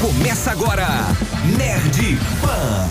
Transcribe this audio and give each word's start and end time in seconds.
Começa 0.00 0.52
agora, 0.52 0.86
Nerd 1.58 2.16
Pan. 2.40 2.88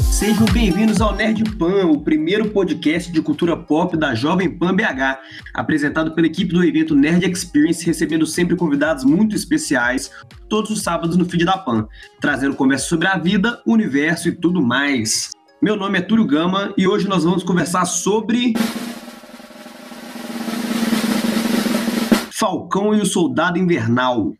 Sejam 0.00 0.46
bem-vindos 0.52 1.00
ao 1.00 1.16
Nerd 1.16 1.42
Pan, 1.56 1.86
o 1.86 2.00
primeiro 2.00 2.48
podcast 2.50 3.10
de 3.10 3.20
cultura 3.20 3.56
pop 3.56 3.96
da 3.96 4.14
Jovem 4.14 4.56
Pan 4.56 4.72
BH, 4.76 5.18
apresentado 5.52 6.14
pela 6.14 6.28
equipe 6.28 6.54
do 6.54 6.62
evento 6.62 6.94
Nerd 6.94 7.28
Experience, 7.28 7.84
recebendo 7.84 8.24
sempre 8.24 8.54
convidados 8.54 9.02
muito 9.02 9.34
especiais, 9.34 10.12
todos 10.48 10.70
os 10.70 10.80
sábados 10.80 11.16
no 11.16 11.24
feed 11.24 11.44
da 11.44 11.58
Pan, 11.58 11.88
trazendo 12.20 12.54
conversa 12.54 12.86
sobre 12.86 13.08
a 13.08 13.18
vida, 13.18 13.60
o 13.66 13.72
universo 13.72 14.28
e 14.28 14.32
tudo 14.32 14.62
mais. 14.62 15.34
Meu 15.64 15.76
nome 15.76 15.98
é 15.98 16.02
Túlio 16.02 16.26
Gama 16.26 16.74
e 16.76 16.86
hoje 16.86 17.08
nós 17.08 17.24
vamos 17.24 17.42
conversar 17.42 17.86
sobre. 17.86 18.52
Falcão 22.30 22.94
e 22.94 23.00
o 23.00 23.06
Soldado 23.06 23.58
Invernal. 23.58 24.34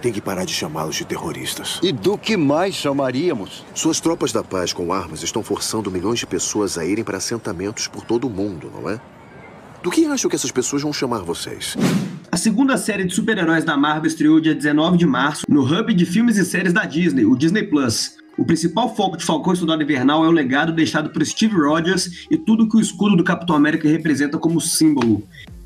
Tem 0.00 0.10
que 0.10 0.18
parar 0.22 0.46
de 0.46 0.54
chamá-los 0.54 0.96
de 0.96 1.04
terroristas. 1.04 1.78
E 1.82 1.92
do 1.92 2.16
que 2.16 2.38
mais 2.38 2.74
chamaríamos? 2.74 3.66
Suas 3.74 4.00
tropas 4.00 4.32
da 4.32 4.42
paz 4.42 4.72
com 4.72 4.94
armas 4.94 5.22
estão 5.22 5.42
forçando 5.42 5.90
milhões 5.90 6.20
de 6.20 6.26
pessoas 6.26 6.78
a 6.78 6.86
irem 6.86 7.04
para 7.04 7.18
assentamentos 7.18 7.86
por 7.86 8.06
todo 8.06 8.26
o 8.26 8.30
mundo, 8.30 8.72
não 8.74 8.88
é? 8.88 8.98
Do 9.82 9.90
que 9.90 10.06
acham 10.06 10.30
que 10.30 10.36
essas 10.36 10.50
pessoas 10.50 10.80
vão 10.80 10.90
chamar 10.90 11.18
vocês? 11.18 11.76
A 12.30 12.38
segunda 12.38 12.78
série 12.78 13.04
de 13.04 13.14
super-heróis 13.14 13.62
da 13.62 13.76
Marvel 13.76 14.06
estreou 14.06 14.40
dia 14.40 14.54
19 14.54 14.96
de 14.96 15.04
março 15.04 15.42
no 15.46 15.64
hub 15.64 15.92
de 15.92 16.06
filmes 16.06 16.38
e 16.38 16.46
séries 16.46 16.72
da 16.72 16.86
Disney, 16.86 17.26
o 17.26 17.36
Disney 17.36 17.64
Plus. 17.64 18.21
O 18.38 18.44
principal 18.44 18.94
foco 18.94 19.16
de 19.16 19.24
Falcão 19.24 19.52
e 19.52 19.56
Soldado 19.56 19.82
Invernal 19.82 20.24
é 20.24 20.28
o 20.28 20.32
legado 20.32 20.72
deixado 20.72 21.10
por 21.10 21.24
Steve 21.24 21.54
Rogers 21.54 22.26
e 22.30 22.36
tudo 22.36 22.68
que 22.68 22.76
o 22.76 22.80
escudo 22.80 23.16
do 23.16 23.24
Capitão 23.24 23.54
América 23.54 23.88
representa 23.88 24.38
como 24.38 24.60
símbolo. 24.60 25.22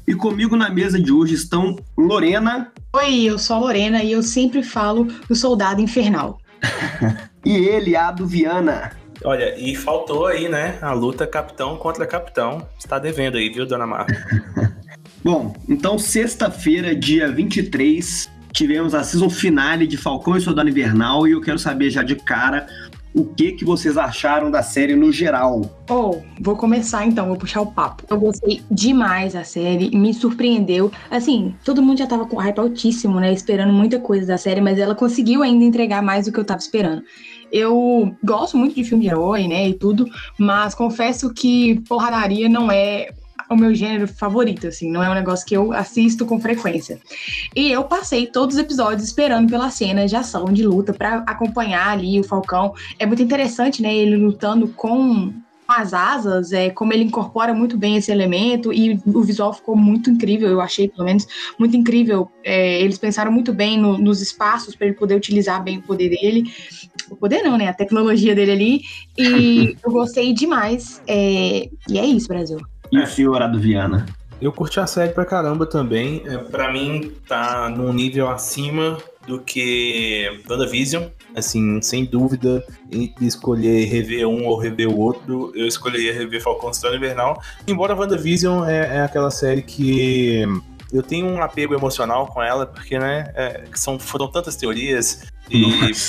E 0.07 0.15
comigo 0.15 0.57
na 0.57 0.69
mesa 0.69 1.01
de 1.01 1.13
hoje 1.13 1.35
estão 1.35 1.77
Lorena. 1.97 2.73
Oi, 2.95 3.25
eu 3.25 3.39
sou 3.39 3.57
a 3.57 3.59
Lorena 3.61 4.03
e 4.03 4.13
eu 4.13 4.23
sempre 4.23 4.63
falo 4.63 5.05
do 5.29 5.35
Soldado 5.35 5.81
Infernal. 5.81 6.41
e 7.45 7.55
ele, 7.55 7.97
Ado 7.97 8.27
Viana. 8.27 8.93
Olha, 9.25 9.59
e 9.59 9.75
faltou 9.75 10.27
aí, 10.27 10.49
né, 10.49 10.79
a 10.83 10.93
luta 10.93 11.27
capitão 11.27 11.77
contra 11.77 12.07
capitão. 12.07 12.67
Está 12.79 12.99
devendo 12.99 13.37
aí, 13.37 13.49
viu, 13.49 13.67
dona 13.67 13.87
Marta? 13.87 14.15
Bom, 15.25 15.57
então 15.69 15.99
sexta-feira, 15.99 16.95
dia 16.95 17.31
23, 17.31 18.31
tivemos 18.57 18.95
a 18.95 19.05
season 19.05 19.29
finale 19.29 19.87
de 19.87 19.99
Falcão 19.99 20.35
e 20.35 20.41
Soldado 20.41 20.71
Invernal 20.71 21.29
e 21.29 21.33
eu 21.33 21.43
quero 21.43 21.59
saber 21.59 21.91
já 21.91 22.03
de 22.03 22.17
cara 22.17 22.67
o 23.13 23.23
que 23.23 23.53
que 23.53 23.67
vocês 23.67 23.99
acharam 23.99 24.51
da 24.51 24.63
série 24.63 24.97
no 24.97 25.13
geral. 25.13 25.85
Oh, 25.91 26.23
vou 26.41 26.57
começar 26.57 27.07
então, 27.07 27.27
vou 27.27 27.37
puxar 27.37 27.61
o 27.61 27.67
papo. 27.67 28.05
Eu 28.09 28.19
gostei 28.19 28.63
demais 28.71 29.35
da 29.35 29.45
série, 29.45 29.95
me 29.95 30.13
surpreendeu. 30.15 30.91
Assim, 31.11 31.55
todo 31.65 31.83
mundo 31.83 31.99
já 31.99 32.07
tava 32.07 32.27
com 32.27 32.37
hype 32.37 32.59
altíssimo, 32.59 33.21
né, 33.21 33.31
esperando 33.31 33.75
muita 33.75 33.99
coisa 34.01 34.27
da 34.27 34.39
série, 34.39 34.63
mas 34.63 34.79
ela 34.79 34.95
conseguiu 34.95 35.43
ainda 35.43 35.65
entregar 35.65 36.03
mais 36.03 36.25
do 36.25 36.33
que 36.33 36.41
eu 36.41 36.45
tava 36.45 36.61
esperando. 36.61 37.03
Eu 37.53 38.15
gosto 38.25 38.57
muito 38.57 38.75
de 38.75 38.85
filme 38.85 39.05
de 39.05 39.11
herói, 39.11 39.47
né, 39.47 39.69
e 39.69 39.75
tudo, 39.75 40.07
mas 40.39 40.75
confesso 40.75 41.33
que 41.33 41.81
porradaria 41.89 42.49
não 42.49 42.71
é 42.71 43.11
o 43.49 43.57
meu 43.57 43.75
gênero 43.75 44.09
favorito, 44.09 44.67
assim, 44.67 44.91
não 44.91 45.03
é 45.03 45.11
um 45.11 45.15
negócio 45.15 45.47
que 45.47 45.57
eu 45.57 45.73
assisto 45.73 46.27
com 46.27 46.41
frequência. 46.41 47.01
E 47.55 47.71
eu 47.71 47.85
passei 47.85 48.27
todos 48.27 48.57
os 48.57 48.61
episódios 48.61 49.05
esperando 49.05 49.51
pela 49.51 49.71
cena 49.71 50.07
de 50.07 50.17
ação, 50.17 50.47
de 50.47 50.67
luta, 50.67 50.93
para 50.93 51.19
acompanhar 51.27 51.89
ali 51.89 52.19
o 52.19 52.25
Falcão. 52.25 52.75
É 52.99 53.07
muito 53.07 53.23
interessante, 53.23 53.83
né, 53.83 53.95
ele 53.95 54.17
lutando 54.17 54.69
com 54.69 55.33
as 55.67 55.93
asas, 55.93 56.53
é, 56.53 56.71
como 56.71 56.93
ele 56.93 57.05
incorpora 57.05 57.53
muito 57.53 57.77
bem 57.77 57.97
esse 57.97 58.13
elemento 58.13 58.73
e 58.73 59.01
o 59.05 59.23
visual 59.23 59.53
ficou 59.53 59.77
muito 59.77 60.09
incrível, 60.09 60.49
eu 60.49 60.61
achei 60.61 60.89
pelo 60.89 61.05
menos 61.05 61.27
muito 61.59 61.77
incrível. 61.77 62.31
É, 62.45 62.81
eles 62.81 62.99
pensaram 62.99 63.33
muito 63.33 63.53
bem 63.53 63.79
no, 63.79 63.99
nos 63.99 64.21
espaços 64.23 64.77
para 64.77 64.87
ele 64.87 64.97
poder 64.97 65.17
utilizar 65.17 65.63
bem 65.63 65.79
o 65.79 65.83
poder 65.83 66.11
dele. 66.11 66.45
O 67.11 67.17
poder 67.17 67.43
não, 67.43 67.57
né? 67.59 67.69
A 67.69 67.75
tecnologia 67.75 68.35
dele 68.35 68.53
ali. 68.53 68.81
E 69.19 69.77
eu 69.85 69.91
gostei 69.91 70.33
demais. 70.33 71.03
É, 71.07 71.69
e 71.89 71.99
é 71.99 72.05
isso, 72.05 72.29
Brasil. 72.29 72.59
E 72.91 72.99
o 72.99 73.07
senhor 73.07 73.43
Ado 73.43 73.59
Viana? 73.59 74.07
Eu 74.41 74.53
curti 74.53 74.79
a 74.79 74.87
série 74.87 75.13
pra 75.13 75.25
caramba 75.25 75.65
também. 75.65 76.23
É, 76.27 76.37
pra 76.37 76.71
mim, 76.71 77.13
tá 77.27 77.71
num 77.71 77.93
nível 77.93 78.29
acima 78.29 78.99
do 79.27 79.41
que 79.41 80.43
WandaVision. 80.49 81.05
Assim, 81.35 81.81
sem 81.83 82.05
dúvida, 82.05 82.65
entre 82.93 83.27
escolher 83.27 83.87
rever 83.87 84.27
um 84.27 84.47
ou 84.47 84.59
rever 84.59 84.89
o 84.89 84.99
outro, 84.99 85.53
eu 85.55 85.67
escolheria 85.67 86.13
rever 86.13 86.43
Falcão 86.43 86.71
Estrela 86.71 86.97
Invernal. 86.97 87.41
Embora 87.67 87.95
WandaVision 87.95 88.65
é, 88.65 88.99
é 88.99 89.01
aquela 89.03 89.31
série 89.31 89.63
que 89.63 90.45
eu 90.93 91.03
tenho 91.03 91.27
um 91.27 91.43
apego 91.43 91.75
emocional 91.75 92.27
com 92.27 92.43
ela, 92.43 92.67
porque, 92.67 92.99
né, 92.99 93.33
é, 93.35 93.65
são, 93.75 93.99
foram 93.99 94.29
tantas 94.29 94.57
teorias, 94.57 95.27
e 95.51 95.65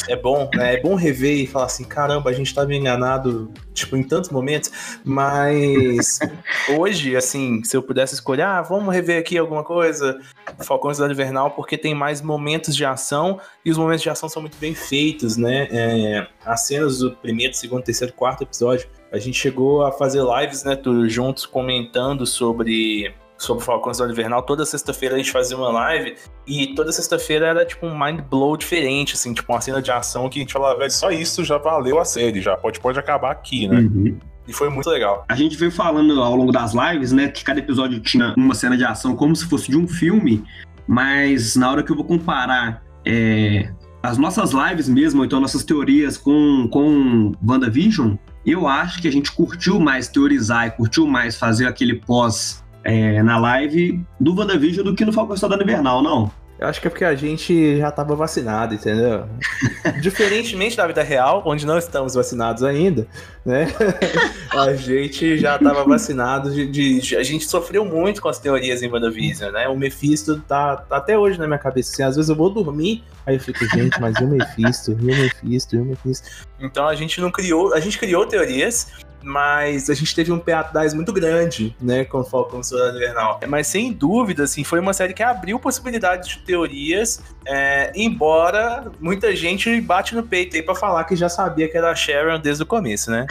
é 0.08 0.16
bom, 0.16 0.50
né, 0.54 0.76
é 0.76 0.82
bom 0.82 0.96
rever 0.96 1.38
e 1.38 1.48
falar 1.48 1.66
assim, 1.66 1.84
caramba, 1.84 2.30
a 2.30 2.34
gente 2.34 2.48
estava 2.48 2.74
enganado, 2.74 3.52
tipo, 3.74 3.96
em 3.96 4.04
tantos 4.04 4.30
momentos, 4.30 4.72
mas 5.04 6.20
hoje, 6.78 7.16
assim, 7.16 7.64
se 7.64 7.76
eu 7.76 7.82
pudesse 7.82 8.14
escolher, 8.14 8.44
ah, 8.44 8.62
vamos 8.62 8.94
rever 8.94 9.20
aqui 9.20 9.38
alguma 9.38 9.64
coisa, 9.64 10.20
Falcão 10.60 10.94
Cidade 10.94 11.14
Invernal, 11.14 11.52
porque 11.52 11.78
tem 11.78 11.96
mais 11.96 12.22
momentos 12.22 12.76
de 12.76 12.86
ação, 12.86 13.40
e 13.66 13.72
os 13.72 13.78
momentos 13.78 14.04
de 14.04 14.10
ação 14.10 14.30
são 14.30 14.42
muito 14.42 14.58
bem 14.58 14.76
feitos, 14.76 15.38
né, 15.38 15.68
é, 15.72 16.28
as 16.46 16.62
cenas 16.62 17.00
do 17.00 17.12
primeiro, 17.12 17.54
segundo, 17.54 17.84
terceiro, 17.84 18.14
quarto 18.14 18.44
episódio, 18.44 18.88
a 19.12 19.18
gente 19.18 19.38
chegou 19.40 19.84
a 19.84 19.92
fazer 19.92 20.22
lives, 20.22 20.64
né, 20.64 20.78
juntos 21.08 21.46
comentando 21.46 22.26
sobre 22.26 23.14
sobre 23.38 23.64
Falcão 23.64 23.94
Cidade 23.94 24.12
Invernal. 24.12 24.42
Toda 24.42 24.66
sexta-feira 24.66 25.16
a 25.16 25.18
gente 25.18 25.32
fazia 25.32 25.56
uma 25.56 25.70
live 25.70 26.16
e 26.46 26.74
toda 26.76 26.92
sexta-feira 26.92 27.48
era 27.48 27.66
tipo 27.66 27.86
um 27.86 27.98
mind 27.98 28.22
blow 28.22 28.58
diferente, 28.58 29.14
assim, 29.14 29.34
tipo 29.34 29.52
uma 29.52 29.62
cena 29.62 29.82
de 29.82 29.92
ação 29.92 30.28
que 30.30 30.40
a 30.40 30.42
gente 30.42 30.54
falava, 30.54 30.80
velho, 30.80 30.92
só 30.92 31.12
isso 31.12 31.44
já 31.44 31.58
valeu 31.58 32.00
a 32.00 32.06
série, 32.06 32.42
já 32.42 32.58
pode, 32.58 32.80
pode 32.80 33.00
acabar 33.00 33.32
aqui, 33.32 33.68
né? 33.68 33.80
Uhum. 33.80 34.18
E 34.48 34.54
foi 34.54 34.70
muito 34.70 34.90
legal. 34.90 35.26
A 35.28 35.36
gente 35.36 35.58
veio 35.58 35.72
falando 35.72 36.22
ao 36.22 36.36
longo 36.36 36.52
das 36.52 36.74
lives, 36.74 37.12
né, 37.12 37.28
que 37.28 37.44
cada 37.44 37.60
episódio 37.60 38.00
tinha 38.00 38.34
uma 38.38 38.56
cena 38.56 38.78
de 38.78 38.86
ação 38.86 39.16
como 39.16 39.36
se 39.36 39.46
fosse 39.46 39.70
de 39.70 39.78
um 39.78 39.88
filme, 39.88 40.44
mas 40.88 41.56
na 41.56 41.70
hora 41.70 41.84
que 41.84 41.92
eu 41.92 41.96
vou 41.96 42.06
comparar 42.06 42.82
é, 43.06 43.70
as 44.02 44.18
nossas 44.18 44.52
lives 44.52 44.88
mesmo, 44.88 45.26
então 45.26 45.42
nossas 45.42 45.66
teorias 45.66 46.18
com, 46.18 46.68
com 46.72 47.34
WandaVision, 47.46 48.16
eu 48.46 48.66
acho 48.66 49.02
que 49.02 49.08
a 49.10 49.12
gente 49.12 49.30
curtiu 49.34 49.80
mais 49.82 50.08
teorizar 50.08 50.68
e 50.68 50.72
curtiu 50.72 51.06
mais 51.06 51.36
fazer 51.36 51.68
aquele 51.68 51.96
pós 51.96 52.64
é, 52.88 53.22
na 53.22 53.38
live 53.38 54.02
do 54.18 54.34
WandaVision 54.34 54.86
do 54.86 54.96
que 54.96 55.04
no 55.04 55.12
Falcão 55.12 55.36
Soldado 55.36 55.62
Invernal, 55.62 56.02
não. 56.02 56.32
Eu 56.58 56.68
acho 56.68 56.82
que 56.82 56.88
é 56.88 56.90
porque 56.90 57.04
a 57.04 57.14
gente 57.14 57.78
já 57.78 57.90
estava 57.90 58.16
vacinado, 58.16 58.74
entendeu? 58.74 59.28
Diferentemente 60.02 60.76
da 60.78 60.88
vida 60.88 61.04
real, 61.04 61.44
onde 61.46 61.68
não 61.68 61.78
estamos 61.78 62.16
vacinados 62.16 62.64
ainda, 62.64 63.06
né? 63.46 63.68
a 64.50 64.74
gente 64.74 65.38
já 65.38 65.58
estava 65.58 65.84
vacinado 65.84 66.50
de, 66.52 66.66
de, 66.66 67.00
de, 67.02 67.16
A 67.18 67.22
gente 67.22 67.46
sofreu 67.46 67.86
muito 67.86 68.22
com 68.22 68.30
as 68.30 68.40
teorias 68.40 68.82
em 68.82 68.90
WandaVision, 68.90 69.52
né? 69.52 69.68
O 69.68 69.76
Mephisto 69.76 70.40
tá, 70.48 70.78
tá 70.78 70.98
até 70.98 71.16
hoje 71.16 71.38
na 71.38 71.46
minha 71.46 71.60
cabeça. 71.60 71.92
Assim, 71.92 72.04
às 72.04 72.16
vezes 72.16 72.30
eu 72.30 72.36
vou 72.36 72.50
dormir, 72.50 73.04
aí 73.26 73.36
eu 73.36 73.40
fico, 73.40 73.64
gente, 73.66 74.00
mas 74.00 74.16
e 74.16 74.24
o 74.24 74.28
Mephisto? 74.28 74.92
E 74.94 75.12
o 75.12 75.16
Mephisto? 75.16 75.76
E 75.76 75.80
o 75.80 75.86
Mephisto? 75.86 76.30
Então 76.60 76.88
a 76.88 76.96
gente 76.96 77.20
não 77.20 77.30
criou. 77.30 77.74
A 77.76 77.80
gente 77.80 78.00
criou 78.00 78.26
teorias, 78.26 78.88
mas 79.24 79.90
a 79.90 79.94
gente 79.94 80.16
teve 80.16 80.32
um 80.32 80.40
pé 80.40 80.54
atrás 80.54 80.94
muito 80.94 81.12
grande, 81.12 81.76
né, 81.82 82.06
com 82.06 82.20
o 82.20 82.24
Falcão 82.24 82.64
Soldado 82.64 82.98
Invernal. 82.98 83.40
Mas 83.48 83.68
sem 83.68 83.92
dúvida, 83.92 84.44
assim, 84.44 84.64
foi 84.64 84.80
uma 84.80 84.94
série 84.94 85.14
que 85.14 85.24
abriu 85.24 85.60
possibilidades 85.60 86.30
de 86.30 86.40
teorias, 86.40 87.22
é, 87.46 87.92
embora 87.96 88.92
muita 89.00 89.36
gente 89.36 89.80
bate 89.82 90.16
no 90.16 90.24
peito 90.24 90.56
aí 90.56 90.62
pra 90.62 90.76
falar 90.76 91.04
que 91.04 91.16
já 91.16 91.30
sabia 91.30 91.68
que 91.68 91.78
era 91.78 91.92
a 91.92 91.96
Sharon 91.96 92.40
desde 92.40 92.64
o 92.64 92.66
começo, 92.66 93.12
né? 93.12 93.26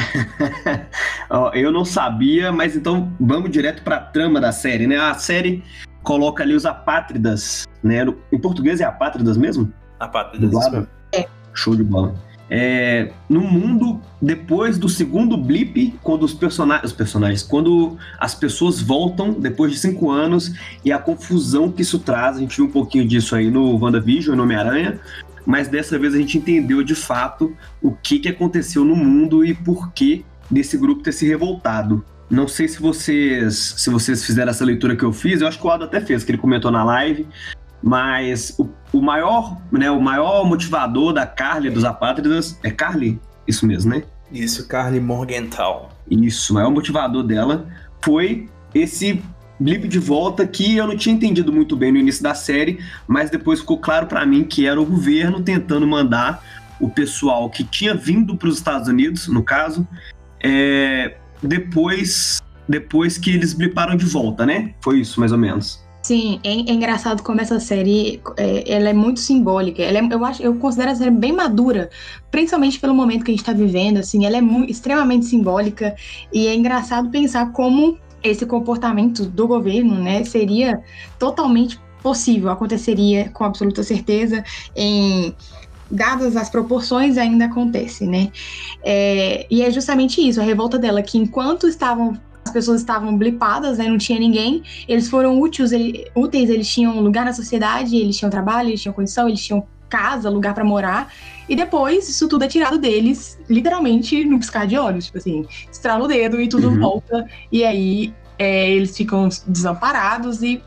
Eu 1.55 1.71
não 1.73 1.85
sabia, 1.85 2.53
mas 2.53 2.77
então 2.77 3.13
vamos 3.21 3.51
direto 3.51 3.83
pra 3.83 3.99
trama 3.99 4.41
da 4.41 4.53
série, 4.53 4.87
né? 4.87 4.97
A 4.97 5.15
série 5.15 5.63
coloca 6.03 6.43
ali 6.43 6.55
os 6.55 6.65
apátridas, 6.65 7.67
né? 7.83 8.05
Em 8.31 8.39
português 8.39 8.81
é 8.81 8.85
apátridas 8.85 9.37
mesmo? 9.37 9.73
Apátridas. 9.99 10.53
É. 11.13 11.27
Show 11.53 11.75
de 11.75 11.83
bola. 11.83 12.15
É, 12.49 13.11
no 13.29 13.41
mundo 13.41 14.01
depois 14.23 14.79
do 14.79 14.89
segundo 14.89 15.37
blip, 15.37 15.95
quando 16.03 16.23
os, 16.23 16.33
persona 16.33 16.81
os 16.85 16.93
personagens, 16.93 17.43
quando 17.43 17.97
as 18.19 18.35
pessoas 18.35 18.81
voltam 18.81 19.33
depois 19.33 19.73
de 19.73 19.79
cinco 19.79 20.11
anos 20.11 20.55
e 20.85 20.93
a 20.93 20.99
confusão 20.99 21.71
que 21.71 21.83
isso 21.83 21.99
traz, 21.99 22.37
a 22.37 22.41
gente 22.41 22.57
viu 22.57 22.67
um 22.67 22.71
pouquinho 22.71 23.07
disso 23.07 23.35
aí 23.35 23.51
no 23.51 23.77
WandaVision 23.77 24.37
no 24.37 24.45
Homem-Aranha, 24.45 25.01
mas 25.45 25.69
dessa 25.69 25.99
vez 25.99 26.15
a 26.15 26.19
gente 26.19 26.39
entendeu 26.39 26.83
de 26.83 26.95
fato 26.95 27.57
o 27.83 27.93
que, 27.93 28.19
que 28.21 28.29
aconteceu 28.29 28.85
no 28.85 28.95
mundo 28.95 29.45
e 29.45 29.53
por 29.53 29.93
que 29.93 30.25
desse 30.51 30.79
grupo 30.79 31.03
ter 31.03 31.13
se 31.13 31.27
revoltado. 31.27 32.05
Não 32.29 32.49
sei 32.49 32.67
se 32.67 32.81
vocês 32.81 33.75
se 33.77 33.89
vocês 33.89 34.25
fizeram 34.25 34.51
essa 34.51 34.65
leitura 34.65 34.97
que 34.97 35.05
eu 35.05 35.13
fiz, 35.13 35.41
eu 35.41 35.47
acho 35.47 35.61
que 35.61 35.67
o 35.67 35.71
Ado 35.71 35.85
até 35.85 36.01
fez, 36.01 36.25
que 36.25 36.33
ele 36.33 36.39
comentou 36.39 36.73
na 36.73 36.83
live, 36.83 37.27
mas 37.87 38.53
o, 38.59 38.69
o 38.93 39.01
maior, 39.01 39.59
né, 39.71 39.89
o 39.93 40.01
maior 40.01 40.45
motivador 40.45 41.13
da 41.13 41.25
Carly 41.25 41.71
dos 41.71 41.85
Apátridas 41.85 42.59
é 42.65 42.71
Carly, 42.73 43.21
isso 43.47 43.65
mesmo, 43.65 43.93
né? 43.93 44.03
Isso, 44.33 44.67
Carly 44.67 44.99
Morgenthau. 44.99 45.91
Isso, 46.11 46.53
o 46.53 46.55
maior 46.57 46.73
motivador 46.73 47.23
dela 47.23 47.69
foi 48.03 48.49
esse 48.75 49.23
blip 49.61 49.87
de 49.87 50.01
volta 50.01 50.45
que 50.45 50.77
eu 50.77 50.85
não 50.85 50.97
tinha 50.97 51.15
entendido 51.15 51.53
muito 51.53 51.77
bem 51.77 51.93
no 51.93 51.99
início 51.99 52.25
da 52.25 52.35
série, 52.35 52.81
mas 53.07 53.31
depois 53.31 53.61
ficou 53.61 53.79
claro 53.79 54.09
para 54.09 54.27
mim 54.27 54.43
que 54.43 54.67
era 54.67 54.81
o 54.81 54.85
governo 54.85 55.41
tentando 55.41 55.87
mandar 55.87 56.43
o 56.81 56.91
pessoal 56.91 57.49
que 57.49 57.63
tinha 57.63 57.95
vindo 57.95 58.37
para 58.37 58.49
os 58.49 58.57
Estados 58.57 58.89
Unidos, 58.89 59.29
no 59.29 59.45
caso, 59.45 59.87
é, 60.43 61.19
depois 61.41 62.43
depois 62.69 63.17
que 63.17 63.31
eles 63.31 63.55
bliparam 63.55 63.97
de 63.97 64.07
volta, 64.07 64.45
né? 64.45 64.75
Foi 64.83 64.99
isso, 64.99 65.21
mais 65.21 65.31
ou 65.31 65.39
menos. 65.39 65.86
Sim, 66.07 66.39
é, 66.45 66.51
é 66.51 66.73
engraçado 66.73 67.21
como 67.21 67.41
essa 67.41 67.59
série 67.59 68.23
é, 68.37 68.73
ela 68.73 68.91
é 68.91 68.93
muito 68.93 69.19
simbólica. 69.19 69.83
Ela 69.83 69.99
é, 69.99 70.09
eu 70.09 70.25
acho, 70.25 70.41
eu 70.41 70.55
considero 70.55 70.93
a 70.93 70.95
série 70.95 71.11
bem 71.11 71.33
madura, 71.33 71.91
principalmente 72.31 72.79
pelo 72.79 72.95
momento 72.95 73.25
que 73.25 73.33
a 73.33 73.35
gente 73.35 73.41
está 73.41 73.53
vivendo. 73.53 73.99
Assim, 73.99 74.25
ela 74.25 74.37
é 74.37 74.41
muito, 74.41 74.71
extremamente 74.71 75.27
simbólica 75.27 75.97
e 76.33 76.47
é 76.47 76.55
engraçado 76.55 77.11
pensar 77.11 77.51
como 77.51 77.99
esse 78.23 78.47
comportamento 78.47 79.25
do 79.27 79.49
governo, 79.49 79.97
né, 79.97 80.23
seria 80.23 80.81
totalmente 81.19 81.77
possível, 82.01 82.51
aconteceria 82.51 83.29
com 83.31 83.43
absoluta 83.43 83.83
certeza 83.83 84.45
em 84.77 85.35
dadas 85.91 86.37
as 86.37 86.49
proporções 86.49 87.19
ainda 87.19 87.47
acontece, 87.47 88.07
né? 88.07 88.31
É, 88.85 89.45
e 89.51 89.61
é 89.61 89.73
justamente 89.73 90.21
isso, 90.21 90.41
a 90.41 90.45
revolta 90.45 90.79
dela, 90.79 91.03
que 91.03 91.19
enquanto 91.19 91.67
estavam 91.67 92.17
as 92.47 92.53
pessoas 92.53 92.81
estavam 92.81 93.17
blipadas, 93.17 93.79
né, 93.79 93.89
não 93.89 93.99
tinha 93.99 94.19
ninguém, 94.19 94.63
eles 94.89 95.09
foram 95.09 95.41
úteis, 95.41 95.73
ele, 95.73 96.07
úteis, 96.15 96.49
eles 96.49 96.69
tinham 96.69 97.01
lugar 97.01 97.25
na 97.25 97.33
sociedade, 97.33 97.97
eles 97.97 98.17
tinham 98.17 98.31
trabalho, 98.31 98.71
eles 98.71 98.81
tinham 98.81 98.95
condição, 98.95 99.29
eles 99.29 99.45
tinham 99.45 99.67
casa, 99.89 100.31
lugar 100.31 100.55
para 100.55 100.65
morar, 100.65 101.13
e 101.49 101.55
depois 101.55 102.09
isso 102.09 102.29
tudo 102.29 102.45
é 102.45 102.49
tirado 102.49 102.79
deles, 102.79 103.39
literalmente 103.49 104.25
no 104.25 104.39
piscar 104.39 104.67
de 104.67 104.77
olhos, 104.79 105.07
tipo 105.07 105.19
assim, 105.19 105.47
estrala 105.71 106.05
o 106.05 106.09
dedo 106.09 106.41
e 106.41 106.49
tudo 106.49 106.69
uhum. 106.69 106.81
volta, 106.81 107.27
e 107.51 107.65
aí 107.65 108.15
é, 108.39 108.71
eles 108.71 108.97
ficam 108.97 109.29
desamparados 109.47 110.43
e, 110.43 110.63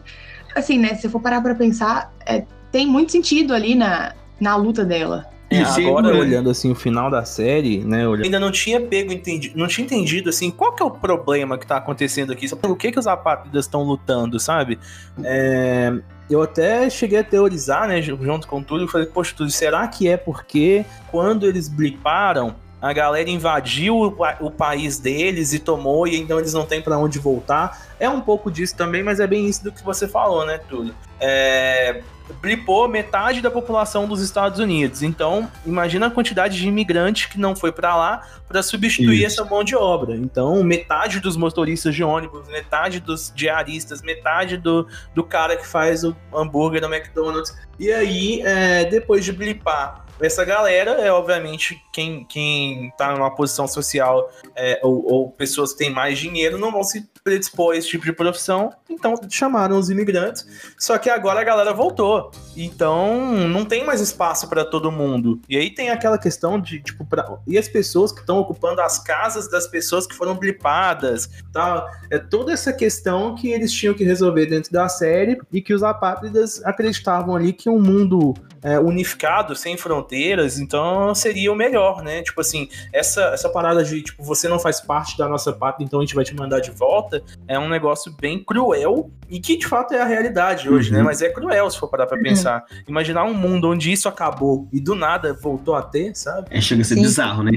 assim, 0.55 0.77
né, 0.77 0.95
se 0.95 1.07
eu 1.07 1.11
for 1.11 1.21
parar 1.21 1.41
pra 1.41 1.55
pensar, 1.55 2.13
é, 2.25 2.43
tem 2.71 2.85
muito 2.85 3.11
sentido 3.11 3.53
ali 3.53 3.73
na, 3.73 4.13
na 4.39 4.55
luta 4.55 4.83
dela. 4.85 5.27
É, 5.49 5.61
agora, 5.61 6.15
olhando 6.15 6.49
assim 6.49 6.71
o 6.71 6.75
final 6.75 7.09
da 7.09 7.25
série, 7.25 7.83
né? 7.83 8.07
Olhando... 8.07 8.25
Ainda 8.25 8.39
não 8.39 8.51
tinha 8.51 8.79
pego 8.79 9.11
entendido, 9.11 9.57
não 9.57 9.67
tinha 9.67 9.83
entendido 9.83 10.29
assim 10.29 10.51
qual 10.51 10.73
que 10.73 10.83
é 10.83 10.85
o 10.85 10.91
problema 10.91 11.57
que 11.57 11.65
tá 11.65 11.77
acontecendo 11.77 12.31
aqui, 12.31 12.47
por 12.55 12.77
que, 12.77 12.91
que 12.91 12.99
os 12.99 13.07
apátridas 13.07 13.65
estão 13.65 13.81
lutando, 13.81 14.39
sabe? 14.39 14.77
É, 15.23 15.91
eu 16.29 16.43
até 16.43 16.87
cheguei 16.89 17.19
a 17.19 17.23
teorizar, 17.23 17.87
né, 17.87 17.99
junto 18.01 18.47
com 18.47 18.61
tudo, 18.61 18.83
eu 18.83 18.87
falei, 18.87 19.07
poxa, 19.07 19.33
tudo, 19.35 19.49
será 19.49 19.87
que 19.87 20.07
é 20.07 20.17
porque 20.17 20.85
quando 21.09 21.47
eles 21.47 21.67
bliparam, 21.67 22.55
a 22.81 22.93
galera 22.93 23.29
invadiu 23.29 23.97
o, 23.97 24.15
o, 24.39 24.51
país 24.51 24.99
deles 24.99 25.51
e 25.53 25.59
tomou, 25.59 26.07
e 26.07 26.15
então 26.15 26.39
eles 26.39 26.53
não 26.53 26.65
têm 26.65 26.81
para 26.81 26.97
onde 26.97 27.19
voltar. 27.19 27.87
É 27.99 28.07
um 28.07 28.21
pouco 28.21 28.49
disso 28.49 28.75
também, 28.75 29.03
mas 29.03 29.19
é 29.19 29.27
bem 29.27 29.47
isso 29.47 29.63
do 29.63 29.71
que 29.71 29.83
você 29.83 30.07
falou, 30.07 30.45
né, 30.45 30.59
Túlio? 30.59 30.95
É, 31.19 32.01
blipou 32.41 32.87
metade 32.87 33.41
da 33.41 33.51
população 33.51 34.07
dos 34.07 34.21
Estados 34.21 34.59
Unidos. 34.59 35.01
Então, 35.03 35.49
imagina 35.65 36.07
a 36.07 36.11
quantidade 36.11 36.57
de 36.57 36.67
imigrantes 36.67 37.25
que 37.25 37.39
não 37.39 37.55
foi 37.55 37.71
para 37.71 37.95
lá 37.95 38.27
para 38.47 38.63
substituir 38.63 39.23
Isso. 39.23 39.41
essa 39.41 39.49
mão 39.49 39.63
de 39.63 39.75
obra. 39.75 40.15
Então, 40.15 40.63
metade 40.63 41.19
dos 41.19 41.37
motoristas 41.37 41.93
de 41.95 42.03
ônibus, 42.03 42.47
metade 42.47 42.99
dos 42.99 43.31
diaristas, 43.35 44.01
metade 44.01 44.57
do, 44.57 44.87
do 45.13 45.23
cara 45.23 45.55
que 45.55 45.67
faz 45.67 46.03
o 46.03 46.15
hambúrguer 46.33 46.81
no 46.81 46.93
McDonald's. 46.93 47.55
E 47.79 47.91
aí, 47.91 48.41
é, 48.41 48.85
depois 48.85 49.23
de 49.23 49.31
blipar 49.31 50.08
essa 50.21 50.43
galera 50.43 50.91
é, 50.91 51.11
obviamente, 51.11 51.81
quem, 51.93 52.25
quem 52.25 52.91
tá 52.97 53.13
numa 53.13 53.33
posição 53.33 53.67
social 53.67 54.29
é, 54.55 54.79
ou, 54.83 55.05
ou, 55.05 55.31
pessoas 55.31 55.71
que 55.71 55.79
têm 55.79 55.89
mais 55.89 56.17
dinheiro 56.17 56.57
não 56.57 56.71
vão 56.71 56.83
se 56.83 57.07
predispor 57.23 57.73
a 57.73 57.77
esse 57.77 57.87
tipo 57.87 58.05
de 58.05 58.13
profissão, 58.13 58.71
então 58.89 59.15
chamaram 59.29 59.77
os 59.77 59.89
imigrantes. 59.89 60.45
Só 60.77 60.97
que 60.97 61.09
agora 61.09 61.41
a 61.41 61.43
galera 61.43 61.73
voltou, 61.73 62.31
então 62.55 63.31
não 63.47 63.65
tem 63.65 63.85
mais 63.85 64.01
espaço 64.01 64.47
para 64.49 64.65
todo 64.65 64.91
mundo. 64.91 65.39
E 65.47 65.57
aí 65.57 65.69
tem 65.69 65.89
aquela 65.89 66.17
questão 66.17 66.59
de, 66.59 66.81
tipo, 66.81 67.05
pra... 67.05 67.37
e 67.45 67.57
as 67.57 67.67
pessoas 67.67 68.11
que 68.11 68.19
estão 68.19 68.39
ocupando 68.39 68.81
as 68.81 68.99
casas 68.99 69.49
das 69.49 69.67
pessoas 69.67 70.07
que 70.07 70.15
foram 70.15 70.35
blipadas, 70.35 71.29
tal. 71.53 71.89
É 72.09 72.17
toda 72.17 72.51
essa 72.51 72.73
questão 72.73 73.35
que 73.35 73.51
eles 73.51 73.71
tinham 73.71 73.93
que 73.93 74.03
resolver 74.03 74.45
dentro 74.45 74.71
da 74.71 74.89
série 74.89 75.39
e 75.51 75.61
que 75.61 75.73
os 75.73 75.83
apátridas 75.83 76.63
acreditavam 76.65 77.35
ali 77.35 77.53
que 77.53 77.69
um 77.69 77.79
mundo 77.79 78.33
é, 78.63 78.79
unificado, 78.79 79.55
sem 79.55 79.77
fronteiras, 79.77 80.59
então 80.59 81.13
seria 81.15 81.51
o 81.51 81.55
melhor, 81.55 82.03
né? 82.03 82.21
Tipo 82.21 82.41
assim, 82.41 82.69
essa, 82.93 83.21
essa 83.33 83.49
parada 83.49 83.83
de, 83.83 84.01
tipo, 84.01 84.23
você 84.23 84.47
não 84.47 84.59
faz 84.59 84.81
parte 84.81 85.17
da 85.17 85.27
nossa 85.27 85.51
pátria, 85.53 85.85
então 85.85 85.99
a 85.99 86.03
gente 86.03 86.15
vai 86.15 86.23
te 86.23 86.35
mandar 86.35 86.59
de 86.59 86.71
volta, 86.71 87.23
é 87.47 87.57
um 87.57 87.69
negócio 87.69 88.13
bem 88.19 88.43
cruel 88.43 89.09
e 89.29 89.39
que 89.39 89.57
de 89.57 89.67
fato 89.67 89.93
é 89.93 90.01
a 90.01 90.05
realidade 90.05 90.69
hoje, 90.69 90.91
né? 90.91 90.97
uhum. 90.97 91.03
né? 91.03 91.09
Mas 91.09 91.21
é 91.21 91.29
cruel 91.29 91.69
se 91.69 91.79
for 91.79 91.87
parar 91.87 92.07
pra 92.07 92.17
uhum. 92.17 92.23
pensar. 92.23 92.63
Imaginar 92.87 93.25
um 93.25 93.33
mundo 93.33 93.69
onde 93.69 93.91
isso 93.91 94.07
acabou 94.07 94.67
e 94.71 94.79
do 94.79 94.95
nada 94.95 95.33
voltou 95.33 95.75
a 95.75 95.81
ter, 95.81 96.15
sabe? 96.15 96.47
É, 96.49 96.59
chega 96.61 96.81
a 96.81 96.85
ser 96.85 96.95
Sim. 96.95 97.01
bizarro, 97.01 97.43
né? 97.43 97.53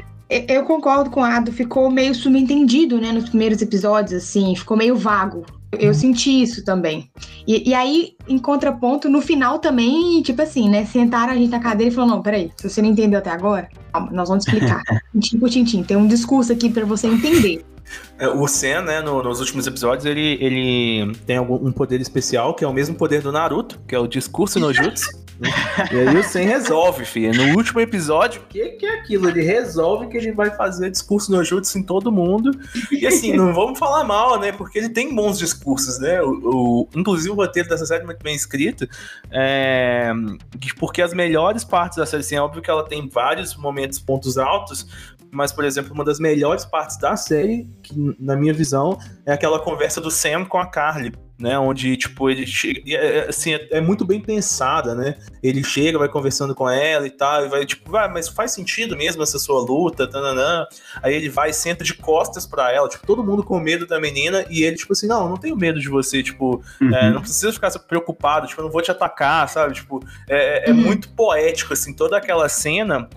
Eu 0.49 0.65
concordo 0.65 1.11
com 1.11 1.21
o 1.21 1.25
Ado, 1.25 1.53
ficou 1.53 1.91
meio 1.91 2.15
subentendido, 2.15 2.99
né, 2.99 3.13
nos 3.13 3.29
primeiros 3.29 3.61
episódios, 3.61 4.23
assim, 4.23 4.57
ficou 4.57 4.77
meio 4.77 4.97
vago. 4.97 5.45
Eu 5.79 5.95
senti 5.95 6.43
isso 6.43 6.65
também. 6.65 7.11
E, 7.47 7.71
e, 7.71 7.75
aí, 7.75 8.15
em 8.29 8.39
contraponto, 8.39 9.09
no 9.09 9.23
final 9.23 9.59
também, 9.59 10.21
tipo 10.23 10.43
assim, 10.43 10.69
né? 10.69 10.85
Sentaram 10.85 11.33
a 11.33 11.37
gente 11.37 11.51
na 11.51 11.61
cadeira 11.61 11.91
e 11.91 11.95
falaram: 11.95 12.17
não, 12.17 12.23
peraí, 12.23 12.51
se 12.57 12.69
você 12.69 12.83
não 12.83 12.91
entendeu 12.91 13.19
até 13.19 13.31
agora, 13.31 13.69
calma, 13.93 14.11
nós 14.13 14.29
vamos 14.29 14.47
explicar. 14.47 14.83
tintim 15.13 15.39
por 15.39 15.49
tintim. 15.49 15.83
Tem 15.83 15.97
um 15.97 16.07
discurso 16.07 16.53
aqui 16.53 16.69
para 16.69 16.85
você 16.85 17.07
entender. 17.07 17.65
É, 18.19 18.29
o 18.29 18.47
Sen, 18.47 18.83
né, 18.83 19.01
no, 19.01 19.23
nos 19.23 19.41
últimos 19.41 19.67
episódios, 19.67 20.05
ele, 20.05 20.39
ele 20.41 21.15
tem 21.27 21.37
algum, 21.37 21.55
um 21.55 21.73
poder 21.73 22.01
especial, 22.01 22.55
que 22.55 22.65
é 22.65 22.69
o 22.69 22.73
mesmo 22.73 22.95
poder 22.95 23.23
do 23.23 23.33
Naruto, 23.33 23.81
que 23.87 23.95
é 23.95 23.99
o 23.99 24.07
discurso 24.07 24.61
no 24.61 24.73
Jutsu. 24.73 25.23
e 25.91 25.97
aí 25.97 26.17
o 26.17 26.23
Sen 26.23 26.47
resolve, 26.47 27.05
filho. 27.05 27.35
No 27.35 27.57
último 27.57 27.81
episódio, 27.81 28.43
o 28.43 28.45
que, 28.47 28.71
que 28.71 28.87
é 28.87 29.01
aquilo? 29.01 29.29
Ele 29.29 29.43
resolve 29.43 30.07
que 30.07 30.17
ele 30.17 30.33
vai 30.33 30.51
fazer 30.51 30.91
discurso 30.91 31.33
no 31.33 31.43
Jutsu 31.43 31.79
em 31.79 31.83
todo 31.83 32.13
mundo. 32.13 32.51
E 32.91 33.07
assim, 33.07 33.33
não 33.33 33.53
vamos 33.53 33.79
falar 33.79 34.05
mal, 34.05 34.39
né? 34.39 34.53
Porque 34.53 34.79
ele 34.79 34.89
tem 34.89 35.15
bons 35.15 35.39
discursos, 35.39 35.99
né? 35.99 36.23
O, 36.23 36.85
o 36.85 36.89
inclusive 36.95 37.31
o 37.31 37.35
roteiro 37.35 37.69
dessa 37.69 37.87
série 37.87 38.03
é 38.03 38.07
muito 38.07 38.23
bem 38.23 38.35
escrito. 38.35 38.89
É, 39.31 40.13
porque 40.79 41.03
as 41.03 41.13
melhores 41.13 41.65
partes 41.65 41.99
da 41.99 42.07
série, 42.07 42.21
assim, 42.21 42.37
é 42.37 42.41
óbvio 42.41 42.63
que 42.63 42.71
ela 42.71 42.85
tem 42.85 43.09
vários 43.09 43.57
momentos, 43.57 43.99
pontos 43.99 44.39
altos, 44.39 44.87
mas, 45.33 45.51
por 45.51 45.65
exemplo, 45.65 45.93
uma 45.93 46.05
das 46.05 46.21
melhores 46.21 46.65
partes 46.65 46.99
da 46.99 47.17
série, 47.17 47.67
que, 47.83 47.95
na 48.21 48.37
minha 48.37 48.53
visão, 48.53 48.99
é 49.25 49.33
aquela 49.33 49.59
conversa 49.59 50.01
do 50.01 50.11
Sam 50.11 50.45
com 50.45 50.59
a 50.59 50.67
Carly 50.67 51.13
né? 51.43 51.59
Onde, 51.59 51.97
tipo, 51.97 52.31
ele 52.31 52.47
chega. 52.47 52.81
É, 52.87 53.19
é, 53.19 53.29
assim, 53.29 53.53
é, 53.53 53.69
é, 53.73 53.81
muito 53.81 54.05
bem 54.05 54.21
pensada, 54.21 54.95
né? 54.95 55.17
Ele 55.43 55.65
chega, 55.65 55.99
vai 55.99 56.09
conversando 56.09 56.55
com 56.55 56.71
ela 56.71 57.05
e 57.05 57.11
tal, 57.11 57.45
e 57.45 57.49
vai, 57.49 57.67
tipo, 57.67 57.91
vai, 57.91 58.09
mas 58.09 58.29
faz 58.29 58.53
sentido 58.53 58.97
mesmo 58.97 59.23
essa 59.25 59.41
sua 59.41 59.61
luta, 59.61 60.07
tananã. 60.07 60.65
Aí 61.03 61.15
ele 61.15 61.29
vai 61.29 61.51
e 61.51 61.53
senta 61.53 61.83
de 61.83 61.95
costas 61.95 62.47
pra 62.47 62.73
ela, 62.73 62.89
tipo, 62.89 63.05
todo 63.05 63.25
mundo 63.25 63.43
com 63.43 63.59
medo 63.59 63.87
da 63.89 63.99
menina, 63.99 64.47
e 64.49 64.63
ele, 64.63 64.77
tipo 64.77 64.93
assim, 64.93 65.09
não, 65.09 65.29
não 65.29 65.37
tenho 65.37 65.57
medo 65.57 65.81
de 65.81 65.89
você, 65.89 66.23
tipo, 66.23 66.63
é, 66.81 66.85
uhum. 66.85 66.95
é, 66.95 67.11
não 67.11 67.21
precisa 67.21 67.53
ficar 67.53 67.77
preocupado, 67.81 68.47
tipo, 68.47 68.61
eu 68.61 68.67
não 68.67 68.73
vou 68.73 68.81
te 68.81 68.93
atacar, 68.93 69.49
sabe? 69.49 69.75
Tipo, 69.75 70.01
é, 70.29 70.71
é 70.71 70.73
uhum. 70.73 70.77
muito 70.77 71.09
poético, 71.11 71.73
assim, 71.73 71.93
toda 71.93 72.17
aquela 72.17 72.49
cena. 72.49 73.09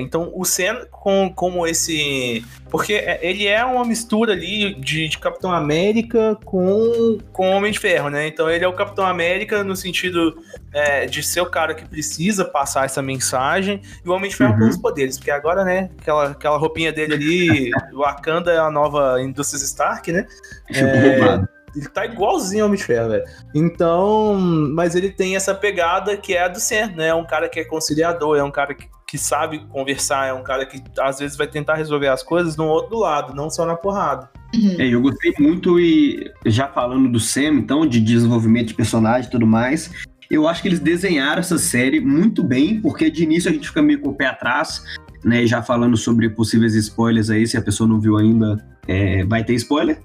Então, 0.00 0.30
o 0.34 0.44
Sen, 0.44 0.86
com, 0.90 1.32
como 1.34 1.66
esse. 1.66 2.44
Porque 2.70 2.92
ele 3.20 3.46
é 3.46 3.64
uma 3.64 3.84
mistura 3.84 4.32
ali 4.32 4.74
de, 4.74 5.08
de 5.08 5.18
Capitão 5.18 5.52
América 5.52 6.38
com 6.44 7.18
com, 7.32 7.50
Homem 7.50 7.72
de 7.72 7.78
Ferro, 7.78 8.08
né? 8.08 8.26
Então 8.26 8.48
ele 8.48 8.64
é 8.64 8.68
o 8.68 8.72
Capitão 8.72 9.04
América 9.04 9.64
no 9.64 9.76
sentido 9.76 10.42
é, 10.72 11.06
de 11.06 11.22
ser 11.22 11.40
o 11.40 11.46
cara 11.46 11.74
que 11.74 11.84
precisa 11.84 12.44
passar 12.44 12.84
essa 12.84 13.02
mensagem 13.02 13.80
e 14.04 14.08
o 14.08 14.12
Homem 14.12 14.30
de 14.30 14.36
Ferro 14.36 14.52
uhum. 14.52 14.58
com 14.60 14.68
os 14.68 14.76
poderes, 14.76 15.18
porque 15.18 15.30
agora, 15.30 15.64
né, 15.64 15.90
aquela, 16.00 16.30
aquela 16.30 16.56
roupinha 16.56 16.92
dele 16.92 17.14
ali, 17.14 17.70
o 17.92 17.98
Wakanda 17.98 18.52
é 18.52 18.58
a 18.58 18.70
nova 18.70 19.20
Indústrias 19.20 19.62
Stark, 19.62 20.10
né? 20.12 20.26
É, 20.74 21.61
ele 21.74 21.88
tá 21.88 22.04
igualzinho 22.04 22.64
ao 22.64 22.68
Homem 22.68 22.78
de 22.78 22.84
Ferro, 22.84 23.10
velho. 23.10 23.24
Então, 23.54 24.38
mas 24.74 24.94
ele 24.94 25.10
tem 25.10 25.36
essa 25.36 25.54
pegada 25.54 26.16
que 26.16 26.34
é 26.34 26.44
a 26.44 26.48
do 26.48 26.60
Sen, 26.60 26.94
né? 26.94 27.08
É 27.08 27.14
um 27.14 27.24
cara 27.24 27.48
que 27.48 27.60
é 27.60 27.64
conciliador, 27.64 28.36
é 28.36 28.42
um 28.42 28.50
cara 28.50 28.74
que, 28.74 28.86
que 29.06 29.16
sabe 29.16 29.64
conversar, 29.70 30.28
é 30.28 30.32
um 30.32 30.42
cara 30.42 30.66
que 30.66 30.82
às 31.00 31.18
vezes 31.18 31.36
vai 31.36 31.46
tentar 31.46 31.74
resolver 31.74 32.08
as 32.08 32.22
coisas 32.22 32.56
no 32.56 32.66
outro 32.66 32.98
lado, 32.98 33.34
não 33.34 33.48
só 33.48 33.64
na 33.64 33.74
porrada. 33.74 34.30
Uhum. 34.54 34.76
É, 34.78 34.86
eu 34.86 35.00
gostei 35.00 35.32
muito 35.38 35.80
e 35.80 36.30
já 36.44 36.68
falando 36.68 37.10
do 37.10 37.18
Sam, 37.18 37.54
então, 37.54 37.86
de 37.86 38.00
desenvolvimento 38.00 38.68
de 38.68 38.74
personagem 38.74 39.28
e 39.28 39.30
tudo 39.30 39.46
mais, 39.46 39.90
eu 40.30 40.48
acho 40.48 40.62
que 40.62 40.68
eles 40.68 40.80
desenharam 40.80 41.40
essa 41.40 41.58
série 41.58 42.00
muito 42.00 42.42
bem, 42.42 42.80
porque 42.80 43.10
de 43.10 43.22
início 43.22 43.50
a 43.50 43.52
gente 43.52 43.68
fica 43.68 43.82
meio 43.82 44.00
com 44.00 44.10
o 44.10 44.14
pé 44.14 44.26
atrás, 44.26 44.82
né? 45.24 45.46
Já 45.46 45.62
falando 45.62 45.96
sobre 45.96 46.28
possíveis 46.30 46.74
spoilers 46.74 47.30
aí, 47.30 47.46
se 47.46 47.56
a 47.56 47.62
pessoa 47.62 47.88
não 47.88 48.00
viu 48.00 48.16
ainda, 48.16 48.56
é, 48.86 49.24
vai 49.24 49.44
ter 49.44 49.54
spoiler. 49.54 49.98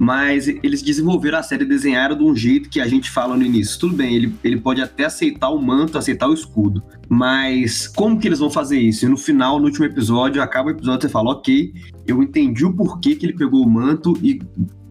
Mas 0.00 0.48
eles 0.48 0.80
desenvolveram 0.80 1.38
a 1.38 1.42
série, 1.42 1.66
desenharam 1.66 2.16
de 2.16 2.24
um 2.24 2.34
jeito 2.34 2.70
que 2.70 2.80
a 2.80 2.86
gente 2.88 3.10
fala 3.10 3.36
no 3.36 3.42
início. 3.42 3.78
Tudo 3.78 3.94
bem, 3.94 4.16
ele, 4.16 4.34
ele 4.42 4.58
pode 4.58 4.80
até 4.80 5.04
aceitar 5.04 5.50
o 5.50 5.60
manto, 5.60 5.98
aceitar 5.98 6.26
o 6.26 6.32
escudo, 6.32 6.82
mas 7.06 7.86
como 7.86 8.18
que 8.18 8.26
eles 8.26 8.38
vão 8.38 8.50
fazer 8.50 8.78
isso? 8.78 9.04
E 9.04 9.08
no 9.08 9.18
final, 9.18 9.58
no 9.58 9.66
último 9.66 9.84
episódio, 9.84 10.42
acaba 10.42 10.68
o 10.68 10.72
episódio, 10.72 11.02
você 11.02 11.08
fala, 11.10 11.32
ok, 11.32 11.74
eu 12.06 12.22
entendi 12.22 12.64
o 12.64 12.72
porquê 12.72 13.14
que 13.14 13.26
ele 13.26 13.34
pegou 13.34 13.62
o 13.62 13.68
manto 13.68 14.16
e 14.22 14.40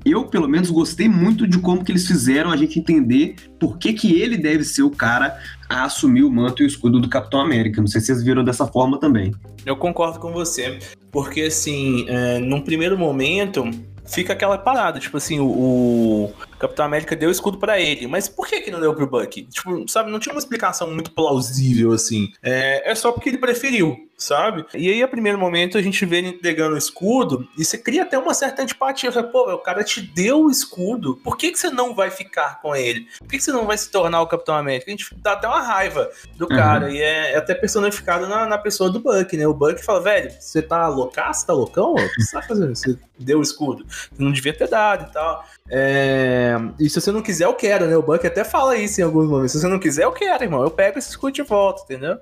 eu, 0.06 0.26
pelo 0.26 0.48
menos, 0.48 0.70
gostei 0.70 1.10
muito 1.10 1.48
de 1.48 1.58
como 1.58 1.84
que 1.84 1.92
eles 1.92 2.08
fizeram 2.08 2.52
a 2.52 2.56
gente 2.56 2.80
entender 2.80 3.36
por 3.60 3.78
que, 3.80 3.94
que 3.94 4.14
ele 4.14 4.38
deve 4.38 4.64
ser 4.64 4.84
o 4.84 4.92
cara 4.92 5.38
a 5.68 5.86
assumir 5.86 6.24
o 6.24 6.32
manto 6.32 6.62
e 6.62 6.66
o 6.66 6.68
escudo 6.68 7.00
do 7.00 7.10
Capitão 7.10 7.42
América. 7.42 7.82
Não 7.82 7.88
sei 7.88 8.00
se 8.00 8.08
vocês 8.08 8.24
viram 8.24 8.44
dessa 8.44 8.66
forma 8.66 9.00
também. 9.00 9.34
Eu 9.66 9.76
concordo 9.76 10.20
com 10.20 10.32
você, 10.32 10.80
porque 11.12 11.42
assim, 11.42 12.06
é, 12.08 12.40
num 12.40 12.62
primeiro 12.62 12.98
momento, 12.98 13.70
fica 14.10 14.34
aquela 14.34 14.58
parada, 14.58 15.00
tipo 15.00 15.18
assim, 15.18 15.40
o, 15.40 15.46
o 15.46 16.34
Capitão 16.60 16.86
América 16.86 17.16
deu 17.16 17.30
o 17.30 17.32
escudo 17.32 17.58
para 17.58 17.80
ele, 17.80 18.06
mas 18.08 18.28
por 18.28 18.48
que 18.48 18.62
que 18.62 18.70
não 18.70 18.80
deu 18.80 18.94
pro 18.94 19.08
Bucky? 19.08 19.44
Tipo, 19.44 19.88
sabe, 19.88 20.12
não 20.12 20.20
tinha 20.20 20.34
uma 20.34 20.40
explicação 20.40 20.92
muito 20.92 21.12
plausível, 21.12 21.94
assim. 21.94 22.32
É, 22.44 22.92
é 22.92 22.96
só 22.96 23.12
porque 23.12 23.30
ele 23.30 23.38
preferiu, 23.38 24.10
sabe? 24.18 24.66
E 24.74 24.90
aí, 24.90 25.02
a 25.02 25.08
primeiro 25.08 25.40
momento, 25.40 25.78
a 25.78 25.82
gente 25.82 26.06
vê 26.06 26.18
ele 26.18 26.28
entregando 26.28 26.76
o 26.76 26.78
escudo 26.78 27.48
e 27.58 27.64
você 27.64 27.78
cria 27.78 28.04
até 28.04 28.18
uma 28.18 28.34
certa 28.34 28.62
antipatia. 28.62 29.12
Fala, 29.12 29.28
Pô, 29.28 29.54
o 29.54 29.60
cara 29.60 29.84
te 29.84 30.02
deu 30.02 30.44
o 30.44 30.52
escudo, 30.52 31.16
por 31.24 31.38
que 31.38 31.52
que 31.52 31.60
você 31.60 31.70
não 31.70 31.96
vai 31.96 32.12
ficar 32.12 32.62
com 32.62 32.76
ele? 32.76 33.08
Por 33.20 33.28
que 33.28 33.38
que 33.38 33.44
você 33.44 33.52
não 33.52 33.66
vai 33.66 33.78
se 33.78 33.90
tornar 33.90 34.22
o 34.22 34.28
Capitão 34.28 34.56
América? 34.56 34.90
A 34.90 34.92
gente 34.92 35.16
dá 35.18 35.34
até 35.34 35.48
uma 35.48 35.62
raiva 35.62 36.10
do 36.36 36.46
uhum. 36.46 36.56
cara, 36.56 36.92
e 36.92 37.00
é, 37.00 37.34
é, 37.34 37.38
até 37.38 37.56
personificado 37.56 38.28
na, 38.28 38.46
na 38.46 38.58
pessoa 38.58 38.90
do 38.90 39.00
Bucky, 39.00 39.38
né? 39.38 39.48
O 39.48 39.54
Bucky 39.54 39.84
fala, 39.84 40.02
velho, 40.02 40.32
você 40.38 40.62
tá 40.62 40.88
loucaço? 40.88 41.42
Você 41.42 41.48
tá 41.48 41.54
loucão? 41.54 41.94
O 41.94 41.96
que 41.96 42.22
você 42.22 42.32
tá 42.34 42.42
fazendo? 42.42 42.76
Você 42.76 42.98
deu 43.18 43.40
o 43.40 43.44
escudo. 43.44 43.86
Você 43.88 44.24
não 44.24 44.32
devia 44.32 44.54
ter 44.54 44.68
dado 44.68 45.10
e 45.10 45.14
tal. 45.14 45.46
É... 45.70 46.49
E 46.80 46.90
se 46.90 47.00
você 47.00 47.12
não 47.12 47.22
quiser, 47.22 47.46
eu 47.46 47.54
quero, 47.54 47.86
né? 47.86 47.96
O 47.98 48.02
Buck 48.02 48.26
até 48.26 48.44
fala 48.44 48.78
isso 48.78 49.02
em 49.02 49.04
alguns 49.04 49.28
momentos. 49.28 49.52
Se 49.52 49.60
você 49.60 49.68
não 49.68 49.80
quiser, 49.80 50.04
eu 50.04 50.12
quero, 50.12 50.44
irmão. 50.44 50.64
Eu 50.64 50.72
pego 50.72 50.98
esse 50.98 51.10
escudo 51.10 51.34
de 51.34 51.44
volta, 51.44 51.84
entendeu? 51.84 52.18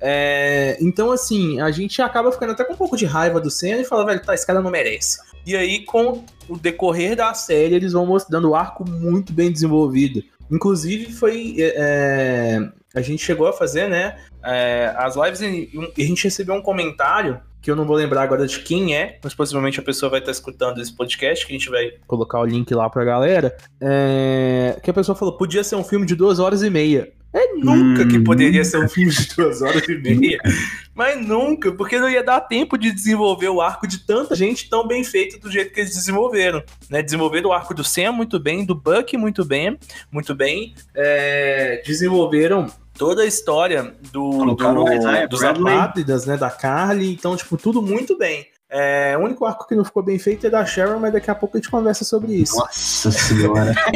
É... 0.00 0.76
Então, 0.80 1.10
assim, 1.10 1.60
a 1.60 1.70
gente 1.70 2.00
acaba 2.00 2.30
ficando 2.32 2.52
até 2.52 2.64
com 2.64 2.72
um 2.72 2.76
pouco 2.76 2.96
de 2.96 3.04
raiva 3.04 3.40
do 3.40 3.50
Senna 3.50 3.80
e 3.80 3.84
fala, 3.84 4.06
velho, 4.06 4.22
tá, 4.22 4.34
esse 4.34 4.46
cara 4.46 4.60
não 4.60 4.70
merece. 4.70 5.18
E 5.44 5.56
aí, 5.56 5.84
com 5.84 6.24
o 6.48 6.56
decorrer 6.56 7.16
da 7.16 7.32
série, 7.34 7.74
eles 7.74 7.92
vão 7.92 8.06
mostrando 8.06 8.50
o 8.50 8.54
arco 8.54 8.88
muito 8.88 9.32
bem 9.32 9.50
desenvolvido. 9.50 10.22
Inclusive, 10.50 11.12
foi. 11.12 11.56
É... 11.58 12.58
A 12.94 13.00
gente 13.00 13.24
chegou 13.24 13.46
a 13.46 13.52
fazer, 13.52 13.88
né? 13.88 14.18
É... 14.42 14.94
As 14.96 15.16
lives 15.16 15.40
e 15.40 15.70
a 15.96 16.06
gente 16.06 16.24
recebeu 16.24 16.54
um 16.54 16.62
comentário 16.62 17.40
que 17.60 17.70
eu 17.70 17.76
não 17.76 17.84
vou 17.84 17.96
lembrar 17.96 18.22
agora 18.22 18.46
de 18.46 18.60
quem 18.60 18.94
é, 18.96 19.18
mas 19.22 19.34
possivelmente 19.34 19.80
a 19.80 19.82
pessoa 19.82 20.10
vai 20.10 20.20
estar 20.20 20.32
escutando 20.32 20.80
esse 20.80 20.94
podcast, 20.94 21.46
que 21.46 21.52
a 21.52 21.58
gente 21.58 21.70
vai 21.70 21.92
colocar 22.06 22.40
o 22.40 22.44
link 22.44 22.72
lá 22.72 22.88
pra 22.88 23.04
galera. 23.04 23.56
É... 23.80 24.78
Que 24.82 24.90
a 24.90 24.94
pessoa 24.94 25.16
falou: 25.16 25.36
podia 25.36 25.64
ser 25.64 25.76
um 25.76 25.84
filme 25.84 26.06
de 26.06 26.14
duas 26.14 26.38
horas 26.38 26.62
e 26.62 26.70
meia. 26.70 27.12
É 27.32 27.54
nunca 27.54 28.02
hum. 28.02 28.08
que 28.08 28.18
poderia 28.20 28.64
ser 28.64 28.78
um 28.78 28.88
filme 28.88 29.12
de 29.12 29.28
duas 29.34 29.60
horas 29.60 29.86
e 29.86 29.96
meia. 29.96 30.38
Mas 30.94 31.24
nunca, 31.24 31.70
porque 31.70 31.98
não 31.98 32.08
ia 32.08 32.24
dar 32.24 32.40
tempo 32.40 32.76
de 32.76 32.90
desenvolver 32.90 33.48
o 33.48 33.60
arco 33.60 33.86
de 33.86 33.98
tanta 33.98 34.34
gente 34.34 34.68
tão 34.68 34.86
bem 34.86 35.04
feito 35.04 35.38
do 35.38 35.50
jeito 35.50 35.72
que 35.72 35.80
eles 35.80 35.94
desenvolveram. 35.94 36.62
Né? 36.90 37.02
Desenvolveram 37.02 37.50
o 37.50 37.52
arco 37.52 37.74
do 37.74 37.84
Sam 37.84 38.12
muito 38.12 38.40
bem, 38.40 38.64
do 38.64 38.74
Buck 38.74 39.16
muito 39.16 39.44
bem, 39.44 39.78
muito 40.10 40.34
bem. 40.34 40.74
É... 40.94 41.82
Desenvolveram 41.86 42.66
toda 42.94 43.22
a 43.22 43.26
história 43.26 43.94
do, 44.10 44.54
do 44.54 44.56
dos 45.28 45.44
Apátridas, 45.44 46.26
né, 46.26 46.36
da 46.36 46.50
Carly, 46.50 47.12
então, 47.12 47.36
tipo, 47.36 47.56
tudo 47.56 47.80
muito 47.80 48.18
bem. 48.18 48.46
É, 48.70 49.16
o 49.16 49.20
único 49.20 49.46
arco 49.46 49.66
que 49.66 49.74
não 49.74 49.84
ficou 49.84 50.02
bem 50.02 50.18
feito 50.18 50.46
é 50.46 50.50
da 50.50 50.64
Sharon, 50.64 50.98
mas 50.98 51.12
daqui 51.12 51.30
a 51.30 51.34
pouco 51.34 51.56
a 51.56 51.60
gente 51.60 51.70
conversa 51.70 52.04
sobre 52.04 52.34
isso. 52.34 52.56
Nossa 52.58 53.10
senhora. 53.10 53.74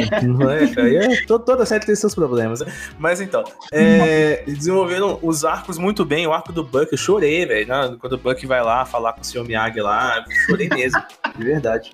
é, 0.77 1.13
é, 1.13 1.25
toda 1.25 1.65
série 1.65 1.85
tem 1.85 1.95
seus 1.95 2.15
problemas. 2.15 2.61
Né? 2.61 2.73
Mas 2.97 3.21
então, 3.21 3.43
é, 3.71 4.43
desenvolveram 4.47 5.19
os 5.21 5.45
arcos 5.45 5.77
muito 5.77 6.03
bem. 6.03 6.25
O 6.25 6.33
arco 6.33 6.51
do 6.51 6.63
Buck, 6.63 6.91
eu 6.91 6.97
chorei, 6.97 7.45
velho. 7.45 7.67
Né? 7.67 7.95
Quando 7.99 8.13
o 8.13 8.17
Buck 8.17 8.45
vai 8.47 8.63
lá 8.63 8.83
falar 8.83 9.13
com 9.13 9.21
o 9.21 9.23
Sr. 9.23 9.43
Miyagi 9.45 9.79
lá, 9.79 10.25
chorei 10.47 10.67
mesmo. 10.69 11.01
de 11.37 11.43
verdade. 11.43 11.91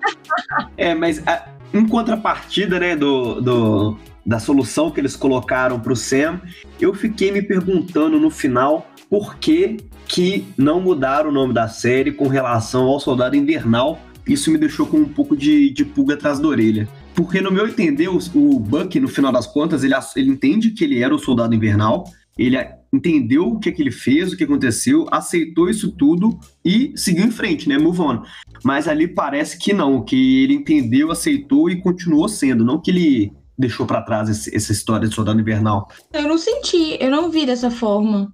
É, 0.77 0.95
mas 0.95 1.21
a, 1.27 1.49
em 1.73 1.85
contrapartida, 1.85 2.79
né, 2.79 2.95
do, 2.95 3.41
do, 3.41 3.97
da 4.25 4.39
solução 4.39 4.89
que 4.89 5.01
eles 5.01 5.15
colocaram 5.15 5.79
para 5.79 5.91
o 5.91 5.95
Sam, 5.95 6.39
eu 6.79 6.93
fiquei 6.93 7.31
me 7.31 7.41
perguntando 7.41 8.19
no 8.19 8.31
final 8.31 8.87
por 9.09 9.37
que, 9.37 9.77
que 10.07 10.45
não 10.57 10.81
mudaram 10.81 11.29
o 11.29 11.33
nome 11.33 11.53
da 11.53 11.67
série 11.67 12.11
com 12.11 12.27
relação 12.27 12.85
ao 12.85 12.99
Soldado 12.99 13.35
Invernal. 13.35 13.99
Isso 14.27 14.51
me 14.51 14.57
deixou 14.57 14.85
com 14.85 14.97
um 14.97 15.09
pouco 15.09 15.35
de, 15.35 15.71
de 15.71 15.83
pulga 15.83 16.15
atrás 16.15 16.39
da 16.39 16.47
orelha. 16.47 16.87
Porque, 17.15 17.41
no 17.41 17.51
meu 17.51 17.67
entender, 17.67 18.07
o, 18.07 18.17
o 18.35 18.59
Buck, 18.59 18.99
no 18.99 19.07
final 19.07 19.31
das 19.31 19.47
contas, 19.47 19.83
ele, 19.83 19.93
ele 20.15 20.29
entende 20.29 20.71
que 20.71 20.83
ele 20.83 21.01
era 21.01 21.13
o 21.13 21.19
Soldado 21.19 21.53
Invernal, 21.53 22.05
ele 22.37 22.57
entendeu 22.93 23.47
o 23.47 23.59
que, 23.59 23.71
que 23.71 23.81
ele 23.81 23.91
fez, 23.91 24.31
o 24.31 24.37
que 24.37 24.43
aconteceu, 24.43 25.05
aceitou 25.11 25.69
isso 25.69 25.91
tudo 25.91 26.39
e 26.63 26.93
seguiu 26.95 27.25
em 27.25 27.31
frente, 27.31 27.67
né? 27.67 27.77
Move 27.77 28.01
on. 28.01 28.23
Mas 28.63 28.87
ali 28.87 29.07
parece 29.07 29.59
que 29.59 29.73
não, 29.73 30.03
que 30.03 30.43
ele 30.43 30.53
entendeu, 30.53 31.11
aceitou 31.11 31.69
e 31.69 31.81
continuou 31.81 32.29
sendo, 32.29 32.63
não 32.63 32.79
que 32.79 32.91
ele 32.91 33.33
deixou 33.57 33.85
para 33.85 34.01
trás 34.01 34.29
esse, 34.29 34.55
essa 34.55 34.71
história 34.71 35.07
de 35.07 35.13
Soldado 35.13 35.39
Invernal. 35.39 35.89
Eu 36.13 36.23
não 36.23 36.37
senti, 36.37 36.97
eu 36.99 37.11
não 37.11 37.29
vi 37.29 37.45
dessa 37.45 37.69
forma. 37.69 38.33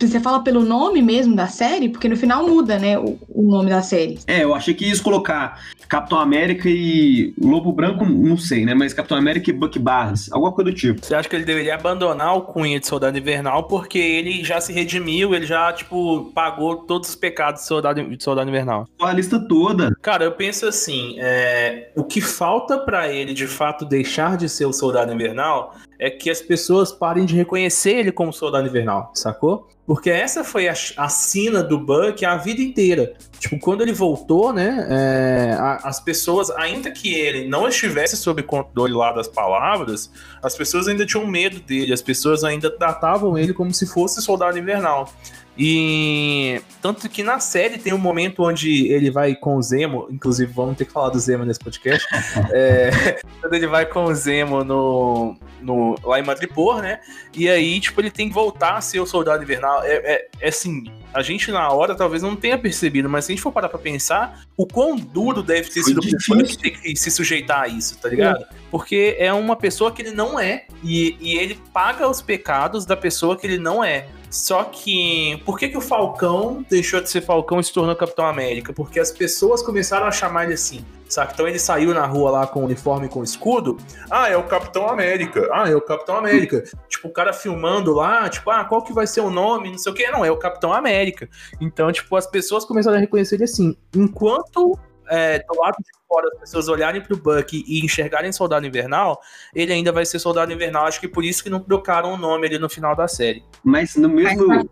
Você 0.00 0.20
fala 0.20 0.42
pelo 0.42 0.62
nome 0.62 1.02
mesmo 1.02 1.34
da 1.34 1.48
série? 1.48 1.88
Porque 1.88 2.08
no 2.08 2.16
final 2.16 2.46
muda, 2.46 2.78
né, 2.78 2.98
o, 2.98 3.18
o, 3.28 3.42
nome 3.42 3.68
da 3.68 3.82
série. 3.82 4.18
É, 4.26 4.44
eu 4.44 4.54
achei 4.54 4.72
que 4.72 4.86
ia 4.86 4.98
colocar 5.00 5.60
Capitão 5.88 6.20
América 6.20 6.68
e 6.68 7.34
Lobo 7.40 7.72
Branco, 7.72 8.04
não 8.04 8.36
sei, 8.36 8.64
né? 8.64 8.74
Mas 8.74 8.92
Capitão 8.92 9.18
América 9.18 9.50
e 9.50 9.52
Buck 9.52 9.78
Barnes, 9.78 10.30
alguma 10.30 10.52
coisa 10.52 10.70
do 10.70 10.76
tipo. 10.76 11.04
Você 11.04 11.14
acha 11.14 11.28
que 11.28 11.34
ele 11.34 11.44
deveria 11.44 11.74
abandonar 11.74 12.36
o 12.36 12.42
cunha 12.42 12.78
de 12.78 12.86
Soldado 12.86 13.18
Invernal 13.18 13.64
porque 13.64 13.98
ele 13.98 14.44
já 14.44 14.60
se 14.60 14.72
redimiu, 14.72 15.34
ele 15.34 15.46
já, 15.46 15.72
tipo, 15.72 16.30
pagou 16.34 16.76
todos 16.76 17.08
os 17.08 17.16
pecados 17.16 17.62
de 17.62 17.66
Soldado, 17.66 18.04
de 18.04 18.22
Soldado 18.22 18.48
Invernal? 18.48 18.86
A 19.00 19.12
lista 19.12 19.40
toda. 19.40 19.92
Cara, 20.00 20.24
eu 20.24 20.32
penso 20.32 20.66
assim, 20.66 21.16
é, 21.18 21.90
o 21.96 22.04
que 22.04 22.20
falta 22.20 22.78
para 22.78 23.12
ele, 23.12 23.34
de 23.34 23.46
fato, 23.46 23.84
deixar 23.84 24.36
de 24.36 24.48
ser 24.48 24.66
o 24.66 24.72
Soldado 24.72 25.12
Invernal 25.12 25.74
é 25.98 26.10
que 26.10 26.30
as 26.30 26.40
pessoas 26.40 26.92
parem 26.92 27.24
de 27.24 27.34
reconhecer 27.34 27.96
ele 27.96 28.12
como 28.12 28.32
Soldado 28.32 28.68
Invernal, 28.68 29.10
sacou? 29.14 29.66
Porque 29.88 30.10
essa 30.10 30.44
foi 30.44 30.68
a, 30.68 30.74
a 30.98 31.08
sina 31.08 31.62
do 31.62 31.78
Buck 31.78 32.22
a 32.22 32.36
vida 32.36 32.60
inteira. 32.60 33.14
Tipo, 33.38 33.58
quando 33.58 33.80
ele 33.80 33.94
voltou, 33.94 34.52
né? 34.52 34.86
É, 34.86 35.56
a, 35.58 35.76
as 35.76 35.98
pessoas, 35.98 36.50
ainda 36.50 36.90
que 36.90 37.14
ele 37.14 37.48
não 37.48 37.66
estivesse 37.66 38.14
sob 38.14 38.42
controle 38.42 38.92
lá 38.92 39.12
das 39.12 39.26
palavras, 39.26 40.12
as 40.42 40.54
pessoas 40.54 40.88
ainda 40.88 41.06
tinham 41.06 41.26
medo 41.26 41.58
dele, 41.60 41.94
as 41.94 42.02
pessoas 42.02 42.44
ainda 42.44 42.70
tratavam 42.70 43.38
ele 43.38 43.54
como 43.54 43.72
se 43.72 43.86
fosse 43.86 44.20
soldado 44.20 44.58
invernal. 44.58 45.10
E 45.58 46.62
tanto 46.80 47.08
que 47.08 47.24
na 47.24 47.40
série 47.40 47.78
tem 47.78 47.92
um 47.92 47.98
momento 47.98 48.44
onde 48.44 48.86
ele 48.92 49.10
vai 49.10 49.34
com 49.34 49.56
o 49.56 49.62
Zemo, 49.62 50.06
inclusive 50.08 50.52
vamos 50.52 50.76
ter 50.76 50.84
que 50.84 50.92
falar 50.92 51.08
do 51.08 51.18
Zemo 51.18 51.44
nesse 51.44 51.58
podcast. 51.58 52.06
é, 52.52 53.18
quando 53.40 53.54
ele 53.54 53.66
vai 53.66 53.84
com 53.84 54.04
o 54.04 54.14
Zemo 54.14 54.62
no, 54.62 55.36
no, 55.60 55.96
lá 56.04 56.20
em 56.20 56.22
Madripoor, 56.22 56.80
né? 56.80 57.00
E 57.34 57.48
aí, 57.48 57.80
tipo, 57.80 58.00
ele 58.00 58.10
tem 58.10 58.28
que 58.28 58.34
voltar 58.34 58.76
a 58.76 58.80
ser 58.80 59.00
o 59.00 59.06
soldado 59.06 59.42
invernal. 59.42 59.82
É, 59.82 59.94
é, 59.94 60.28
é 60.40 60.48
assim, 60.48 60.84
a 61.12 61.22
gente 61.22 61.50
na 61.50 61.68
hora 61.72 61.96
talvez 61.96 62.22
não 62.22 62.36
tenha 62.36 62.56
percebido, 62.56 63.08
mas 63.08 63.24
se 63.24 63.32
a 63.32 63.34
gente 63.34 63.42
for 63.42 63.50
parar 63.50 63.68
pra 63.68 63.80
pensar, 63.80 64.44
o 64.56 64.64
quão 64.64 64.94
duro 64.94 65.42
deve 65.42 65.68
ter 65.70 65.82
sido 65.82 65.98
o 65.98 66.36
Buck 66.36 66.56
ter 66.58 66.70
que 66.70 66.94
se 66.94 67.10
sujeitar 67.10 67.62
a 67.62 67.68
isso, 67.68 67.98
tá 67.98 68.08
ligado? 68.08 68.46
Porque 68.70 69.16
é 69.18 69.32
uma 69.32 69.56
pessoa 69.56 69.90
que 69.90 70.02
ele 70.02 70.12
não 70.12 70.38
é, 70.38 70.66
e, 70.84 71.16
e 71.20 71.36
ele 71.36 71.58
paga 71.72 72.08
os 72.08 72.22
pecados 72.22 72.86
da 72.86 72.96
pessoa 72.96 73.36
que 73.36 73.44
ele 73.44 73.58
não 73.58 73.82
é. 73.82 74.06
Só 74.30 74.64
que 74.64 75.40
por 75.44 75.58
que, 75.58 75.68
que 75.68 75.76
o 75.76 75.80
Falcão 75.80 76.64
deixou 76.68 77.00
de 77.00 77.08
ser 77.08 77.22
Falcão 77.22 77.60
e 77.60 77.64
se 77.64 77.72
tornou 77.72 77.94
Capitão 77.96 78.26
América? 78.26 78.72
Porque 78.72 79.00
as 79.00 79.10
pessoas 79.10 79.62
começaram 79.62 80.06
a 80.06 80.10
chamar 80.10 80.44
ele 80.44 80.54
assim. 80.54 80.84
Sabe? 81.08 81.32
Então 81.32 81.48
ele 81.48 81.58
saiu 81.58 81.94
na 81.94 82.04
rua 82.04 82.30
lá 82.30 82.46
com 82.46 82.60
o 82.60 82.64
uniforme 82.64 83.06
e 83.06 83.08
com 83.08 83.20
o 83.20 83.24
escudo. 83.24 83.78
Ah, 84.10 84.28
é 84.28 84.36
o 84.36 84.42
Capitão 84.42 84.88
América. 84.88 85.48
Ah, 85.50 85.68
é 85.68 85.74
o 85.74 85.80
Capitão 85.80 86.16
América. 86.16 86.62
tipo, 86.86 87.08
o 87.08 87.10
cara 87.10 87.32
filmando 87.32 87.94
lá, 87.94 88.28
tipo, 88.28 88.50
ah, 88.50 88.62
qual 88.64 88.82
que 88.82 88.92
vai 88.92 89.06
ser 89.06 89.22
o 89.22 89.30
nome? 89.30 89.70
Não 89.70 89.78
sei 89.78 89.90
o 89.90 89.94
que. 89.94 90.06
Não, 90.10 90.22
é 90.22 90.30
o 90.30 90.36
Capitão 90.36 90.70
América. 90.70 91.26
Então, 91.58 91.90
tipo, 91.90 92.14
as 92.14 92.26
pessoas 92.26 92.66
começaram 92.66 92.98
a 92.98 93.00
reconhecer 93.00 93.36
ele 93.36 93.44
assim. 93.44 93.74
Enquanto 93.94 94.78
é, 95.10 95.38
do 95.38 95.60
lado 95.60 95.76
de 95.78 95.90
fora 96.06 96.28
as 96.34 96.40
pessoas 96.40 96.68
olharem 96.68 97.00
pro 97.00 97.16
Buck 97.16 97.64
e 97.66 97.84
enxergarem 97.84 98.32
Soldado 98.32 98.66
Invernal, 98.66 99.20
ele 99.54 99.72
ainda 99.72 99.92
vai 99.92 100.04
ser 100.04 100.18
Soldado 100.18 100.52
Invernal. 100.52 100.86
Acho 100.86 101.00
que 101.00 101.08
por 101.08 101.24
isso 101.24 101.42
que 101.42 101.50
não 101.50 101.60
trocaram 101.60 102.14
o 102.14 102.16
nome 102.16 102.46
ali 102.46 102.58
no 102.58 102.68
final 102.68 102.96
da 102.96 103.08
série. 103.08 103.42
Mas 103.62 103.96
no 103.96 104.08
mesmo. 104.08 104.46
Mais 104.46 104.64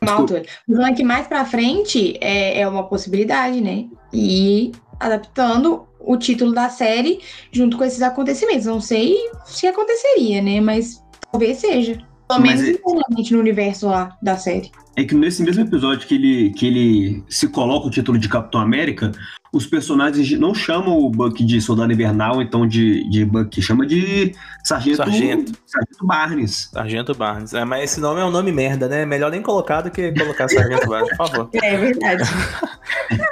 Falando 0.00 0.96
que 0.96 1.04
mais 1.04 1.26
pra 1.26 1.44
frente 1.44 2.16
é, 2.20 2.60
é 2.60 2.68
uma 2.68 2.88
possibilidade, 2.88 3.60
né? 3.60 3.86
E 4.12 4.72
adaptando 5.00 5.86
o 6.00 6.16
título 6.16 6.52
da 6.52 6.68
série 6.68 7.20
junto 7.52 7.76
com 7.76 7.84
esses 7.84 8.02
acontecimentos. 8.02 8.66
Não 8.66 8.80
sei 8.80 9.16
se 9.44 9.66
aconteceria, 9.66 10.40
né? 10.40 10.60
Mas 10.60 11.02
talvez 11.30 11.58
seja. 11.58 11.98
Pelo 12.28 12.40
menos 12.40 12.62
é... 12.62 13.34
no 13.34 13.40
universo 13.40 13.88
lá 13.88 14.16
da 14.22 14.36
série 14.36 14.70
é 14.98 15.04
que 15.04 15.14
nesse 15.14 15.44
mesmo 15.44 15.62
episódio 15.62 16.08
que 16.08 16.14
ele, 16.16 16.50
que 16.50 16.66
ele 16.66 17.22
se 17.28 17.46
coloca 17.46 17.86
o 17.86 17.90
título 17.90 18.18
de 18.18 18.28
Capitão 18.28 18.60
América, 18.60 19.12
os 19.52 19.66
personagens 19.66 20.30
não 20.38 20.54
chamam 20.54 20.98
o 20.98 21.10
Buck 21.10 21.42
de 21.44 21.60
soldado 21.60 21.92
invernal, 21.92 22.42
então 22.42 22.66
de, 22.66 23.08
de 23.08 23.24
Buck, 23.24 23.60
chama 23.62 23.86
de 23.86 24.34
Sargento, 24.64 24.96
Sargento. 24.96 25.52
Sargento 25.66 26.06
Barnes. 26.06 26.70
Sargento 26.72 27.14
Barnes. 27.14 27.54
É, 27.54 27.64
mas 27.64 27.84
esse 27.84 28.00
nome 28.00 28.20
é 28.20 28.24
um 28.24 28.30
nome 28.30 28.52
merda, 28.52 28.88
né? 28.88 29.06
Melhor 29.06 29.30
nem 29.30 29.42
colocar 29.42 29.80
do 29.80 29.90
que 29.90 30.12
colocar 30.12 30.48
Sargento 30.48 30.86
Barnes, 30.86 31.16
por 31.16 31.28
favor. 31.28 31.50
É 31.54 31.76
verdade. 31.76 32.24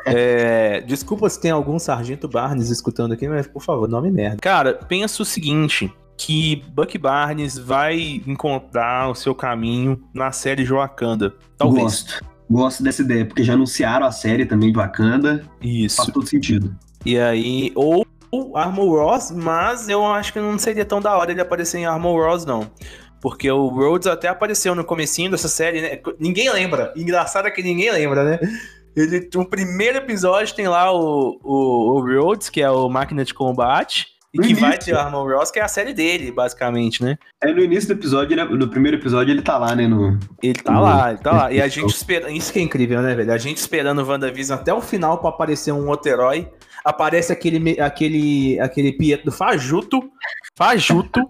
É, 0.06 0.80
desculpa 0.82 1.28
se 1.28 1.40
tem 1.40 1.50
algum 1.50 1.78
Sargento 1.78 2.28
Barnes 2.28 2.70
escutando 2.70 3.12
aqui, 3.12 3.28
mas 3.28 3.46
por 3.46 3.60
favor, 3.60 3.88
nome 3.88 4.10
merda. 4.10 4.38
Cara, 4.40 4.72
pensa 4.72 5.22
o 5.22 5.24
seguinte. 5.24 5.92
Que 6.16 6.64
Buck 6.72 6.96
Barnes 6.96 7.58
vai 7.58 8.22
encontrar 8.26 9.10
o 9.10 9.14
seu 9.14 9.34
caminho 9.34 10.02
na 10.14 10.32
série 10.32 10.64
Joakanda. 10.64 11.34
Talvez. 11.58 11.82
Gosto. 11.82 12.35
Gosto 12.48 12.82
dessa 12.82 13.02
ideia, 13.02 13.26
porque 13.26 13.42
já 13.42 13.54
anunciaram 13.54 14.06
a 14.06 14.12
série 14.12 14.46
também 14.46 14.70
de 14.70 14.78
Wakanda. 14.78 15.42
Isso. 15.60 15.96
Faz 15.96 16.10
todo 16.10 16.26
sentido. 16.26 16.76
E 17.04 17.18
aí, 17.18 17.72
ou 17.74 18.06
o 18.30 18.56
Armor 18.56 19.00
Ross, 19.00 19.30
mas 19.30 19.88
eu 19.88 20.04
acho 20.04 20.32
que 20.32 20.40
não 20.40 20.58
seria 20.58 20.84
tão 20.84 21.00
da 21.00 21.16
hora 21.16 21.30
ele 21.30 21.40
aparecer 21.40 21.78
em 21.78 21.86
Armor 21.86 22.28
Ross, 22.28 22.44
não. 22.44 22.70
Porque 23.20 23.50
o 23.50 23.68
Rhodes 23.68 24.06
até 24.06 24.28
apareceu 24.28 24.74
no 24.74 24.84
comecinho 24.84 25.30
dessa 25.30 25.48
série, 25.48 25.80
né? 25.80 26.00
Ninguém 26.18 26.50
lembra. 26.50 26.92
Engraçado 26.96 27.48
é 27.48 27.50
que 27.50 27.62
ninguém 27.62 27.90
lembra, 27.90 28.22
né? 28.22 28.38
Ele, 28.94 29.28
no 29.34 29.44
primeiro 29.44 29.98
episódio 29.98 30.54
tem 30.54 30.68
lá 30.68 30.92
o, 30.92 31.38
o, 31.42 31.96
o 31.96 32.00
Rhodes, 32.00 32.48
que 32.48 32.62
é 32.62 32.70
o 32.70 32.88
máquina 32.88 33.24
de 33.24 33.34
combate, 33.34 34.06
e 34.36 34.40
No 34.40 34.42
que 34.46 34.54
vai 34.54 34.70
início. 34.74 34.84
ter 34.86 34.94
o 34.94 34.98
Armor 34.98 35.36
Ross, 35.36 35.50
que 35.50 35.58
é 35.58 35.62
a 35.62 35.68
série 35.68 35.92
dele, 35.92 36.30
basicamente, 36.30 37.02
né? 37.02 37.18
É 37.42 37.52
no 37.52 37.60
início 37.60 37.88
do 37.88 37.98
episódio, 37.98 38.34
ele- 38.38 38.56
no 38.56 38.68
primeiro 38.68 38.96
episódio, 38.96 39.32
ele 39.32 39.42
tá 39.42 39.58
lá, 39.58 39.74
né? 39.74 39.86
No... 39.88 40.18
Ele 40.42 40.54
tá 40.54 40.72
Uhum. 40.74 40.80
lá, 40.80 41.10
ele 41.10 41.18
tá 41.20 41.32
lá. 41.32 41.52
E 41.52 41.60
a 41.60 41.68
gente 41.68 41.90
espera. 41.94 42.30
Isso 42.30 42.52
que 42.52 42.58
é 42.58 42.62
incrível, 42.62 43.02
né, 43.02 43.14
velho? 43.14 43.32
A 43.32 43.38
gente 43.38 43.56
esperando 43.58 44.02
o 44.02 44.06
WandaVision 44.06 44.58
até 44.58 44.72
o 44.72 44.80
final 44.80 45.18
pra 45.18 45.30
aparecer 45.30 45.72
um 45.72 45.88
outro 45.88 46.10
herói. 46.10 46.48
Aparece 46.84 47.32
aquele, 47.32 47.80
aquele, 47.80 48.60
aquele 48.60 48.92
Pietro 48.92 49.32
Fajuto. 49.32 50.00
Fajuto. 50.56 51.20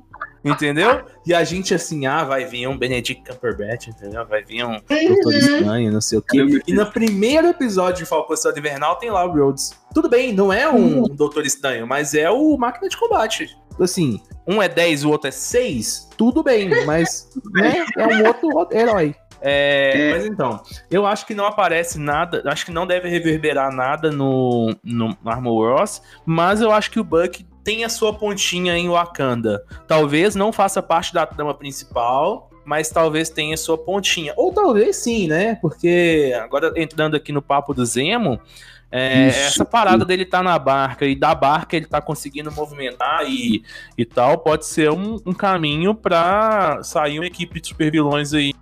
Entendeu? 0.47 1.05
E 1.26 1.35
a 1.35 1.43
gente 1.43 1.75
assim, 1.75 2.07
ah, 2.07 2.23
vai 2.23 2.45
vir 2.45 2.69
um 2.69 2.79
Benedict 2.79 3.25
Cumberbatch, 3.29 3.88
entendeu? 3.88 4.25
Vai 4.26 4.45
vir 4.45 4.65
um 4.65 4.81
Doutor 4.81 5.35
Estranho, 5.35 5.93
não 5.93 6.00
sei 6.00 6.19
o 6.19 6.23
quê. 6.23 6.62
E 6.67 6.73
no 6.73 6.87
primeiro 6.87 7.49
episódio 7.49 8.05
de 8.05 8.09
Falcão 8.09 8.37
Soldado 8.37 8.61
Invernal 8.61 8.97
tem 8.97 9.11
lá 9.11 9.25
o 9.25 9.33
Rhodes. 9.33 9.73
Tudo 9.93 10.09
bem, 10.09 10.33
não 10.33 10.53
é 10.53 10.69
um 10.69 11.03
Doutor 11.03 11.45
Estranho, 11.45 11.87
mas 11.87 12.15
é 12.15 12.31
o 12.31 12.57
Máquina 12.57 12.88
de 12.88 12.97
Combate. 12.97 13.59
Assim, 13.81 14.21
um 14.47 14.62
é 14.62 14.69
10, 14.69 15.05
o 15.05 15.11
outro 15.11 15.29
é 15.29 15.33
6, 15.33 16.11
tudo 16.17 16.43
bem, 16.43 16.85
mas 16.87 17.29
né, 17.53 17.85
é 17.99 18.07
um 18.07 18.26
outro 18.26 18.69
herói. 18.73 19.15
É, 19.41 19.99
É. 19.99 20.12
Mas 20.12 20.26
então, 20.26 20.62
eu 20.91 21.07
acho 21.07 21.26
que 21.26 21.35
não 21.35 21.45
aparece 21.45 21.99
nada, 21.99 22.43
acho 22.47 22.65
que 22.65 22.73
não 22.73 22.87
deve 22.87 23.09
reverberar 23.09 23.73
nada 23.73 24.11
no, 24.11 24.75
no 24.83 25.17
Armor 25.25 25.79
Ross, 25.79 26.00
mas 26.25 26.61
eu 26.61 26.71
acho 26.73 26.91
que 26.91 27.00
o 27.00 27.05
Buck 27.05 27.45
tem 27.67 27.83
a 27.83 27.89
sua 27.89 28.15
pontinha 28.15 28.79
em 28.79 28.89
Wakanda. 28.89 29.61
Talvez 29.89 30.37
não 30.37 30.53
faça 30.53 30.81
parte 30.81 31.13
da 31.13 31.27
trama 31.27 31.53
principal, 31.53 32.49
mas 32.65 32.91
talvez 32.91 33.29
tenha 33.29 33.57
sua 33.57 33.77
pontinha. 33.77 34.33
Ou 34.37 34.53
talvez 34.53 34.95
sim, 34.99 35.27
né? 35.27 35.57
Porque 35.57 36.33
agora 36.41 36.73
entrando 36.77 37.17
aqui 37.17 37.33
no 37.33 37.43
papo 37.43 37.75
do 37.75 37.85
Zemo, 37.85 38.41
é, 38.89 39.27
essa 39.27 39.65
parada 39.65 40.05
dele 40.05 40.25
tá 40.25 40.45
na 40.45 40.57
barca 40.61 41.05
e 41.07 41.17
da 41.17 41.35
barca 41.35 41.77
ele 41.77 41.87
tá 41.87 42.01
conseguindo 42.01 42.53
movimentar 42.53 43.29
e, 43.29 43.65
e 43.99 44.05
tal, 44.05 44.39
pode 44.39 44.65
ser 44.65 44.93
um, 44.93 45.19
um 45.27 45.35
caminho 45.35 45.93
pra 45.93 46.85
sair 46.85 47.19
uma 47.19 47.27
equipe 47.27 47.61
de 47.61 47.67
super 47.67 47.91
vilões 47.91 48.33
aí 48.33 48.55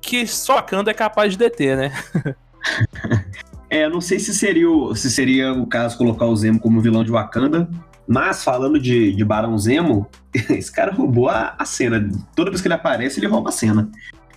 que 0.00 0.26
só 0.26 0.54
Wakanda 0.54 0.90
é 0.90 0.94
capaz 0.94 1.32
de 1.32 1.38
deter, 1.38 1.76
né? 1.76 1.92
É, 3.70 3.84
eu 3.84 3.90
não 3.90 4.00
sei 4.00 4.18
se 4.18 4.32
seria, 4.32 4.70
o, 4.70 4.94
se 4.94 5.10
seria 5.10 5.52
o 5.52 5.66
caso 5.66 5.98
colocar 5.98 6.24
o 6.24 6.34
Zemo 6.34 6.58
como 6.58 6.80
vilão 6.80 7.04
de 7.04 7.10
Wakanda, 7.10 7.68
mas 8.08 8.42
falando 8.42 8.78
de, 8.80 9.12
de 9.14 9.24
Barão 9.24 9.56
Zemo, 9.58 10.06
esse 10.34 10.72
cara 10.72 10.92
roubou 10.92 11.28
a, 11.28 11.54
a 11.58 11.64
cena. 11.64 12.08
Toda 12.34 12.50
vez 12.50 12.60
que 12.62 12.68
ele 12.68 12.74
aparece, 12.74 13.20
ele 13.20 13.26
rouba 13.26 13.50
a 13.50 13.52
cena. 13.52 13.88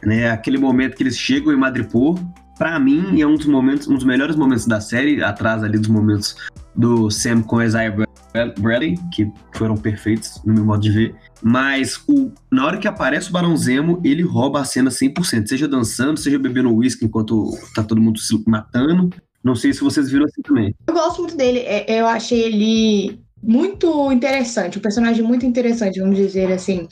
Né? 0.03 0.29
Aquele 0.29 0.57
momento 0.57 0.95
que 0.97 1.03
eles 1.03 1.17
chegam 1.17 1.53
em 1.53 1.57
Madripoor, 1.57 2.19
pra 2.57 2.79
mim 2.79 3.21
é 3.21 3.25
um 3.27 3.35
dos 3.35 3.45
momentos, 3.45 3.87
um 3.87 3.95
dos 3.95 4.03
melhores 4.03 4.35
momentos 4.35 4.65
da 4.65 4.81
série, 4.81 5.23
atrás 5.23 5.63
ali 5.63 5.77
dos 5.77 5.89
momentos 5.89 6.35
do 6.75 7.09
Sam 7.11 7.41
com 7.43 7.61
Isaiah 7.61 7.91
Bra- 7.95 8.53
Bradley, 8.59 8.97
que 9.13 9.29
foram 9.55 9.75
perfeitos 9.75 10.41
no 10.45 10.53
meu 10.53 10.65
modo 10.65 10.81
de 10.81 10.89
ver. 10.89 11.15
Mas 11.41 12.01
o, 12.07 12.31
na 12.51 12.65
hora 12.65 12.77
que 12.77 12.88
aparece 12.88 13.29
o 13.29 13.31
Barão 13.31 13.55
Zemo, 13.57 14.01
ele 14.03 14.23
rouba 14.23 14.62
a 14.62 14.65
cena 14.65 14.89
100%, 14.89 15.47
seja 15.47 15.67
dançando, 15.67 16.17
seja 16.19 16.39
bebendo 16.39 16.73
uísque 16.73 17.05
enquanto 17.05 17.51
tá 17.75 17.84
todo 17.84 18.01
mundo 18.01 18.19
se 18.19 18.41
matando. 18.47 19.10
Não 19.43 19.55
sei 19.55 19.73
se 19.73 19.81
vocês 19.81 20.10
viram 20.10 20.25
assim 20.25 20.41
também. 20.41 20.73
Eu 20.88 20.93
gosto 20.93 21.19
muito 21.21 21.36
dele. 21.36 21.60
é- 21.60 21.99
Eu 21.99 22.07
achei 22.07 22.41
ele 22.41 23.19
muito 23.41 24.12
interessante, 24.12 24.77
um 24.77 24.82
personagem 24.82 25.23
muito 25.23 25.45
interessante, 25.45 25.99
vamos 25.99 26.17
dizer 26.17 26.51
assim. 26.51 26.88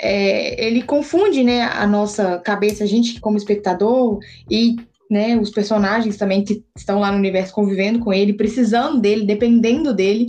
É, 0.00 0.64
ele 0.64 0.82
confunde, 0.82 1.42
né, 1.42 1.62
a 1.62 1.86
nossa 1.86 2.38
cabeça, 2.38 2.84
a 2.84 2.86
gente 2.86 3.20
como 3.20 3.36
espectador 3.36 4.18
e 4.48 4.76
né, 5.10 5.36
os 5.36 5.50
personagens 5.50 6.16
também 6.16 6.44
que 6.44 6.62
estão 6.76 7.00
lá 7.00 7.10
no 7.10 7.18
universo 7.18 7.54
convivendo 7.54 7.98
com 7.98 8.12
ele, 8.12 8.34
precisando 8.34 9.00
dele, 9.00 9.24
dependendo 9.24 9.94
dele. 9.94 10.26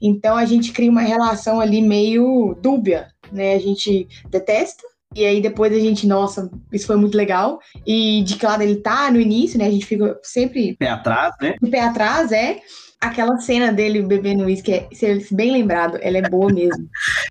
Então 0.00 0.36
a 0.36 0.44
gente 0.44 0.72
cria 0.72 0.90
uma 0.90 1.02
relação 1.02 1.60
ali 1.60 1.82
meio 1.82 2.56
dúbia, 2.62 3.08
né? 3.32 3.54
A 3.54 3.58
gente 3.58 4.06
detesta 4.30 4.89
e 5.14 5.24
aí 5.24 5.40
depois 5.40 5.72
a 5.72 5.78
gente, 5.78 6.06
nossa, 6.06 6.50
isso 6.72 6.86
foi 6.86 6.96
muito 6.96 7.16
legal. 7.16 7.58
E 7.86 8.22
de 8.22 8.36
que 8.36 8.46
lado 8.46 8.62
ele 8.62 8.76
tá 8.76 9.10
no 9.10 9.20
início, 9.20 9.58
né? 9.58 9.66
A 9.66 9.70
gente 9.70 9.86
fica 9.86 10.18
sempre 10.22 10.76
Pé 10.76 10.88
atrás, 10.88 11.34
né? 11.40 11.54
de 11.60 11.70
pé 11.70 11.80
atrás 11.80 12.30
é 12.30 12.60
aquela 13.00 13.38
cena 13.38 13.72
dele 13.72 14.02
bebendo 14.02 14.44
uísque, 14.44 14.72
é, 14.72 14.88
se 14.92 15.34
bem 15.34 15.50
lembrado, 15.52 15.98
ela 16.02 16.18
é 16.18 16.22
boa 16.22 16.52
mesmo. 16.52 16.88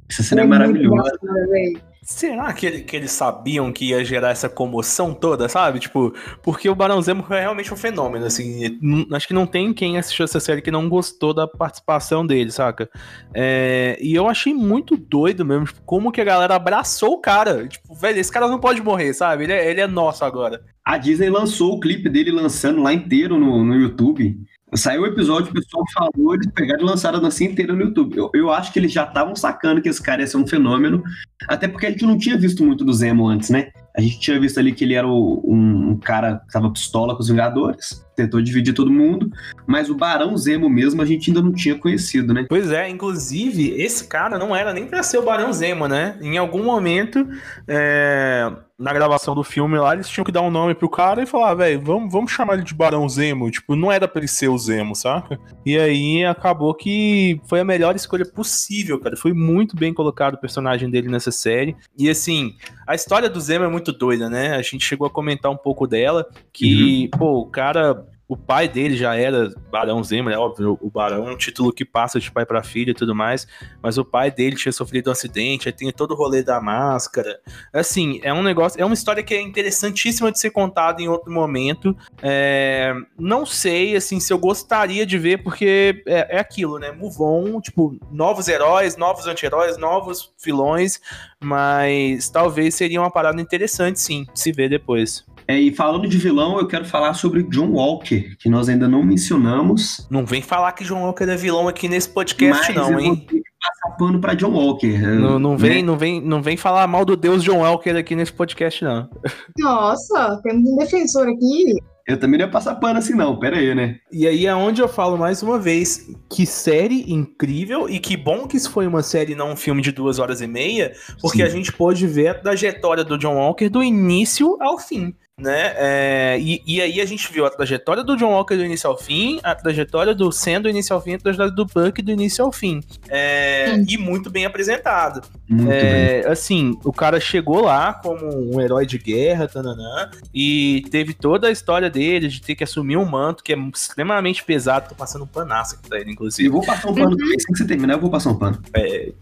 Essa 0.09 0.23
cena 0.23 0.41
é 0.41 0.43
Ela 0.43 0.49
maravilhosa. 0.49 1.11
bacana. 1.21 1.81
Será 2.11 2.51
que, 2.53 2.65
ele- 2.65 2.81
que 2.81 2.95
eles 2.95 3.11
sabiam 3.11 3.71
que 3.71 3.85
ia 3.89 4.03
gerar 4.03 4.31
essa 4.31 4.49
comoção 4.49 5.13
toda, 5.13 5.47
sabe? 5.47 5.79
Tipo, 5.79 6.11
porque 6.41 6.67
o 6.67 6.73
Barão 6.73 6.99
Zemo 6.99 7.23
é 7.29 7.39
realmente 7.41 7.71
um 7.71 7.77
fenômeno, 7.77 8.25
assim. 8.25 8.79
Acho 9.13 9.27
que 9.27 9.33
não 9.33 9.45
tem 9.45 9.71
quem 9.71 9.95
assistiu 9.95 10.25
essa 10.25 10.39
série 10.39 10.59
que 10.61 10.71
não 10.71 10.89
gostou 10.89 11.35
da 11.35 11.47
participação 11.47 12.25
dele, 12.25 12.51
saca? 12.51 12.89
É, 13.31 13.95
e 14.01 14.15
eu 14.15 14.27
achei 14.27 14.55
muito 14.55 14.97
doido 14.97 15.45
mesmo, 15.45 15.65
tipo, 15.65 15.81
como 15.85 16.11
que 16.11 16.19
a 16.19 16.25
galera 16.25 16.55
abraçou 16.55 17.11
o 17.13 17.21
cara. 17.21 17.67
Tipo, 17.67 17.93
velho, 17.93 18.17
esse 18.19 18.31
cara 18.31 18.47
não 18.47 18.59
pode 18.59 18.81
morrer, 18.81 19.13
sabe? 19.13 19.43
Ele 19.43 19.53
é, 19.53 19.69
ele 19.69 19.79
é 19.79 19.85
nosso 19.87 20.25
agora. 20.25 20.61
A 20.83 20.97
Disney 20.97 21.29
lançou 21.29 21.75
o 21.75 21.79
clipe 21.79 22.09
dele 22.09 22.31
lançando 22.31 22.81
lá 22.81 22.91
inteiro 22.91 23.37
no, 23.37 23.63
no 23.63 23.75
YouTube. 23.75 24.35
Saiu 24.75 25.01
o 25.01 25.05
episódio, 25.07 25.49
o 25.49 25.53
pessoal 25.53 25.83
falou, 25.93 26.35
eles 26.35 26.47
pegaram 26.53 26.83
e 26.83 26.85
lançaram 26.85 27.17
a 27.17 27.21
dancinha 27.21 27.49
inteira 27.49 27.73
no 27.73 27.81
YouTube. 27.81 28.15
Eu, 28.15 28.29
eu 28.33 28.51
acho 28.51 28.71
que 28.71 28.77
eles 28.79 28.91
já 28.91 29.03
estavam 29.03 29.35
sacando 29.35 29.81
que 29.81 29.89
esse 29.89 30.01
cara 30.01 30.21
ia 30.21 30.27
ser 30.27 30.37
um 30.37 30.45
fenômeno, 30.47 31.01
até 31.47 31.67
porque 31.67 31.87
a 31.87 31.89
gente 31.91 32.05
não 32.05 32.17
tinha 32.17 32.37
visto 32.37 32.63
muito 32.63 32.85
do 32.85 32.93
Zemo 32.93 33.27
antes, 33.27 33.49
né? 33.49 33.69
A 33.97 34.01
gente 34.01 34.19
tinha 34.19 34.39
visto 34.39 34.59
ali 34.59 34.71
que 34.71 34.83
ele 34.83 34.93
era 34.93 35.07
o- 35.07 35.41
um, 35.43 35.89
um 35.91 35.97
cara 35.97 36.41
que 36.45 36.53
tava 36.53 36.71
pistola 36.71 37.15
com 37.15 37.21
os 37.21 37.29
Vingadores, 37.29 38.05
tentou 38.19 38.41
dividir 38.41 38.73
todo 38.73 38.91
mundo, 38.91 39.31
mas 39.65 39.89
o 39.89 39.95
Barão 39.95 40.37
Zemo 40.37 40.69
mesmo 40.69 41.01
a 41.01 41.05
gente 41.05 41.29
ainda 41.29 41.41
não 41.41 41.53
tinha 41.53 41.75
conhecido, 41.75 42.33
né? 42.33 42.45
Pois 42.49 42.71
é, 42.71 42.89
inclusive, 42.89 43.69
esse 43.81 44.07
cara 44.07 44.37
não 44.37 44.55
era 44.55 44.73
nem 44.73 44.85
pra 44.85 45.03
ser 45.03 45.17
o 45.17 45.23
Barão 45.23 45.53
Zemo, 45.53 45.87
né? 45.87 46.17
Em 46.21 46.37
algum 46.37 46.63
momento, 46.63 47.25
é, 47.67 48.51
na 48.79 48.93
gravação 48.93 49.35
do 49.35 49.43
filme 49.43 49.77
lá, 49.77 49.93
eles 49.93 50.07
tinham 50.07 50.23
que 50.23 50.31
dar 50.31 50.41
um 50.41 50.49
nome 50.49 50.73
pro 50.73 50.89
cara 50.89 51.21
e 51.21 51.25
falar, 51.25 51.53
velho, 51.53 51.81
vamos, 51.81 52.11
vamos 52.11 52.31
chamar 52.31 52.53
ele 52.53 52.63
de 52.63 52.73
Barão 52.73 53.07
Zemo. 53.09 53.51
Tipo, 53.51 53.75
não 53.75 53.91
era 53.91 54.07
pra 54.07 54.21
ele 54.21 54.27
ser 54.27 54.47
o 54.47 54.57
Zemo, 54.57 54.95
saca? 54.95 55.37
E 55.65 55.77
aí 55.77 56.25
acabou 56.25 56.73
que 56.73 57.41
foi 57.45 57.59
a 57.59 57.65
melhor 57.65 57.95
escolha 57.97 58.25
possível, 58.25 58.97
cara. 58.97 59.17
Foi 59.17 59.33
muito 59.33 59.75
bem 59.75 59.93
colocado 59.93 60.35
o 60.35 60.39
personagem 60.39 60.89
dele 60.89 61.09
nessa 61.09 61.29
série. 61.29 61.75
E 61.97 62.09
assim, 62.09 62.55
a 62.87 62.95
história 62.95 63.29
do 63.29 63.41
Zemo 63.41 63.65
é 63.65 63.69
muito 63.69 63.91
doida, 63.91 64.29
né? 64.29 64.55
A 64.55 64.61
gente 64.61 64.85
chegou 64.85 65.05
a 65.05 65.11
comentar 65.11 65.51
um 65.51 65.57
pouco 65.57 65.85
dela, 65.85 66.25
que, 66.53 67.09
pô, 67.17 67.41
o 67.41 67.47
cara 67.47 68.05
o 68.29 68.37
pai 68.37 68.67
dele 68.67 68.95
já 68.95 69.15
era 69.15 69.51
Barão 69.71 70.03
Zemo, 70.03 70.29
é 70.29 70.37
óbvio, 70.37 70.77
o 70.79 70.89
Barão 70.91 71.27
é 71.27 71.31
um 71.31 71.35
título 71.35 71.73
que 71.73 71.83
passa 71.83 72.19
de 72.19 72.31
pai 72.31 72.45
para 72.45 72.61
filho 72.61 72.91
e 72.91 72.93
tudo 72.93 73.15
mais, 73.15 73.47
mas 73.81 73.97
o 73.97 74.05
pai 74.05 74.29
dele 74.29 74.55
tinha 74.55 74.71
sofrido 74.71 75.09
um 75.09 75.11
acidente, 75.11 75.67
aí 75.67 75.73
tem 75.73 75.91
todo 75.91 76.11
o 76.11 76.15
rolê 76.15 76.43
da 76.43 76.61
máscara. 76.61 77.39
Assim, 77.73 78.19
é 78.21 78.31
um 78.31 78.43
negócio, 78.43 78.79
é 78.79 78.85
uma 78.85 78.93
história 78.93 79.23
que 79.23 79.33
é 79.33 79.41
interessantíssima 79.41 80.31
de 80.31 80.37
ser 80.39 80.51
contada 80.51 81.01
em 81.01 81.07
outro 81.07 81.31
momento. 81.31 81.97
É, 82.21 82.93
não 83.17 83.47
sei, 83.47 83.95
assim, 83.95 84.19
se 84.19 84.31
eu 84.31 84.37
gostaria 84.37 85.07
de 85.07 85.17
ver, 85.17 85.41
porque 85.41 86.03
é, 86.05 86.35
é 86.35 86.39
aquilo, 86.39 86.77
né? 86.77 86.91
Move 86.91 87.17
on, 87.19 87.59
tipo, 87.59 87.97
novos 88.11 88.47
heróis, 88.47 88.95
novos 88.95 89.25
anti-heróis, 89.25 89.75
novos 89.75 90.31
vilões, 90.45 91.01
mas 91.39 92.29
talvez 92.29 92.75
seria 92.75 93.01
uma 93.01 93.09
parada 93.09 93.41
interessante, 93.41 93.99
sim, 93.99 94.27
se 94.35 94.51
ver 94.51 94.69
depois. 94.69 95.25
É, 95.49 95.59
e 95.59 95.73
falando 95.73 96.07
de 96.07 96.15
vilão, 96.19 96.59
eu 96.59 96.67
quero 96.67 96.85
falar 96.85 97.15
sobre 97.15 97.41
John 97.41 97.71
Walker, 97.71 98.35
que 98.37 98.47
nós 98.47 98.69
ainda 98.69 98.87
não 98.87 99.01
mencionamos. 99.01 100.07
Não 100.07 100.23
vem 100.23 100.43
falar 100.43 100.71
que 100.73 100.85
João 100.85 101.01
Walker 101.05 101.23
é 101.23 101.35
vilão 101.35 101.67
aqui 101.67 101.89
nesse 101.89 102.07
podcast, 102.07 102.71
mas 102.71 102.75
não, 102.75 102.99
hein? 102.99 103.25
passar 103.59 103.97
pano 103.97 104.21
pra 104.21 104.35
John 104.35 104.51
Walker. 104.51 104.95
Não, 104.99 105.39
não, 105.39 105.51
né? 105.53 105.57
vem, 105.57 105.83
não, 105.83 105.97
vem, 105.97 106.21
não 106.21 106.39
vem 106.39 106.55
falar 106.55 106.85
mal 106.85 107.03
do 107.03 107.17
Deus 107.17 107.43
John 107.43 107.61
Walker 107.61 107.89
aqui 107.89 108.15
nesse 108.15 108.31
podcast, 108.31 108.83
não. 108.83 109.09
Nossa, 109.57 110.39
temos 110.43 110.69
um 110.69 110.77
defensor 110.77 111.27
aqui. 111.27 111.79
Eu 112.07 112.19
também 112.19 112.39
não 112.39 112.45
ia 112.45 112.51
passar 112.51 112.75
pano 112.75 112.99
assim, 112.99 113.15
não. 113.15 113.39
Pera 113.39 113.57
aí, 113.57 113.73
né? 113.73 113.97
E 114.11 114.27
aí 114.27 114.45
é 114.45 114.53
onde 114.53 114.83
eu 114.83 114.87
falo 114.87 115.17
mais 115.17 115.41
uma 115.41 115.57
vez 115.57 116.11
que 116.29 116.45
série 116.45 117.11
incrível 117.11 117.89
e 117.89 117.99
que 117.99 118.15
bom 118.15 118.47
que 118.47 118.57
isso 118.57 118.69
foi 118.69 118.85
uma 118.85 119.01
série, 119.01 119.33
não 119.33 119.53
um 119.53 119.55
filme 119.55 119.81
de 119.81 119.91
duas 119.91 120.19
horas 120.19 120.41
e 120.41 120.47
meia, 120.47 120.93
porque 121.19 121.37
Sim. 121.39 121.43
a 121.43 121.49
gente 121.49 121.73
pôde 121.73 122.05
ver 122.05 122.27
a 122.27 122.33
trajetória 122.35 123.03
do 123.03 123.17
John 123.17 123.35
Walker 123.35 123.67
do 123.67 123.81
início 123.81 124.55
ao 124.59 124.77
fim. 124.77 125.15
Né? 125.39 125.73
É, 125.77 126.37
e, 126.39 126.61
e 126.65 126.81
aí 126.81 126.99
a 126.99 127.05
gente 127.05 127.31
viu 127.31 127.45
a 127.45 127.49
trajetória 127.49 128.03
do 128.03 128.17
John 128.17 128.31
Walker 128.31 128.55
do 128.55 128.65
início 128.65 128.89
ao 128.89 128.97
fim, 128.97 129.39
a 129.41 129.55
trajetória 129.55 130.13
do 130.13 130.31
Sam 130.31 130.61
do 130.61 130.69
início 130.69 130.93
ao 130.93 131.01
fim, 131.01 131.13
a 131.13 131.19
trajetória 131.19 131.51
do 131.51 131.65
Buck 131.65 132.01
do 132.01 132.11
início 132.11 132.43
ao 132.43 132.51
fim. 132.51 132.81
É, 133.07 133.77
e 133.87 133.97
muito 133.97 134.29
bem 134.29 134.45
apresentado. 134.45 135.21
Muito 135.49 135.67
bem. 135.67 135.77
É, 135.77 136.27
assim, 136.27 136.77
o 136.83 136.93
cara 136.93 137.19
chegou 137.19 137.61
lá 137.61 137.93
como 137.93 138.55
um 138.55 138.61
herói 138.61 138.85
de 138.85 138.97
guerra, 138.97 139.47
tananã, 139.47 140.09
e 140.33 140.83
teve 140.91 141.13
toda 141.13 141.47
a 141.47 141.51
história 141.51 141.89
dele 141.89 142.27
de 142.27 142.41
ter 142.41 142.55
que 142.55 142.63
assumir 142.63 142.97
um 142.97 143.05
manto 143.05 143.43
que 143.43 143.53
é 143.53 143.57
extremamente 143.73 144.43
pesado. 144.43 144.89
Tô 144.89 144.95
passando 144.95 145.23
um 145.23 145.27
panaço 145.27 145.75
aqui 145.75 145.89
pra 145.89 145.99
ele, 145.99 146.09
Eu 146.09 146.13
inclusive. 146.13 146.49
vou 146.49 146.63
passar 146.63 146.89
um 146.89 146.93
pano 146.93 147.17
também, 147.17 147.35
assim 147.35 147.51
que 147.51 147.57
você 147.57 147.65
terminar, 147.65 147.93
eu 147.93 147.99
vou 148.01 148.09
passar 148.09 148.29
um 148.29 148.35
pano. 148.35 148.61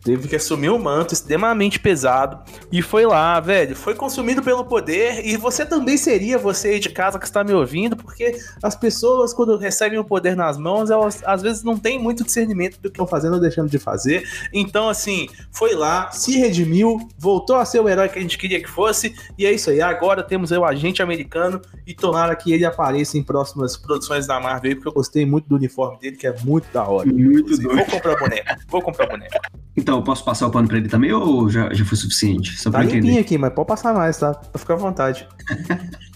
Teve 0.03 0.27
que 0.27 0.35
assumir 0.35 0.69
um 0.69 0.79
manto 0.79 1.13
extremamente 1.13 1.79
pesado 1.79 2.39
e 2.71 2.81
foi 2.81 3.05
lá, 3.05 3.39
velho. 3.39 3.75
Foi 3.75 3.95
consumido 3.95 4.41
pelo 4.43 4.65
poder 4.65 5.25
e 5.25 5.37
você 5.37 5.65
também 5.65 5.97
seria, 5.97 6.37
você 6.37 6.67
aí 6.69 6.79
de 6.79 6.89
casa 6.89 7.17
que 7.17 7.25
está 7.25 7.43
me 7.43 7.53
ouvindo, 7.53 7.95
porque 7.95 8.37
as 8.61 8.75
pessoas, 8.75 9.33
quando 9.33 9.57
recebem 9.57 9.97
o 9.97 10.03
poder 10.03 10.35
nas 10.35 10.57
mãos, 10.57 10.89
elas 10.89 11.21
às 11.25 11.41
vezes 11.41 11.63
não 11.63 11.77
têm 11.77 11.97
muito 11.97 12.23
discernimento 12.23 12.75
do 12.75 12.89
que 12.89 12.95
estão 12.95 13.07
fazendo 13.07 13.35
ou 13.35 13.39
deixando 13.39 13.69
de 13.69 13.79
fazer. 13.79 14.27
Então, 14.53 14.89
assim, 14.89 15.27
foi 15.51 15.73
lá, 15.73 16.11
se 16.17 16.37
redimiu, 16.37 16.97
voltou 17.17 17.55
a 17.55 17.65
ser 17.65 17.79
o 17.79 17.87
herói 17.87 18.09
que 18.09 18.17
a 18.19 18.21
gente 18.21 18.37
queria 18.37 18.61
que 18.61 18.69
fosse, 18.69 19.15
e 19.37 19.45
é 19.45 19.51
isso 19.51 19.69
aí. 19.69 19.81
Agora 19.81 20.23
temos 20.23 20.51
aí 20.51 20.57
o 20.57 20.65
agente 20.65 21.01
americano 21.01 21.61
e 21.85 21.93
tomara 21.93 22.35
que 22.35 22.51
ele 22.51 22.65
apareça 22.65 23.17
em 23.17 23.23
próximas 23.23 23.77
produções 23.77 24.27
da 24.27 24.39
Marvel 24.39 24.69
aí, 24.71 24.75
porque 24.75 24.89
eu 24.89 24.93
gostei 24.93 25.25
muito 25.25 25.47
do 25.47 25.55
uniforme 25.55 25.99
dele, 25.99 26.15
que 26.17 26.27
é 26.27 26.35
muito 26.43 26.67
da 26.73 26.83
hora. 26.83 27.07
Muito 27.07 27.39
Inclusive, 27.39 27.63
doido. 27.67 27.77
Vou 27.77 27.85
comprar 27.85 28.15
boneco, 28.17 28.55
vou 28.67 28.81
comprar 28.81 29.07
boneco. 29.07 29.35
Então, 29.75 29.97
eu 29.97 30.03
posso 30.03 30.25
passar 30.25 30.47
o 30.47 30.51
pano 30.51 30.67
pra 30.67 30.77
ele 30.77 30.89
também 30.89 31.13
ou 31.13 31.47
já, 31.49 31.71
já 31.71 31.85
foi 31.85 31.95
suficiente? 31.97 32.57
Só 32.59 32.71
Tá 32.71 32.79
pra 32.79 32.87
entender. 32.87 33.19
aqui, 33.19 33.37
mas 33.37 33.53
pode 33.53 33.67
passar 33.67 33.93
mais, 33.93 34.17
tá? 34.17 34.33
Pra 34.33 34.59
ficar 34.59 34.73
à 34.73 34.77
vontade. 34.77 35.27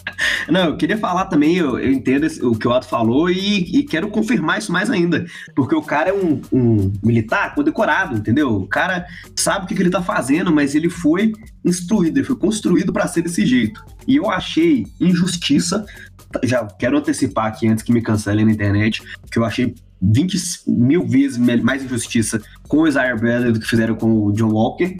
Não, 0.49 0.67
eu 0.67 0.77
queria 0.77 0.97
falar 0.97 1.25
também, 1.25 1.57
eu, 1.57 1.79
eu 1.79 1.91
entendo 1.91 2.27
o 2.43 2.57
que 2.57 2.67
o 2.67 2.71
Otto 2.71 2.88
falou 2.88 3.29
e, 3.29 3.79
e 3.79 3.84
quero 3.84 4.10
confirmar 4.10 4.60
isso 4.60 4.71
mais 4.71 4.89
ainda. 4.89 5.25
Porque 5.55 5.75
o 5.75 5.81
cara 5.81 6.10
é 6.10 6.13
um, 6.13 6.41
um 6.51 6.93
militar 7.03 7.53
condecorado, 7.55 8.17
entendeu? 8.17 8.55
O 8.55 8.67
cara 8.67 9.05
sabe 9.36 9.65
o 9.65 9.67
que, 9.67 9.75
que 9.75 9.81
ele 9.81 9.89
tá 9.89 10.01
fazendo, 10.01 10.51
mas 10.51 10.75
ele 10.75 10.89
foi 10.89 11.34
instruído, 11.63 12.17
ele 12.17 12.25
foi 12.25 12.36
construído 12.36 12.91
para 12.91 13.07
ser 13.07 13.21
desse 13.21 13.45
jeito. 13.45 13.84
E 14.07 14.15
eu 14.15 14.29
achei 14.29 14.86
injustiça, 14.99 15.86
já 16.43 16.65
quero 16.65 16.97
antecipar 16.97 17.47
aqui 17.47 17.67
antes 17.67 17.84
que 17.84 17.91
me 17.91 18.01
cancelem 18.01 18.45
na 18.45 18.51
internet, 18.51 19.01
que 19.31 19.38
eu 19.38 19.45
achei 19.45 19.75
20 20.01 20.38
mil 20.67 21.05
vezes 21.05 21.38
mais 21.38 21.84
injustiça 21.84 22.41
com 22.67 22.77
o 22.77 22.88
Isaiah 22.88 23.15
Bradley 23.15 23.51
do 23.51 23.60
que 23.60 23.67
fizeram 23.67 23.95
com 23.95 24.25
o 24.25 24.31
John 24.31 24.49
Walker. 24.49 24.97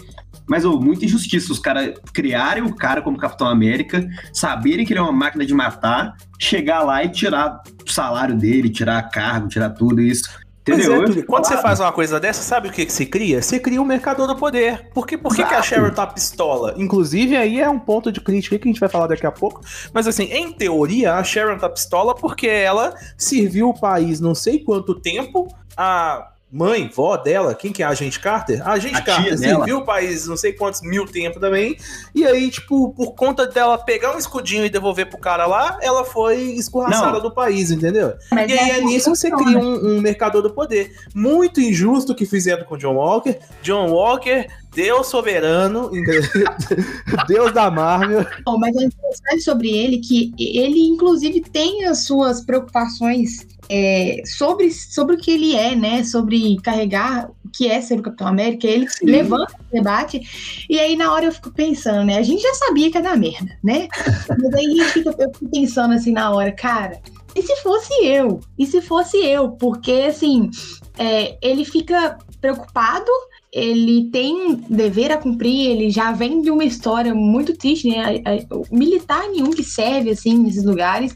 Mas 0.48 0.66
ô, 0.66 0.80
muita 0.80 1.06
injustiça 1.06 1.52
os 1.52 1.60
caras 1.60 1.94
criarem 2.14 2.64
o 2.64 2.76
cara 2.76 3.02
como 3.02 3.18
Capitão 3.18 3.48
América, 3.48 4.08
saberem 4.34 4.86
que 4.86 4.94
ele 4.94 5.00
é 5.00 5.04
uma 5.04 5.12
máquina 5.12 5.46
de 5.46 5.54
matar, 5.54 6.16
chegar 6.40 6.84
lá 6.84 7.04
e 7.04 7.10
tirar 7.10 7.62
o 7.86 7.92
salário 7.92 8.36
dele, 8.36 8.70
tirar 8.70 9.02
cargo, 9.10 9.48
tirar 9.48 9.70
tudo 9.72 10.02
isso. 10.02 10.24
Entendeu? 10.62 10.94
É, 10.94 10.96
Eu 10.96 11.00
Túlio, 11.02 11.14
fico 11.16 11.28
quando 11.28 11.46
você 11.46 11.58
faz 11.58 11.80
uma 11.80 11.92
coisa 11.92 12.20
dessa, 12.20 12.44
sabe 12.44 12.68
o 12.68 12.72
que, 12.72 12.86
que 12.86 12.94
você 12.94 13.06
cria? 13.06 13.42
Você 13.42 13.60
cria 13.60 13.82
um 13.82 13.86
mercador 13.86 14.28
do 14.28 14.36
poder. 14.36 14.90
Por 14.94 15.08
que, 15.08 15.18
por 15.18 15.36
que, 15.36 15.44
que 15.44 15.54
a. 15.54 15.62
Sharon 15.62 15.90
tá 15.92 16.06
pistola? 16.06 16.76
Inclusive, 16.78 17.36
aí 17.36 17.60
é 17.60 17.68
um 17.68 17.80
ponto 17.80 18.12
de 18.12 18.22
crítica 18.22 18.60
que 18.60 18.68
a 18.68 18.72
gente 18.72 18.80
vai 18.80 18.90
falar 18.90 19.08
daqui 19.08 19.26
a 19.26 19.32
pouco. 19.32 19.62
Mas 19.92 20.08
assim, 20.08 20.26
em 20.26 20.54
teoria, 20.54 21.16
a 21.16 21.24
Sharon 21.24 21.58
tá 21.58 21.68
pistola 21.68 22.14
porque 22.14 22.48
ela 22.48 22.94
serviu 23.18 23.70
o 23.70 23.80
país 23.80 24.20
não 24.20 24.36
sei 24.36 24.60
quanto 24.60 24.94
tempo. 24.94 25.48
A 25.76 26.31
mãe, 26.52 26.90
vó 26.94 27.16
dela, 27.16 27.56
quem 27.56 27.72
que 27.72 27.82
é 27.82 27.86
a 27.86 27.90
agente 27.90 28.20
Carter? 28.20 28.62
A 28.68 28.74
agente 28.74 28.96
A 28.96 29.02
Carter 29.02 29.38
serviu 29.38 29.78
o 29.78 29.86
país 29.86 30.28
não 30.28 30.36
sei 30.36 30.52
quantos 30.54 30.82
mil 30.82 31.06
tempo 31.06 31.40
também. 31.40 31.78
E 32.14 32.26
aí, 32.26 32.50
tipo, 32.52 32.90
por 32.94 33.14
conta 33.14 33.48
dela 33.48 33.78
pegar 33.78 34.16
um 34.16 34.20
escudinho 34.20 34.66
e 34.66 34.70
devolver 34.70 35.10
pro 35.10 35.18
cara 35.18 35.46
lá, 35.46 35.78
ela 35.82 36.04
foi 36.04 36.38
escorraçada 36.42 37.14
Não. 37.14 37.22
do 37.22 37.32
país, 37.32 37.72
entendeu? 37.72 38.14
Mas 38.32 38.52
E 38.52 38.54
aí 38.58 38.70
é 38.70 38.76
assim 38.76 38.86
nisso 38.86 39.12
que 39.12 39.18
você 39.18 39.30
funciona. 39.30 39.60
cria 39.60 39.60
um, 39.60 39.98
um 39.98 40.02
mercador 40.02 40.42
do 40.42 40.50
poder. 40.52 40.92
Muito 41.16 41.62
injusto 41.62 42.12
o 42.12 42.16
que 42.16 42.26
fizeram 42.26 42.66
com 42.66 42.78
John 42.78 42.96
Walker. 42.96 43.38
John 43.62 43.90
Walker, 43.90 44.48
Deus 44.74 45.08
soberano, 45.08 45.90
Deus 47.28 47.54
da 47.54 47.70
Marvel. 47.72 48.26
Bom, 48.46 48.58
mas 48.58 48.76
é 48.76 48.84
interessante 48.84 49.42
sobre 49.42 49.70
ele 49.70 50.00
que 50.00 50.34
ele, 50.38 50.82
inclusive, 50.88 51.42
tem 51.42 51.86
as 51.86 52.04
suas 52.06 52.42
preocupações 52.42 53.48
é, 53.74 54.22
sobre, 54.26 54.70
sobre 54.70 55.16
o 55.16 55.18
que 55.18 55.32
ele 55.32 55.56
é, 55.56 55.74
né? 55.74 56.04
Sobre 56.04 56.58
carregar 56.62 57.32
o 57.46 57.50
que 57.50 57.68
é 57.68 57.80
ser 57.80 58.00
o 58.00 58.04
Capitão 58.04 58.28
América. 58.28 58.68
Ele 58.68 58.86
Sim. 58.90 59.06
levanta 59.06 59.56
o 59.56 59.74
debate. 59.74 60.66
E 60.70 60.78
aí, 60.78 60.98
na 60.98 61.14
hora, 61.14 61.26
eu 61.26 61.32
fico 61.32 61.50
pensando, 61.52 62.04
né? 62.04 62.18
A 62.18 62.22
gente 62.22 62.42
já 62.42 62.54
sabia 62.54 62.92
que 62.92 62.98
ia 62.98 63.04
dar 63.04 63.18
merda, 63.18 63.58
né? 63.64 63.88
Mas 64.28 64.54
aí 64.54 64.78
eu 64.78 64.86
fico, 64.86 65.10
eu 65.18 65.34
fico 65.34 65.50
pensando 65.50 65.94
assim 65.94 66.12
na 66.12 66.30
hora, 66.32 66.52
cara. 66.52 67.00
E 67.34 67.42
se 67.42 67.56
fosse 67.64 67.94
eu? 68.04 68.42
E 68.60 68.66
se 68.66 68.82
fosse 68.82 69.16
eu? 69.18 69.52
Porque, 69.52 70.06
assim, 70.10 70.50
é, 70.98 71.38
ele 71.42 71.64
fica 71.64 72.18
preocupado 72.42 73.10
ele 73.52 74.10
tem 74.12 74.56
dever 74.70 75.12
a 75.12 75.18
cumprir, 75.18 75.72
ele 75.72 75.90
já 75.90 76.14
vem 76.14 76.42
de 76.42 76.50
uma 76.50 76.64
história 76.64 77.14
muito 77.14 77.56
triste, 77.58 77.90
né? 77.90 78.24
Militar 78.72 79.28
nenhum 79.28 79.52
que 79.52 79.64
serve, 79.64 80.12
assim, 80.12 80.38
nesses 80.38 80.64
lugares, 80.64 81.14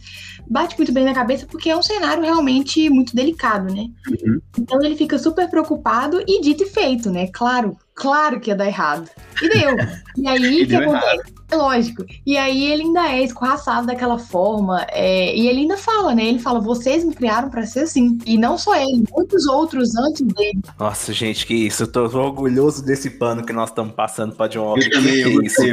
bate 0.48 0.78
muito 0.78 0.92
bem 0.92 1.06
na 1.06 1.14
cabeça, 1.14 1.46
porque 1.46 1.70
é 1.70 1.78
um 1.78 1.82
cenário 1.82 2.24
realmente 2.24 2.90
muito 2.90 3.16
delicado, 3.16 3.74
né? 3.74 3.88
Uhum. 4.10 4.40
Então 4.58 4.82
ele 4.82 4.96
fica 4.96 5.18
super 5.18 5.50
preocupado 5.50 6.24
e 6.28 6.42
dito 6.42 6.64
e 6.64 6.70
feito, 6.70 7.10
né? 7.10 7.28
Claro, 7.28 7.78
claro 7.94 8.40
que 8.40 8.50
ia 8.50 8.56
dar 8.56 8.68
errado. 8.68 9.10
E 9.42 9.50
deu. 9.50 9.76
E 10.18 10.28
aí, 10.28 10.40
E 10.46 10.64
o 10.64 10.68
que 10.68 10.78
deu 10.78 10.92
acontece? 10.92 11.36
É 11.52 11.56
lógico. 11.56 12.06
E 12.26 12.38
aí 12.38 12.72
ele 12.72 12.84
ainda 12.84 13.08
é 13.12 13.24
escorraçado 13.24 13.88
daquela 13.88 14.18
forma. 14.18 14.86
é, 14.90 15.36
e 15.36 15.48
ele 15.48 15.62
ainda 15.62 15.78
fala, 15.78 16.16
né? 16.16 16.26
Ele 16.26 16.40
fala, 16.40 16.60
vocês 16.60 17.04
me 17.04 17.14
criaram 17.14 17.50
pra 17.50 17.66
ser 17.66 17.82
assim. 17.82 18.18
E 18.26 18.38
não 18.38 18.58
só 18.58 18.76
ele, 18.76 19.04
muitos 19.12 19.46
outros 19.46 19.96
antes 19.96 20.22
dele. 20.22 20.60
Nossa, 20.80 21.14
gente, 21.14 21.46
que 21.46 21.54
isso. 21.54 21.84
Eu 21.84 21.88
tô 21.88 22.04
orgulhoso 22.04 22.84
desse 22.84 23.12
pano 23.12 23.46
que 23.46 23.54
nós 23.54 23.70
estamos 23.70 23.94
passando 23.94 24.36
pra 24.36 24.48
John 24.48 24.66
Walker. 24.66 24.86
Eu 24.86 24.92
também, 24.92 25.20
eu 25.20 25.30
Que 25.30 25.42
gostei, 25.42 25.72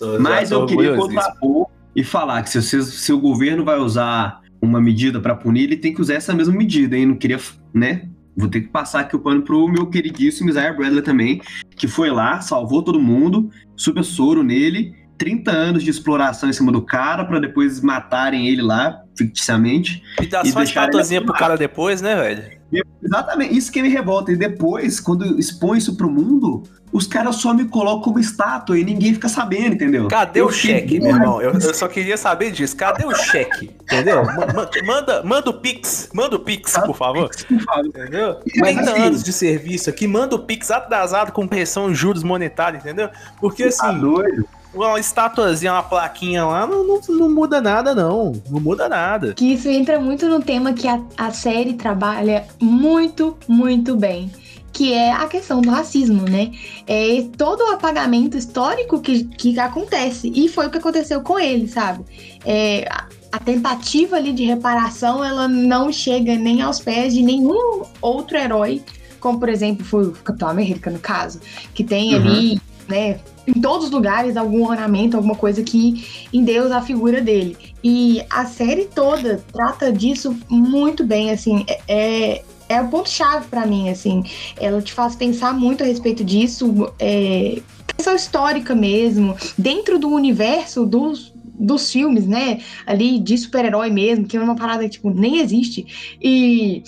eu 0.00 0.20
Mas 0.20 0.50
eu 0.50 0.66
queria 0.66 0.96
contrapor 0.96 1.68
e 1.96 2.04
falar 2.04 2.42
que 2.42 2.50
se, 2.50 3.12
o 3.12 3.18
governo 3.18 3.64
vai 3.64 3.78
usar 3.78 4.42
uma 4.60 4.80
medida 4.80 5.18
para 5.18 5.34
punir, 5.34 5.64
ele 5.64 5.76
tem 5.78 5.94
que 5.94 6.00
usar 6.02 6.14
essa 6.14 6.34
mesma 6.34 6.54
medida, 6.54 6.94
hein? 6.94 7.06
Não 7.06 7.16
queria, 7.16 7.40
né? 7.72 8.06
Vou 8.36 8.50
ter 8.50 8.60
que 8.60 8.68
passar 8.68 9.00
aqui 9.00 9.16
o 9.16 9.18
pano 9.18 9.40
pro 9.40 9.66
meu 9.66 9.86
queridíssimo 9.86 10.50
Isaiah 10.50 10.74
Bradley 10.74 11.00
também, 11.00 11.40
que 11.74 11.88
foi 11.88 12.10
lá, 12.10 12.42
salvou 12.42 12.82
todo 12.82 13.00
mundo, 13.00 13.50
super 13.74 14.04
soro 14.04 14.42
nele, 14.42 14.94
30 15.16 15.50
anos 15.50 15.82
de 15.82 15.88
exploração 15.88 16.50
em 16.50 16.52
cima 16.52 16.70
do 16.70 16.82
cara 16.82 17.24
para 17.24 17.40
depois 17.40 17.80
matarem 17.80 18.46
ele 18.46 18.60
lá, 18.60 19.02
ficticiamente. 19.16 20.02
E 20.20 20.26
dá 20.26 20.44
só 20.44 20.58
uma 20.58 20.64
estatuazinha 20.64 21.22
pro 21.22 21.32
cara 21.32 21.56
depois, 21.56 22.02
né, 22.02 22.14
velho? 22.14 22.55
Exatamente, 23.02 23.56
isso 23.56 23.70
que 23.70 23.80
me 23.82 23.88
revolta. 23.88 24.32
E 24.32 24.36
depois, 24.36 24.98
quando 24.98 25.38
expõe 25.38 25.78
isso 25.78 25.96
pro 25.96 26.10
mundo, 26.10 26.64
os 26.92 27.06
caras 27.06 27.36
só 27.36 27.54
me 27.54 27.66
colocam 27.66 28.02
como 28.02 28.18
estátua 28.18 28.78
e 28.78 28.84
ninguém 28.84 29.14
fica 29.14 29.28
sabendo, 29.28 29.74
entendeu? 29.74 30.08
Cadê 30.08 30.40
Eu 30.40 30.46
o 30.46 30.52
cheque, 30.52 30.98
meu 30.98 31.14
irmão? 31.14 31.40
Eu, 31.40 31.52
eu 31.52 31.74
só 31.74 31.86
queria 31.86 32.16
saber 32.16 32.50
disso. 32.50 32.76
Cadê 32.76 33.04
o 33.04 33.14
cheque? 33.14 33.70
Entendeu? 33.82 34.24
Ma- 34.26 34.46
ma- 34.46 34.70
manda, 34.84 35.22
manda 35.22 35.50
o 35.50 35.54
Pix. 35.60 36.08
Manda 36.12 36.36
o 36.36 36.40
Pix, 36.40 36.72
por 36.84 36.96
favor. 36.96 37.28
Por 37.28 37.60
favor. 37.60 37.86
Entendeu? 37.86 38.40
Mas 38.56 38.74
30 38.76 38.90
assim- 38.90 39.02
anos 39.02 39.22
de 39.22 39.32
serviço 39.32 39.88
aqui, 39.88 40.06
manda 40.08 40.34
o 40.34 40.40
Pix 40.40 40.70
atrasado 40.70 41.30
com 41.32 41.46
pressão 41.46 41.90
em 41.90 41.94
juros 41.94 42.22
monetários, 42.24 42.82
entendeu? 42.82 43.08
Porque 43.40 43.62
Tá 43.68 43.88
assim, 43.90 44.00
doido? 44.00 44.44
Uma 44.76 45.00
estatuazinha, 45.00 45.72
uma 45.72 45.82
plaquinha 45.82 46.44
lá, 46.44 46.66
não, 46.66 46.84
não, 46.86 47.00
não 47.08 47.30
muda 47.30 47.60
nada, 47.60 47.94
não. 47.94 48.32
Não 48.50 48.60
muda 48.60 48.88
nada. 48.88 49.34
Que 49.34 49.52
isso 49.54 49.68
entra 49.68 49.98
muito 49.98 50.28
no 50.28 50.40
tema 50.42 50.72
que 50.72 50.86
a, 50.86 51.00
a 51.16 51.30
série 51.32 51.74
trabalha 51.74 52.46
muito, 52.60 53.36
muito 53.48 53.96
bem. 53.96 54.30
Que 54.72 54.92
é 54.92 55.10
a 55.10 55.26
questão 55.26 55.62
do 55.62 55.70
racismo, 55.70 56.22
né? 56.28 56.50
É 56.86 57.24
todo 57.38 57.60
o 57.62 57.72
apagamento 57.72 58.36
histórico 58.36 59.00
que, 59.00 59.24
que 59.24 59.58
acontece. 59.58 60.30
E 60.34 60.48
foi 60.48 60.66
o 60.66 60.70
que 60.70 60.76
aconteceu 60.76 61.22
com 61.22 61.38
ele, 61.38 61.66
sabe? 61.66 62.04
É, 62.44 62.86
a, 62.90 63.06
a 63.32 63.38
tentativa 63.38 64.16
ali 64.16 64.34
de 64.34 64.44
reparação, 64.44 65.24
ela 65.24 65.48
não 65.48 65.90
chega 65.90 66.34
nem 66.36 66.60
aos 66.60 66.78
pés 66.78 67.14
de 67.14 67.22
nenhum 67.22 67.84
outro 68.02 68.36
herói. 68.36 68.82
Como, 69.18 69.40
por 69.40 69.48
exemplo, 69.48 69.84
foi 69.84 70.08
o 70.08 70.12
Capitão 70.12 70.48
América, 70.50 70.90
no 70.90 70.98
caso. 70.98 71.40
Que 71.72 71.82
tem 71.82 72.14
Uhum. 72.14 72.20
ali, 72.20 72.60
né? 72.86 73.18
Em 73.46 73.60
todos 73.60 73.86
os 73.86 73.90
lugares, 73.92 74.36
algum 74.36 74.66
ornamento, 74.66 75.16
alguma 75.16 75.36
coisa 75.36 75.62
que 75.62 76.04
endeusa 76.32 76.76
a 76.76 76.82
figura 76.82 77.20
dele. 77.20 77.56
E 77.82 78.22
a 78.28 78.44
série 78.46 78.86
toda 78.86 79.44
trata 79.52 79.92
disso 79.92 80.36
muito 80.48 81.04
bem, 81.04 81.30
assim, 81.30 81.64
é, 81.68 81.80
é, 81.88 82.42
é 82.68 82.80
o 82.80 82.88
ponto-chave 82.88 83.46
pra 83.48 83.64
mim, 83.64 83.88
assim. 83.88 84.24
Ela 84.58 84.82
te 84.82 84.92
faz 84.92 85.14
pensar 85.14 85.54
muito 85.54 85.84
a 85.84 85.86
respeito 85.86 86.24
disso, 86.24 86.92
é, 86.98 87.60
questão 87.96 88.14
histórica 88.14 88.74
mesmo, 88.74 89.36
dentro 89.56 89.98
do 89.98 90.08
universo 90.08 90.84
dos, 90.84 91.32
dos 91.58 91.90
filmes, 91.90 92.26
né? 92.26 92.60
Ali 92.86 93.18
de 93.18 93.38
super-herói 93.38 93.90
mesmo, 93.90 94.26
que 94.26 94.36
é 94.36 94.40
uma 94.40 94.56
parada 94.56 94.82
que, 94.84 94.90
tipo, 94.90 95.10
nem 95.10 95.40
existe. 95.40 96.16
E, 96.20 96.82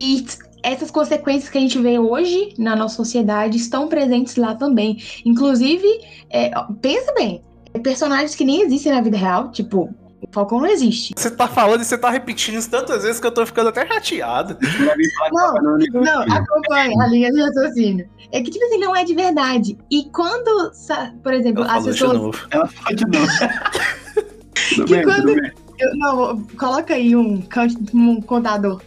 e 0.00 0.24
essas 0.62 0.90
consequências 0.90 1.50
que 1.50 1.58
a 1.58 1.60
gente 1.60 1.78
vê 1.78 1.98
hoje 1.98 2.54
na 2.58 2.76
nossa 2.76 2.96
sociedade 2.96 3.56
estão 3.56 3.88
presentes 3.88 4.36
lá 4.36 4.54
também. 4.54 4.98
Inclusive, 5.24 5.86
é, 6.30 6.50
pensa 6.80 7.12
bem, 7.14 7.42
personagens 7.82 8.34
que 8.34 8.44
nem 8.44 8.62
existem 8.62 8.92
na 8.92 9.00
vida 9.00 9.16
real, 9.16 9.50
tipo, 9.50 9.92
o 10.20 10.28
Falcão 10.30 10.60
não 10.60 10.68
existe. 10.68 11.14
Você 11.16 11.30
tá 11.30 11.48
falando 11.48 11.82
e 11.82 11.84
você 11.84 11.98
tá 11.98 12.08
repetindo 12.08 12.56
isso 12.56 12.70
tantas 12.70 13.02
vezes 13.02 13.20
que 13.20 13.26
eu 13.26 13.32
tô 13.32 13.44
ficando 13.44 13.70
até 13.70 13.86
chateado. 13.86 14.56
Não, 15.32 15.54
não, 16.00 16.22
acompanha 16.22 16.92
a 17.02 17.06
linha 17.08 17.32
de 17.32 17.40
raciocínio. 17.40 18.08
É 18.30 18.40
que, 18.40 18.50
tipo 18.50 18.64
assim, 18.64 18.78
não 18.78 18.94
é 18.94 19.04
de 19.04 19.14
verdade. 19.14 19.76
E 19.90 20.04
quando, 20.10 20.72
por 21.22 21.34
exemplo, 21.34 21.64
Ela 21.64 21.76
as 21.76 21.84
pessoas. 21.84 22.12
novo. 22.18 22.38
Ela 22.50 22.66
fala 22.66 22.96
de 22.96 23.04
novo. 23.06 23.32
Que 24.74 24.84
bem, 24.84 25.02
quando-. 25.02 25.61
Eu- 25.78 25.96
não, 25.96 26.42
coloca 26.58 26.94
aí 26.94 27.16
um, 27.16 27.42
um 27.94 28.20
contador. 28.20 28.80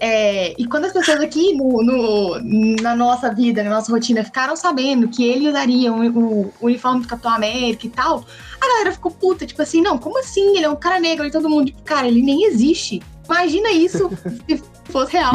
É, 0.00 0.54
e 0.60 0.66
quando 0.66 0.86
as 0.86 0.92
pessoas 0.92 1.20
aqui 1.20 1.52
no, 1.54 1.82
no- 1.82 2.74
na 2.82 2.96
nossa 2.96 3.32
vida, 3.32 3.62
na 3.62 3.70
nossa 3.70 3.92
rotina, 3.92 4.24
ficaram 4.24 4.56
sabendo 4.56 5.08
que 5.08 5.24
ele 5.24 5.48
usaria 5.48 5.92
o, 5.92 6.46
o 6.46 6.52
uniforme 6.62 7.02
do 7.02 7.08
Capitão 7.08 7.32
América 7.32 7.86
e 7.86 7.90
tal, 7.90 8.24
a 8.60 8.66
galera 8.68 8.92
ficou 8.92 9.10
puta, 9.12 9.46
tipo 9.46 9.62
assim, 9.62 9.80
não, 9.80 9.98
como 9.98 10.18
assim? 10.18 10.56
Ele 10.56 10.64
é 10.64 10.70
um 10.70 10.76
cara 10.76 10.98
negro 10.98 11.26
e 11.26 11.30
todo 11.30 11.48
mundo, 11.48 11.66
tipo, 11.66 11.82
cara, 11.82 12.08
ele 12.08 12.22
nem 12.22 12.44
existe. 12.46 13.00
Imagina 13.24 13.70
isso 13.70 14.10
se 14.48 14.62
fosse 14.86 15.12
real. 15.12 15.34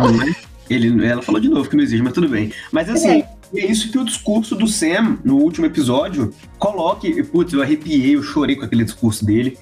Ele, 0.69 1.05
ela 1.05 1.21
falou 1.21 1.39
de 1.39 1.47
novo 1.47 1.69
que 1.69 1.75
não 1.77 1.83
existe, 1.83 2.03
mas 2.03 2.11
tudo 2.13 2.27
bem. 2.27 2.51
Mas 2.71 2.89
assim, 2.89 3.23
é 3.55 3.65
isso 3.71 3.89
que 3.89 3.97
o 3.97 4.03
discurso 4.03 4.53
do 4.55 4.67
Sam, 4.67 5.17
no 5.23 5.37
último 5.37 5.65
episódio, 5.65 6.33
coloque. 6.59 7.23
Putz, 7.23 7.53
eu 7.53 7.61
arrepiei, 7.61 8.15
eu 8.15 8.21
chorei 8.23 8.57
com 8.57 8.65
aquele 8.65 8.83
discurso 8.83 9.23
dele. 9.25 9.57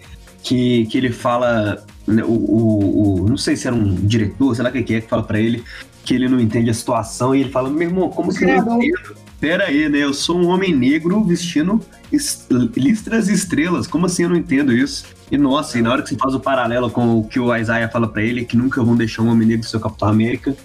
Que, 0.47 0.85
que 0.85 0.97
ele 0.97 1.11
fala. 1.11 1.83
né, 2.07 2.23
O, 2.23 2.27
o, 2.31 3.23
o- 3.23 3.29
não 3.29 3.37
sei 3.37 3.55
se 3.55 3.65
era 3.67 3.75
um 3.75 3.95
diretor, 3.95 4.53
sei 4.55 4.63
lá 4.63 4.69
o 4.69 4.73
que 4.73 4.83
que 4.83 4.93
é, 4.93 5.01
que 5.01 5.07
fala 5.09 5.23
pra 5.23 5.39
ele 5.39 5.63
que 6.03 6.13
ele 6.13 6.29
não 6.29 6.39
entende 6.39 6.69
a 6.69 6.73
situação. 6.73 7.33
E 7.33 7.41
ele 7.41 7.49
fala: 7.49 7.67
Meu 7.69 7.87
irmão, 7.89 8.09
como 8.09 8.31
que 8.31 8.43
eu 8.43 8.63
não 8.63 8.77
entendo? 8.77 9.15
Pera 9.39 9.65
aí, 9.65 9.89
né? 9.89 9.97
Eu 9.99 10.13
sou 10.13 10.37
um 10.39 10.47
homem 10.47 10.73
negro 10.75 11.23
vestindo 11.23 11.81
es- 12.11 12.47
listras 12.77 13.27
e 13.27 13.33
estrelas. 13.33 13.87
Como 13.87 14.05
assim 14.05 14.23
eu 14.23 14.29
não 14.29 14.35
entendo 14.37 14.71
isso? 14.71 15.05
E 15.31 15.37
nossa, 15.37 15.79
e 15.79 15.81
na 15.81 15.91
hora 15.91 16.03
que 16.03 16.09
você 16.09 16.15
faz 16.15 16.35
o 16.35 16.39
paralelo 16.39 16.91
com 16.91 17.17
o 17.19 17.23
que 17.27 17.39
o 17.39 17.53
Isaiah 17.55 17.89
fala 17.91 18.07
pra 18.07 18.21
ele, 18.21 18.45
que 18.45 18.55
nunca 18.55 18.83
vão 18.83 18.95
deixar 18.95 19.23
um 19.23 19.29
homem 19.31 19.47
negro 19.47 19.67
ser 19.67 19.77
o 19.77 19.79
Capitão 19.79 20.07
América, 20.07 20.55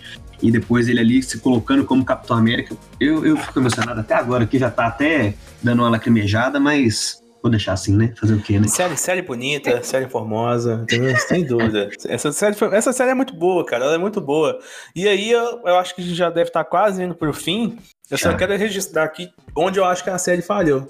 e 0.43 0.51
depois 0.53 0.89
ele 0.89 1.01
ali 1.01 1.23
se 1.23 1.39
colocando 1.39 1.85
como 1.87 2.05
Capitão 2.05 2.37
América, 2.37 2.77
eu, 3.01 3.25
eu 3.25 3.37
fico 3.39 3.59
emocionado 3.59 4.01
até 4.01 4.13
agora, 4.15 4.47
que 4.47 4.59
já 4.59 4.71
tá 4.71 4.87
até 4.89 5.35
dando 5.63 5.81
uma 5.81 5.89
lacrimejada, 5.89 6.61
mas 6.61 7.19
vou 7.43 7.51
deixar 7.51 7.73
assim, 7.73 7.97
né? 7.97 8.13
Fazer 8.19 8.35
o 8.35 8.43
quê, 8.43 8.59
né? 8.59 8.69
Série, 8.69 8.97
série 8.97 9.23
bonita, 9.23 9.83
série 9.83 10.09
formosa, 10.09 10.81
entendeu? 10.83 11.17
sem 11.17 11.45
dúvida. 11.45 11.89
Essa 12.07 12.33
série, 12.33 12.55
foi- 12.55 12.75
essa 12.75 12.93
série 12.93 13.11
é 13.11 13.15
muito 13.15 13.35
boa, 13.35 13.65
cara, 13.65 13.85
ela 13.85 13.95
é 13.95 13.99
muito 13.99 14.21
boa. 14.21 14.59
E 14.95 15.09
aí 15.09 15.31
eu, 15.31 15.61
eu 15.65 15.77
acho 15.77 15.95
que 15.95 16.01
a 16.01 16.05
gente 16.05 16.17
já 16.17 16.29
deve 16.31 16.49
estar 16.51 16.65
quase 16.65 17.03
indo 17.03 17.15
pro 17.15 17.33
fim. 17.33 17.79
Eu 18.11 18.19
só 18.19 18.35
quero 18.35 18.57
registrar 18.57 19.05
aqui 19.05 19.29
onde 19.57 19.79
eu 19.79 19.85
acho 19.85 20.03
que 20.05 20.11
a 20.11 20.19
série 20.19 20.43
falhou. 20.43 20.87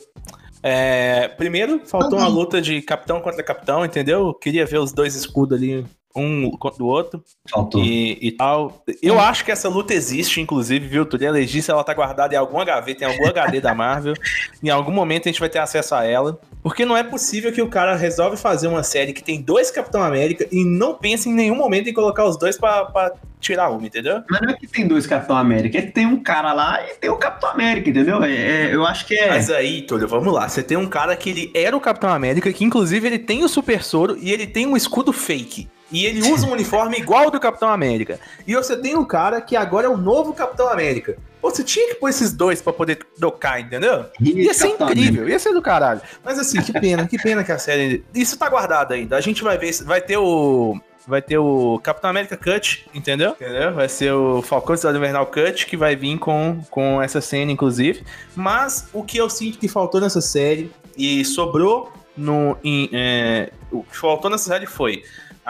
É, 0.63 1.29
primeiro, 1.29 1.81
faltou 1.87 2.19
uma 2.19 2.29
Uhum. 2.29 2.35
luta 2.35 2.61
de 2.61 2.83
capitão 2.83 3.21
contra 3.21 3.43
capitão, 3.43 3.85
entendeu? 3.85 4.27
Eu 4.29 4.35
queria 4.35 4.67
ver 4.67 4.79
os 4.79 4.93
dois 4.93 5.15
escudos 5.15 5.57
ali, 5.57 5.87
um 6.14 6.51
contra 6.53 6.83
o 6.83 6.87
outro. 6.87 7.23
Faltou. 7.49 7.83
E, 7.83 8.18
e 8.20 8.33
tal. 8.33 8.83
Eu 9.03 9.18
acho 9.18 9.44
que 9.44 9.51
essa 9.51 9.68
luta 9.68 9.94
existe, 9.94 10.40
inclusive, 10.40 10.87
viu? 10.87 11.07
Turia 11.07 11.31
Legícia, 11.31 11.73
ela 11.73 11.85
tá 11.85 11.94
guardada 11.94 12.35
em 12.35 12.38
alguma 12.38 12.64
gaveta, 12.64 13.05
em 13.05 13.07
algum 13.07 13.27
HD 13.29 13.61
da 13.61 13.75
Marvel. 13.75 14.14
Em 14.62 14.68
algum 14.68 14.92
momento 14.92 15.27
a 15.27 15.33
gente 15.33 15.40
vai 15.40 15.49
ter 15.49 15.59
acesso 15.59 15.94
a 15.94 16.05
ela. 16.05 16.38
Porque 16.62 16.85
não 16.85 16.94
é 16.94 17.03
possível 17.03 17.51
que 17.51 17.62
o 17.62 17.68
cara 17.68 17.96
resolve 17.96 18.37
fazer 18.37 18.68
uma 18.68 18.83
série 18.83 19.14
que 19.14 19.25
tem 19.25 19.40
dois 19.40 19.70
Capitão 19.70 20.03
América 20.03 20.46
e 20.53 20.62
não 20.62 20.94
pensa 20.94 21.31
em 21.31 21.33
nenhum 21.33 21.55
momento 21.55 21.88
em 21.88 21.94
colocar 21.94 22.27
os 22.27 22.37
dois 22.37 22.59
pra, 22.59 22.85
pra 22.85 23.12
tirar 23.40 23.70
uma, 23.70 23.87
entendeu? 23.87 24.23
Mas 24.29 24.40
não 24.42 24.51
é 24.51 24.53
que 24.53 24.66
tem 24.66 24.87
dois 24.87 25.07
Capitão 25.07 25.37
América, 25.37 25.79
é 25.79 25.83
que 25.83 25.92
tem 25.92 26.05
um 26.07 26.23
cara 26.23 26.53
lá 26.53 26.79
e 26.87 26.94
tem 26.96 27.09
o 27.09 27.16
Capitão 27.16 27.49
América, 27.51 27.88
entendeu? 27.88 28.23
É, 28.23 28.31
é- 28.33 28.75
eu 28.75 28.85
acho 28.85 29.07
que 29.07 29.14
é. 29.14 29.31
Mas 29.31 29.51
aí, 29.51 29.81
Túlio, 29.83 30.07
vamos 30.07 30.33
lá. 30.33 30.46
Você 30.46 30.62
tem 30.62 30.77
um 30.77 30.87
cara 30.87 31.16
que 31.16 31.31
ele 31.31 31.51
era 31.55 31.75
o 31.75 31.81
Capitão 31.81 32.11
América, 32.12 32.53
que 32.53 32.64
inclusive 32.64 33.07
ele 33.07 33.18
tem 33.18 33.42
o 33.42 33.49
super 33.49 33.83
soro 33.83 34.18
e 34.20 34.31
ele 34.31 34.46
tem 34.46 34.66
um 34.66 34.77
escudo 34.77 35.12
fake. 35.12 35.66
E 35.90 36.07
ele 36.07 36.22
usa 36.31 36.46
um 36.46 36.53
uniforme 36.53 36.96
igual 36.98 37.24
ao 37.24 37.31
do 37.31 37.40
Capitão 37.40 37.68
América. 37.68 38.18
E 38.46 38.55
você 38.55 38.76
tem 38.76 38.96
um 38.96 39.05
cara 39.05 39.40
que 39.40 39.57
agora 39.57 39.87
é 39.87 39.90
o 39.90 39.96
novo 39.96 40.33
Capitão 40.33 40.68
América. 40.68 41.16
Você 41.42 41.64
tinha 41.64 41.88
que 41.88 41.94
pôr 41.94 42.09
esses 42.11 42.33
dois 42.33 42.61
pra 42.61 42.72
poder 42.72 42.96
trocar, 43.18 43.61
entendeu? 43.61 44.05
Rinha 44.20 44.42
Ia 44.44 44.55
ser 44.55 44.68
Capitão 44.68 44.88
incrível, 44.90 45.29
ia 45.29 45.38
ser 45.38 45.53
do 45.55 45.62
caralho. 45.62 46.00
Mas 46.24 46.38
assim, 46.38 46.61
que 46.62 46.72
pena, 46.72 47.07
que 47.09 47.16
pena 47.18 47.42
que 47.42 47.50
a 47.50 47.59
série. 47.59 48.05
Isso 48.14 48.37
tá 48.38 48.48
guardado 48.48 48.92
ainda. 48.92 49.16
A 49.16 49.20
gente 49.20 49.42
vai 49.42 49.57
ver. 49.59 49.72
se- 49.72 49.85
Vai 49.85 50.00
ter 50.00 50.16
o. 50.18 50.79
Vai 51.09 51.22
ter 51.22 51.38
o 51.38 51.81
Capitão 51.83 52.11
América 52.11 52.37
Cut, 52.37 52.87
entendeu? 52.94 53.31
Entendeu? 53.31 53.72
Vai 53.74 53.88
ser 53.88 54.12
o 54.12 54.42
Falcão 54.42 54.76
Cidade 54.76 54.98
Invernal 54.98 55.26
Cut, 55.26 55.64
que 55.66 55.76
vai 55.76 55.96
vir 55.96 56.18
com, 56.18 56.61
com 56.70 57.00
essa 57.03 57.22
cena, 57.22 57.50
inclusive. 57.50 58.05
Mas 58.37 58.87
o 58.92 59.03
que 59.03 59.16
eu 59.16 59.29
sinto 59.31 59.59
que 59.59 59.66
faltou 59.66 59.98
nessa 60.00 60.20
série 60.20 60.70
e 60.96 61.24
sobrou 61.24 61.90
no. 62.16 62.57
Em, 62.62 62.90
é, 62.92 63.50
o 63.72 63.83
que 63.83 63.96
faltou 63.96 64.31
nessa 64.31 64.44
série 64.50 64.66
foi 64.66 65.03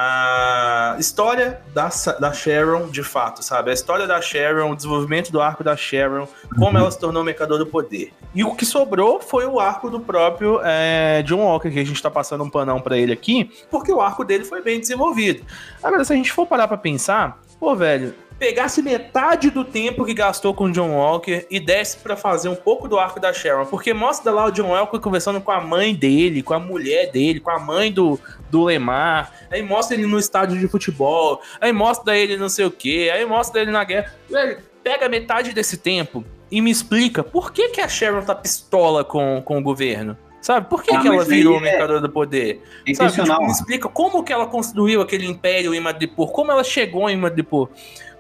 a 0.03 0.97
história 0.99 1.61
da, 1.75 1.91
da 2.19 2.33
Sharon, 2.33 2.89
de 2.89 3.03
fato, 3.03 3.45
sabe? 3.45 3.71
A 3.71 3.75
história 3.75 4.07
da 4.07 4.21
Sharon, 4.21 4.71
o 4.71 4.77
desenvolvimento 4.77 5.31
do 5.31 5.41
arco 5.43 5.63
da 5.63 5.77
Sharon, 5.77 6.27
como 6.59 6.79
ela 6.79 6.91
se 6.91 6.99
tornou 6.99 7.23
mercador 7.23 7.59
do 7.59 7.67
poder. 7.67 8.11
E 8.35 8.43
o 8.43 8.55
que 8.55 8.65
sobrou 8.65 9.21
foi 9.21 9.45
o 9.45 9.61
arco 9.61 9.91
do 9.91 10.01
próprio 10.01 10.59
é, 10.65 11.23
John 11.25 11.41
Walker, 11.41 11.71
que 11.71 11.79
a 11.79 11.85
gente 11.85 12.03
tá 12.03 12.11
passando 12.11 12.43
um 12.43 12.49
panão 12.49 12.81
pra 12.81 12.97
ele 12.97 13.13
aqui, 13.13 13.51
porque 13.71 13.93
o 13.93 14.01
arco 14.01 14.25
dele 14.25 14.45
foi 14.45 14.63
bem 14.63 14.81
desenvolvido. 14.81 15.45
Agora, 15.83 16.03
se 16.03 16.13
a 16.15 16.17
gente 16.17 16.33
for 16.33 16.47
parar 16.47 16.67
pra 16.67 16.79
pensar, 16.79 17.39
pô, 17.61 17.77
velho, 17.77 18.15
pegasse 18.39 18.81
metade 18.81 19.51
do 19.51 19.63
tempo 19.63 20.07
que 20.07 20.15
gastou 20.15 20.55
com 20.55 20.65
o 20.65 20.73
John 20.73 20.95
Walker 20.95 21.47
e 21.51 21.61
desse 21.61 21.99
pra 21.99 22.17
fazer 22.17 22.49
um 22.49 22.57
pouco 22.57 22.89
do 22.89 22.99
arco 22.99 23.21
da 23.21 23.35
Sharon, 23.35 23.67
porque 23.67 23.93
mostra 23.93 24.33
lá 24.33 24.47
o 24.47 24.51
John 24.51 24.69
Walker 24.69 24.99
conversando 24.99 25.43
com 25.43 25.53
a 25.53 25.61
mãe 25.61 25.95
dele, 25.95 26.43
com 26.43 26.55
a 26.55 26.59
mulher 26.59 27.13
dele, 27.13 27.39
com 27.39 27.51
a 27.51 27.59
mãe 27.59 27.93
do, 27.93 28.19
do 28.51 28.65
Lemar, 28.65 29.31
aí 29.51 29.63
mostra 29.63 29.95
ele 29.95 30.07
no 30.07 30.19
estádio 30.19 30.59
de 30.59 30.67
futebol, 30.67 31.43
aí 31.61 31.71
mostra 31.71 32.17
ele 32.17 32.39
não 32.39 32.49
sei 32.49 32.65
o 32.65 32.71
que, 32.71 33.11
aí 33.11 33.27
mostra 33.27 33.61
ele 33.61 33.71
na 33.71 33.85
guerra. 33.85 34.15
Velho, 34.29 34.59
pega 34.83 35.07
metade 35.07 35.53
desse 35.53 35.77
tempo 35.77 36.25
e 36.51 36.63
me 36.63 36.71
explica 36.71 37.23
por 37.23 37.53
que, 37.53 37.69
que 37.69 37.81
a 37.83 37.89
Sharon 37.89 38.23
tá 38.23 38.35
pistola 38.35 39.05
com, 39.05 39.43
com 39.45 39.59
o 39.59 39.63
governo. 39.63 40.17
Sabe? 40.41 40.69
Por 40.71 40.83
que, 40.83 40.95
Ah, 40.95 41.01
que 41.01 41.09
ela 41.09 41.25
virou 41.25 41.59
é- 41.59 41.61
mercador 41.61 42.01
do 42.01 42.09
poder? 42.09 42.63
É 42.87 42.95
Sabe, 42.95 43.13
tipo, 43.13 43.43
me 43.43 43.51
explica 43.51 43.89
como 43.89 44.23
que 44.25 44.33
ela 44.33 44.47
construiu 44.47 45.03
aquele 45.03 45.27
império 45.27 45.75
em 45.75 45.81
Madripoor, 45.81 46.29
como 46.33 46.51
ela 46.51 46.65
chegou 46.65 47.11
em 47.11 47.17
Madripoor. 47.17 47.69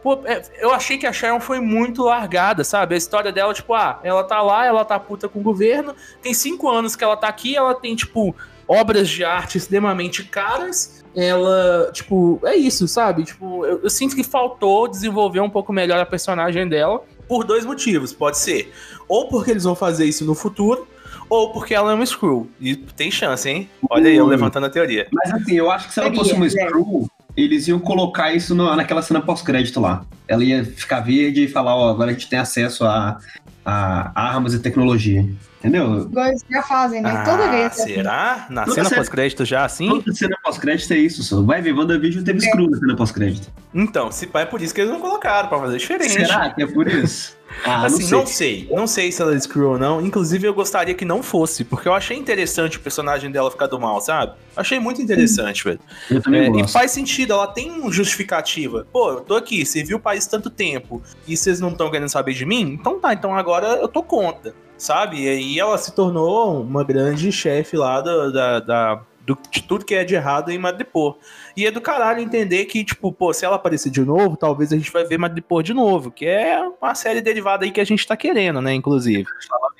Pô, 0.02 0.18
é, 0.24 0.42
eu 0.58 0.72
achei 0.72 0.96
que 0.96 1.06
a 1.06 1.12
Sharon 1.12 1.40
foi 1.40 1.60
muito 1.60 2.02
largada, 2.04 2.64
sabe? 2.64 2.94
A 2.94 2.98
história 2.98 3.30
dela, 3.30 3.52
tipo, 3.52 3.74
ah, 3.74 4.00
ela 4.02 4.24
tá 4.24 4.40
lá, 4.40 4.64
ela 4.66 4.84
tá 4.84 4.98
puta 4.98 5.28
com 5.28 5.40
o 5.40 5.42
governo, 5.42 5.94
tem 6.22 6.32
cinco 6.32 6.68
anos 6.70 6.96
que 6.96 7.04
ela 7.04 7.16
tá 7.16 7.28
aqui, 7.28 7.54
ela 7.54 7.74
tem, 7.74 7.94
tipo, 7.94 8.34
obras 8.66 9.08
de 9.08 9.24
arte 9.24 9.58
extremamente 9.58 10.24
caras, 10.24 11.04
ela, 11.14 11.90
tipo, 11.92 12.40
é 12.44 12.54
isso, 12.56 12.88
sabe? 12.88 13.24
Tipo, 13.24 13.66
eu, 13.66 13.80
eu 13.82 13.90
sinto 13.90 14.14
que 14.16 14.24
faltou 14.24 14.88
desenvolver 14.88 15.40
um 15.40 15.50
pouco 15.50 15.70
melhor 15.72 15.98
a 16.00 16.06
personagem 16.06 16.66
dela, 16.68 17.02
por 17.28 17.44
dois 17.44 17.64
motivos, 17.66 18.12
pode 18.12 18.38
ser. 18.38 18.72
Ou 19.06 19.28
porque 19.28 19.50
eles 19.50 19.64
vão 19.64 19.74
fazer 19.74 20.04
isso 20.06 20.24
no 20.24 20.34
futuro, 20.34 20.88
ou 21.30 21.52
porque 21.52 21.72
ela 21.72 21.92
é 21.92 21.94
uma 21.94 22.04
Screw. 22.04 22.50
E 22.60 22.74
tem 22.76 23.10
chance, 23.10 23.48
hein? 23.48 23.70
Olha 23.88 24.10
aí, 24.10 24.16
eu 24.16 24.26
levantando 24.26 24.66
a 24.66 24.70
teoria. 24.70 25.06
Mas 25.12 25.32
assim, 25.32 25.54
eu 25.54 25.70
acho 25.70 25.88
que 25.88 25.94
se 25.94 26.00
ela 26.00 26.12
fosse 26.12 26.32
uma 26.34 26.44
é. 26.46 26.50
Screw, 26.50 27.08
eles 27.36 27.68
iam 27.68 27.78
colocar 27.78 28.34
isso 28.34 28.54
no- 28.54 28.74
naquela 28.76 29.00
cena 29.00 29.20
pós-crédito 29.20 29.80
lá. 29.80 30.04
Ela 30.28 30.44
ia 30.44 30.64
ficar 30.64 31.00
verde 31.00 31.44
e 31.44 31.48
falar, 31.48 31.76
ó, 31.76 31.88
agora 31.88 32.10
a 32.10 32.12
gente 32.12 32.28
tem 32.28 32.38
acesso 32.38 32.84
a, 32.84 33.18
a 33.64 34.12
armas 34.14 34.52
e 34.54 34.58
tecnologia. 34.58 35.24
Entendeu? 35.60 36.00
Igual 36.04 36.26
eles 36.28 36.42
já 36.50 36.62
fazem, 36.62 37.02
né? 37.02 37.22
Toda 37.22 37.44
Ah, 37.44 37.50
vez. 37.50 37.66
assim. 37.66 37.94
será? 37.94 38.46
Na 38.48 38.64
Toda 38.64 38.82
cena 38.82 38.96
pós-crédito 38.96 39.44
já 39.44 39.62
assim? 39.66 39.90
Toda 39.90 40.10
cena 40.14 40.34
pós-crédito 40.42 40.90
é 40.94 40.96
isso, 40.96 41.22
só. 41.22 41.42
Vai 41.42 41.60
ver, 41.60 41.74
WandaVision 41.74 42.24
teve 42.24 42.40
Screw 42.40 42.70
na 42.70 42.78
cena 42.78 42.96
pós-crédito. 42.96 43.50
Então, 43.74 44.10
se 44.10 44.26
pá, 44.26 44.40
é 44.40 44.46
por 44.46 44.62
isso 44.62 44.74
que 44.74 44.80
eles 44.80 44.90
não 44.90 45.00
colocaram, 45.00 45.50
pra 45.50 45.58
fazer 45.58 45.76
diferente. 45.76 46.12
Será 46.12 46.48
que 46.48 46.62
é 46.62 46.66
por 46.66 46.88
isso? 46.88 47.36
Ah, 47.64 47.84
assim, 47.86 48.04
não 48.10 48.20
não 48.20 48.26
sei. 48.26 48.66
sei. 48.66 48.76
não 48.76 48.86
sei. 48.86 49.12
se 49.12 49.20
ela 49.20 49.34
é 49.34 49.38
Screw 49.40 49.70
ou 49.72 49.78
não. 49.78 50.00
Inclusive, 50.00 50.46
eu 50.46 50.54
gostaria 50.54 50.94
que 50.94 51.04
não 51.04 51.22
fosse, 51.22 51.64
porque 51.64 51.88
eu 51.88 51.92
achei 51.92 52.16
interessante 52.16 52.76
o 52.76 52.80
personagem 52.80 53.30
dela 53.30 53.50
ficar 53.50 53.66
do 53.66 53.78
mal, 53.78 54.00
sabe? 54.00 54.32
Achei 54.56 54.78
muito 54.78 55.02
interessante, 55.02 55.64
velho. 55.64 55.80
Eu 56.10 56.22
também 56.22 56.60
É, 56.60 56.64
e 56.64 56.68
faz 56.68 56.90
sentido, 56.92 57.32
ela 57.32 57.46
tem 57.46 57.70
uma 57.70 57.90
justificativa. 57.92 58.86
Pô, 58.92 59.10
eu 59.10 59.20
tô 59.20 59.34
aqui, 59.36 59.64
servi 59.66 59.94
o 59.94 60.00
país 60.00 60.26
tanto 60.26 60.48
tempo 60.50 61.02
e 61.26 61.36
vocês 61.36 61.60
não 61.60 61.70
estão 61.70 61.90
querendo 61.90 62.08
saber 62.08 62.34
de 62.34 62.44
mim? 62.46 62.62
Então 62.62 62.98
tá, 62.98 63.12
então 63.12 63.34
agora 63.34 63.66
eu 63.80 63.88
tô 63.88 64.02
contra, 64.02 64.54
sabe? 64.78 65.22
E 65.24 65.28
aí 65.28 65.58
ela 65.58 65.76
se 65.78 65.92
tornou 65.94 66.62
uma 66.62 66.84
grande 66.84 67.30
chefe 67.32 67.76
lá 67.76 68.00
do- 68.00 68.32
da, 68.32 68.60
da- 68.60 69.00
do- 69.34 69.38
de 69.50 69.62
tudo 69.62 69.84
que 69.84 69.94
é 69.94 70.04
de 70.04 70.14
errado 70.14 70.50
em 70.50 70.58
Madripoor. 70.58 71.16
E 71.56 71.66
é 71.66 71.70
do 71.70 71.80
caralho 71.80 72.20
entender 72.20 72.64
que, 72.66 72.84
tipo, 72.84 73.12
pô, 73.12 73.32
se 73.32 73.44
ela 73.44 73.56
aparecer 73.56 73.90
de 73.90 74.00
novo, 74.00 74.36
talvez 74.36 74.72
a 74.72 74.76
gente 74.76 74.90
vai 74.92 75.04
ver 75.04 75.18
Madripoor 75.18 75.62
de 75.62 75.72
novo, 75.74 76.10
que 76.10 76.26
é 76.26 76.60
uma 76.80 76.94
série 76.94 77.20
derivada 77.20 77.64
aí 77.64 77.70
que 77.70 77.80
a 77.80 77.84
gente 77.84 78.06
tá 78.06 78.16
querendo, 78.16 78.60
né, 78.60 78.72
inclusive. 78.74 79.24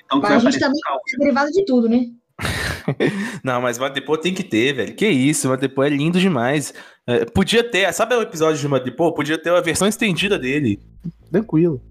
Então, 0.05 0.19
que 0.21 0.27
Mas 0.29 0.45
a 0.45 0.49
gente 0.51 0.59
também 0.59 0.79
é 1.15 1.17
derivado 1.19 1.51
de 1.51 1.65
tudo, 1.65 1.87
né? 1.89 2.05
Não, 3.43 3.61
mas 3.61 3.77
Madripoor 3.77 4.17
tem 4.17 4.33
que 4.33 4.43
ter, 4.43 4.73
velho. 4.73 4.93
Que 4.95 5.07
isso, 5.07 5.47
Madripoor 5.47 5.85
é 5.85 5.89
lindo 5.89 6.19
demais. 6.19 6.73
É, 7.05 7.25
podia 7.25 7.63
ter, 7.63 7.91
sabe 7.93 8.15
o 8.15 8.21
episódio 8.21 8.59
de 8.59 8.67
Madripoor? 8.67 9.13
Podia 9.13 9.37
ter 9.37 9.51
a 9.51 9.61
versão 9.61 9.87
estendida 9.87 10.37
dele. 10.39 10.79
Tranquilo. 11.31 11.81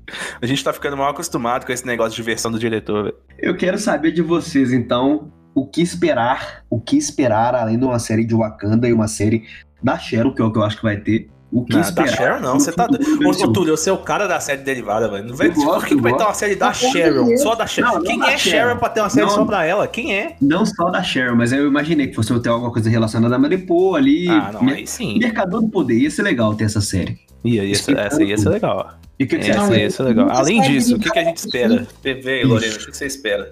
A 0.40 0.46
gente 0.46 0.62
tá 0.62 0.73
ficando 0.73 0.96
mal 0.96 1.11
acostumado 1.11 1.64
com 1.64 1.73
esse 1.73 1.87
negócio 1.87 2.14
de 2.16 2.23
versão 2.23 2.51
do 2.51 2.59
diretor, 2.59 3.05
velho. 3.05 3.16
Eu 3.38 3.57
quero 3.57 3.79
saber 3.79 4.12
de 4.12 4.23
vocês, 4.23 4.73
então, 4.73 5.33
o 5.54 5.66
que 5.66 5.80
esperar, 5.82 6.64
o 6.70 6.80
que 6.80 6.96
esperar 6.96 7.54
além 7.54 7.78
de 7.78 7.84
uma 7.84 7.98
série 7.98 8.24
de 8.24 8.34
Wakanda 8.34 8.88
e 8.88 8.92
uma 8.92 9.08
série 9.08 9.44
da 9.82 9.98
Sharon, 9.98 10.32
que 10.34 10.42
é 10.42 10.44
o 10.44 10.52
que 10.52 10.58
eu 10.58 10.62
acho 10.62 10.76
que 10.76 10.82
vai 10.82 10.96
ter. 10.96 11.28
O 11.52 11.64
que 11.64 11.72
Não, 11.74 11.80
esperar? 11.80 12.06
da 12.10 12.16
Sharon 12.16 12.40
não, 12.40 12.60
você 12.60 12.70
tá. 12.70 12.86
Ô, 12.86 13.52
Túlio, 13.52 13.76
você 13.76 13.90
é 13.90 13.92
o 13.92 13.98
cara 13.98 14.28
da 14.28 14.38
série 14.38 14.62
derivada, 14.62 15.08
velho. 15.10 15.26
Não 15.26 15.34
vai 15.34 15.50
Por 15.50 15.84
que, 15.84 15.96
vai 15.96 16.14
ter 16.16 16.22
uma 16.22 16.32
série 16.32 16.54
da 16.54 16.72
Sharon? 16.72 17.24
Deus. 17.26 17.42
Só 17.42 17.56
da 17.56 17.66
Sharon. 17.66 17.88
Não, 17.88 17.98
não 17.98 18.04
Quem 18.04 18.18
da 18.20 18.30
é 18.30 18.38
Sharon. 18.38 18.56
Sharon 18.68 18.78
pra 18.78 18.88
ter 18.90 19.00
uma 19.00 19.10
série 19.10 19.26
Não. 19.26 19.34
só 19.34 19.44
pra 19.44 19.64
ela? 19.64 19.88
Quem 19.88 20.14
é? 20.14 20.36
Não 20.40 20.64
só 20.64 20.90
da 20.90 21.02
Sharon, 21.02 21.34
mas 21.34 21.52
eu 21.52 21.66
imaginei 21.66 22.06
que 22.06 22.14
fosse 22.14 22.38
ter 22.38 22.48
alguma 22.50 22.70
coisa 22.72 22.88
relacionada 22.88 23.34
a 23.34 23.38
Mariposa 23.38 23.98
ali. 23.98 24.28
Ah, 24.28 24.50
não, 24.52 24.62
Mer- 24.62 24.76
aí 24.76 24.86
sim. 24.86 25.18
Mercador 25.18 25.60
do 25.62 25.68
Poder, 25.68 25.98
ia 25.98 26.08
ser 26.10 26.22
legal 26.22 26.54
ter 26.54 26.64
essa 26.64 26.80
série. 26.80 27.18
Ia, 27.44 27.64
ia 27.64 27.74
ser- 27.74 27.98
essa 27.98 28.22
ia 28.22 28.38
ser 28.38 28.48
legal. 28.50 28.92
E 29.18 29.24
o 29.24 29.26
que, 29.26 29.36
que 29.36 29.44
você 29.46 29.50
Essa 29.50 29.72
aí 29.72 29.80
ia 29.80 29.90
ser 29.90 30.02
legal. 30.04 30.28
Além 30.30 30.60
disso, 30.60 30.94
o 30.94 31.00
que, 31.00 31.10
que 31.10 31.18
a 31.18 31.24
gente 31.24 31.38
espera? 31.38 31.84
Aí, 32.04 32.44
Lorena, 32.44 32.74
o 32.74 32.78
que 32.78 32.86
que 32.92 32.96
você 32.96 33.06
espera? 33.06 33.50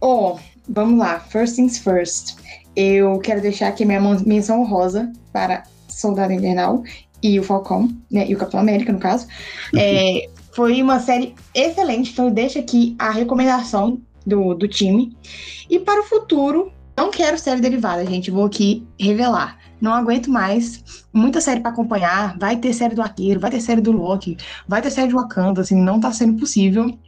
Ó, 0.00 0.38
vamos 0.68 0.98
lá. 0.98 1.20
First 1.20 1.56
things 1.56 1.78
first. 1.78 2.36
Eu 2.74 3.18
quero 3.18 3.40
deixar 3.40 3.68
aqui 3.68 3.84
minha 3.84 4.00
menção 4.00 4.60
honrosa 4.60 5.10
para 5.32 5.62
Soldado 5.88 6.32
Invernal 6.32 6.82
e 7.22 7.40
o 7.40 7.42
Falcão, 7.42 7.88
né? 8.10 8.26
E 8.28 8.34
o 8.34 8.38
Capitão 8.38 8.60
América, 8.60 8.92
no 8.92 8.98
caso. 8.98 9.26
É, 9.74 10.28
foi 10.52 10.82
uma 10.82 11.00
série 11.00 11.34
excelente, 11.54 12.12
então 12.12 12.26
eu 12.26 12.30
deixo 12.30 12.58
aqui 12.58 12.94
a 12.98 13.10
recomendação 13.10 14.00
do, 14.26 14.54
do 14.54 14.68
time. 14.68 15.16
E 15.70 15.78
para 15.78 16.00
o 16.00 16.04
futuro, 16.04 16.72
não 16.96 17.10
quero 17.10 17.38
série 17.38 17.60
derivada, 17.60 18.04
gente. 18.06 18.30
Vou 18.30 18.44
aqui 18.44 18.86
revelar. 18.98 19.58
Não 19.80 19.92
aguento 19.92 20.30
mais. 20.30 21.06
Muita 21.12 21.40
série 21.40 21.60
para 21.60 21.70
acompanhar. 21.70 22.36
Vai 22.38 22.56
ter 22.56 22.72
série 22.72 22.94
do 22.94 23.02
Arqueiro, 23.02 23.40
vai 23.40 23.50
ter 23.50 23.60
série 23.60 23.80
do 23.80 23.92
Loki, 23.92 24.36
vai 24.66 24.80
ter 24.80 24.90
série 24.90 25.08
de 25.08 25.14
Wakanda, 25.14 25.60
assim, 25.60 25.76
não 25.76 26.00
tá 26.00 26.12
sendo 26.12 26.38
possível. 26.38 26.98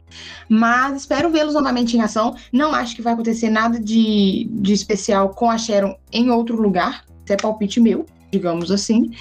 Mas 0.47 1.01
espero 1.01 1.29
vê-los 1.29 1.53
novamente 1.53 1.97
em 1.97 2.01
ação. 2.01 2.35
Não 2.51 2.73
acho 2.73 2.95
que 2.95 3.01
vai 3.01 3.13
acontecer 3.13 3.49
nada 3.49 3.79
de, 3.79 4.49
de 4.51 4.73
especial 4.73 5.29
com 5.29 5.49
a 5.49 5.57
Sharon 5.57 5.95
em 6.11 6.29
outro 6.29 6.61
lugar. 6.61 7.05
Isso 7.23 7.33
é 7.33 7.37
palpite 7.37 7.79
meu, 7.79 8.05
digamos 8.31 8.71
assim. 8.71 9.11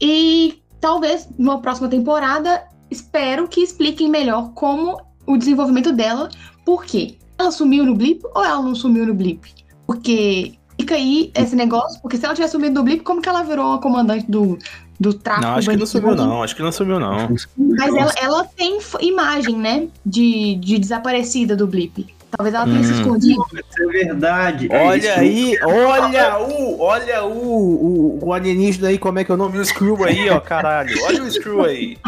E 0.00 0.60
talvez 0.80 1.28
numa 1.38 1.60
próxima 1.60 1.88
temporada, 1.88 2.64
espero 2.90 3.48
que 3.48 3.60
expliquem 3.60 4.08
melhor 4.08 4.52
como 4.54 5.00
o 5.26 5.36
desenvolvimento 5.36 5.92
dela. 5.92 6.28
Por 6.64 6.84
quê? 6.84 7.16
Ela 7.38 7.50
sumiu 7.50 7.84
no 7.84 7.94
blip 7.94 8.22
ou 8.34 8.44
ela 8.44 8.62
não 8.62 8.74
sumiu 8.74 9.06
no 9.06 9.14
blip? 9.14 9.52
Porque 9.86 10.54
fica 10.82 10.94
aí 10.96 11.30
esse 11.34 11.54
negócio, 11.56 12.00
porque 12.02 12.16
se 12.16 12.24
ela 12.24 12.34
tivesse 12.34 12.52
sumido 12.52 12.74
no 12.74 12.82
blip, 12.82 13.02
como 13.02 13.22
que 13.22 13.28
ela 13.28 13.42
virou 13.42 13.74
a 13.74 13.78
comandante 13.78 14.24
do, 14.28 14.58
do 14.98 15.14
tráfico? 15.14 15.46
Não, 15.46 15.54
acho 15.56 15.70
que 15.70 15.76
não 15.76 15.86
sumiu, 15.86 16.14
não. 16.14 16.42
Acho 16.42 16.56
que 16.56 16.62
não 16.62 16.72
sumiu, 16.72 17.00
não. 17.00 17.28
Mas 17.56 17.94
ela, 17.94 18.12
ela 18.20 18.44
tem 18.44 18.78
imagem, 19.00 19.56
né? 19.56 19.88
De, 20.04 20.56
de 20.56 20.78
desaparecida 20.78 21.56
do 21.56 21.66
blip. 21.66 22.06
Talvez 22.36 22.54
ela 22.54 22.64
tenha 22.64 22.82
se 22.82 22.92
Hum. 22.92 22.96
escondido. 23.00 23.44
Isso 23.52 23.82
é 23.82 23.86
verdade. 24.04 24.68
É 24.70 24.86
Olha 24.86 24.96
isso. 24.96 25.20
aí, 25.20 25.58
olha 25.64 26.38
o, 26.38 26.80
olha 26.80 27.24
o, 27.24 28.18
o, 28.18 28.18
o 28.26 28.32
alienígena 28.32 28.88
aí, 28.88 28.98
como 28.98 29.18
é 29.18 29.24
que 29.24 29.30
é 29.30 29.34
o 29.34 29.38
nome? 29.38 29.58
O 29.58 29.64
Screw 29.64 30.02
aí, 30.04 30.30
ó, 30.30 30.40
caralho. 30.40 30.94
Olha 31.04 31.22
o 31.22 31.30
Screw 31.30 31.62
aí. 31.64 31.98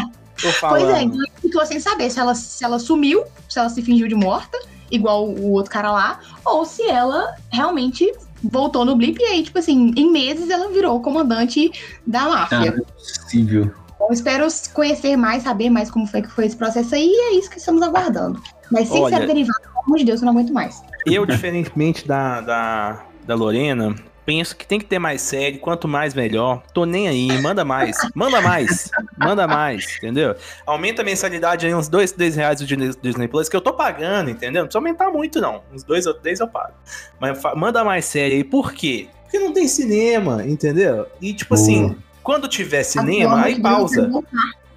Tô 0.41 0.49
falando. 0.51 0.81
Pois 0.85 0.97
é, 0.97 1.03
então 1.03 1.17
ele 1.21 1.31
ficou 1.41 1.65
sem 1.65 1.79
saber 1.79 2.09
se 2.09 2.19
ela, 2.19 2.33
se 2.35 2.63
ela 2.63 2.77
sumiu, 2.79 3.23
se 3.47 3.57
ela 3.59 3.69
se 3.69 3.81
fingiu 3.81 4.07
de 4.07 4.15
morta, 4.15 4.57
igual 4.91 5.27
o 5.27 5.51
outro 5.51 5.71
cara 5.71 5.91
lá, 5.91 6.19
ou 6.43 6.65
se 6.65 6.87
ela 6.89 7.35
realmente 7.51 8.11
voltou 8.51 8.85
no 8.85 8.95
blip 8.95 9.17
e 9.21 9.25
aí, 9.25 9.43
tipo 9.43 9.57
assim, 9.59 9.91
em 9.95 10.11
meses 10.11 10.49
ela 10.49 10.69
virou 10.69 11.01
comandante 11.01 11.71
da 12.05 12.21
Ah, 12.21 12.29
máfia. 12.29 12.59
não 12.71 12.77
é 12.77 12.81
possível. 12.81 13.71
Então, 13.95 14.07
espero 14.11 14.47
conhecer 14.73 15.15
mais, 15.15 15.43
saber 15.43 15.69
mais 15.69 15.89
como 15.89 16.05
foi 16.05 16.21
que 16.21 16.29
foi 16.29 16.45
esse 16.45 16.55
processo 16.55 16.93
aí, 16.95 17.07
e 17.07 17.33
é 17.33 17.39
isso 17.39 17.49
que 17.49 17.57
estamos 17.57 17.81
aguardando. 17.81 18.41
Mas 18.71 18.89
sem 18.89 19.01
Olha- 19.01 19.17
ser 19.17 19.27
derivado, 19.27 19.61
pelo 19.61 19.83
amor 19.85 19.97
de 19.99 20.05
Deus, 20.05 20.21
eu 20.21 20.25
não 20.25 20.33
aguento 20.33 20.51
mais. 20.53 20.81
Eu, 21.05 21.25
diferentemente 21.25 22.07
da, 22.07 22.41
da, 22.41 23.05
da 23.25 23.35
Lorena, 23.35 23.95
penso 24.25 24.55
que 24.55 24.65
tem 24.65 24.79
que 24.79 24.85
ter 24.85 24.97
mais 24.99 25.21
série, 25.21 25.57
quanto 25.59 25.87
mais 25.87 26.13
melhor. 26.13 26.63
Tô 26.73 26.85
nem 26.85 27.07
aí, 27.07 27.41
manda 27.41 27.63
mais, 27.63 27.97
manda 28.15 28.41
mais, 28.41 28.89
manda 29.17 29.47
mais, 29.47 29.97
entendeu? 29.97 30.35
Aumenta 30.65 31.01
a 31.01 31.05
mensalidade 31.05 31.65
aí, 31.65 31.73
uns 31.75 31.87
2, 31.87 32.11
3 32.11 32.35
reais 32.35 32.59
do 32.59 32.65
Disney- 32.65 33.27
Plus, 33.27 33.47
que 33.47 33.55
eu 33.55 33.61
tô 33.61 33.73
pagando, 33.73 34.29
entendeu? 34.29 34.61
Não 34.63 34.67
precisa 34.67 34.79
aumentar 34.79 35.09
muito, 35.11 35.39
não. 35.39 35.61
Uns 35.73 35.83
2 35.83 36.05
ou 36.07 36.13
3 36.13 36.39
eu 36.39 36.47
pago. 36.47 36.73
Mas 37.19 37.39
manda 37.55 37.83
mais 37.83 38.05
série 38.05 38.35
aí, 38.35 38.43
por 38.43 38.73
quê? 38.73 39.07
Porque 39.23 39.39
não 39.39 39.53
tem 39.53 39.67
cinema, 39.67 40.43
entendeu? 40.45 41.07
E 41.21 41.33
tipo 41.33 41.53
assim, 41.53 41.95
quando 42.23 42.47
tiver 42.47 42.83
cinema, 42.83 43.43
aí 43.43 43.59
pausa. 43.61 44.09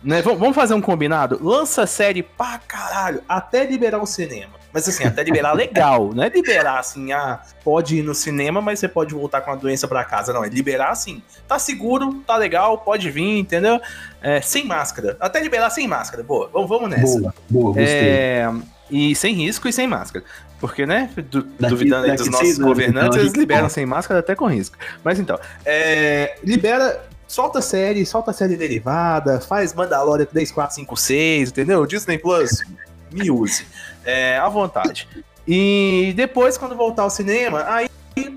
Né? 0.02 0.22
Vamos 0.22 0.38
vamos 0.38 0.54
fazer 0.54 0.74
um 0.74 0.80
combinado? 0.80 1.38
Lança 1.42 1.86
série 1.86 2.22
pra 2.22 2.58
caralho, 2.66 3.20
até 3.28 3.64
liberar 3.66 4.00
o 4.00 4.06
cinema. 4.06 4.57
Mas 4.72 4.86
assim, 4.88 5.04
até 5.04 5.22
liberar 5.22 5.52
legal. 5.54 6.12
Não 6.14 6.22
é 6.22 6.28
liberar 6.28 6.78
assim, 6.78 7.10
ah, 7.12 7.40
pode 7.64 7.96
ir 7.96 8.02
no 8.02 8.14
cinema, 8.14 8.60
mas 8.60 8.78
você 8.78 8.86
pode 8.88 9.14
voltar 9.14 9.40
com 9.40 9.50
a 9.50 9.54
doença 9.56 9.88
pra 9.88 10.04
casa. 10.04 10.32
Não, 10.32 10.44
é 10.44 10.48
liberar 10.48 10.90
assim. 10.90 11.22
Tá 11.46 11.58
seguro, 11.58 12.22
tá 12.26 12.36
legal, 12.36 12.78
pode 12.78 13.10
vir, 13.10 13.38
entendeu? 13.38 13.80
É, 14.20 14.40
sem 14.40 14.66
máscara. 14.66 15.16
Até 15.20 15.40
liberar 15.40 15.70
sem 15.70 15.88
máscara. 15.88 16.22
Boa, 16.22 16.50
vamos, 16.52 16.90
nessa. 16.90 17.18
Boa, 17.18 17.34
boa, 17.48 17.66
gostei. 17.68 17.84
É, 17.86 18.52
e 18.90 19.14
sem 19.14 19.34
risco 19.34 19.66
e 19.68 19.72
sem 19.72 19.86
máscara. 19.86 20.24
Porque, 20.60 20.84
né, 20.84 21.08
du- 21.30 21.42
Daqui- 21.42 21.68
duvidando 21.74 22.04
aí 22.04 22.10
daqui 22.10 22.22
dos 22.24 22.30
nossos 22.32 22.58
governantes, 22.58 23.08
então, 23.08 23.18
a 23.20 23.22
eles 23.22 23.32
liberam 23.32 23.60
volta. 23.62 23.74
sem 23.74 23.86
máscara 23.86 24.20
até 24.20 24.34
com 24.34 24.46
risco. 24.46 24.76
Mas 25.04 25.18
então, 25.20 25.38
é, 25.64 26.36
libera, 26.42 27.00
solta 27.28 27.62
série, 27.62 28.04
solta 28.04 28.32
série 28.32 28.56
derivada, 28.56 29.40
faz 29.40 29.72
Mandalorian 29.72 30.26
3, 30.26 30.50
4, 30.50 30.74
5, 30.74 30.96
6, 30.96 31.50
entendeu? 31.50 31.86
Disney 31.86 32.18
Plus, 32.18 32.64
me 33.12 33.30
use. 33.30 33.66
É, 34.04 34.38
à 34.38 34.48
vontade. 34.48 35.08
E 35.46 36.12
depois, 36.16 36.58
quando 36.58 36.76
voltar 36.76 37.02
ao 37.02 37.10
cinema, 37.10 37.64
aí 37.66 37.88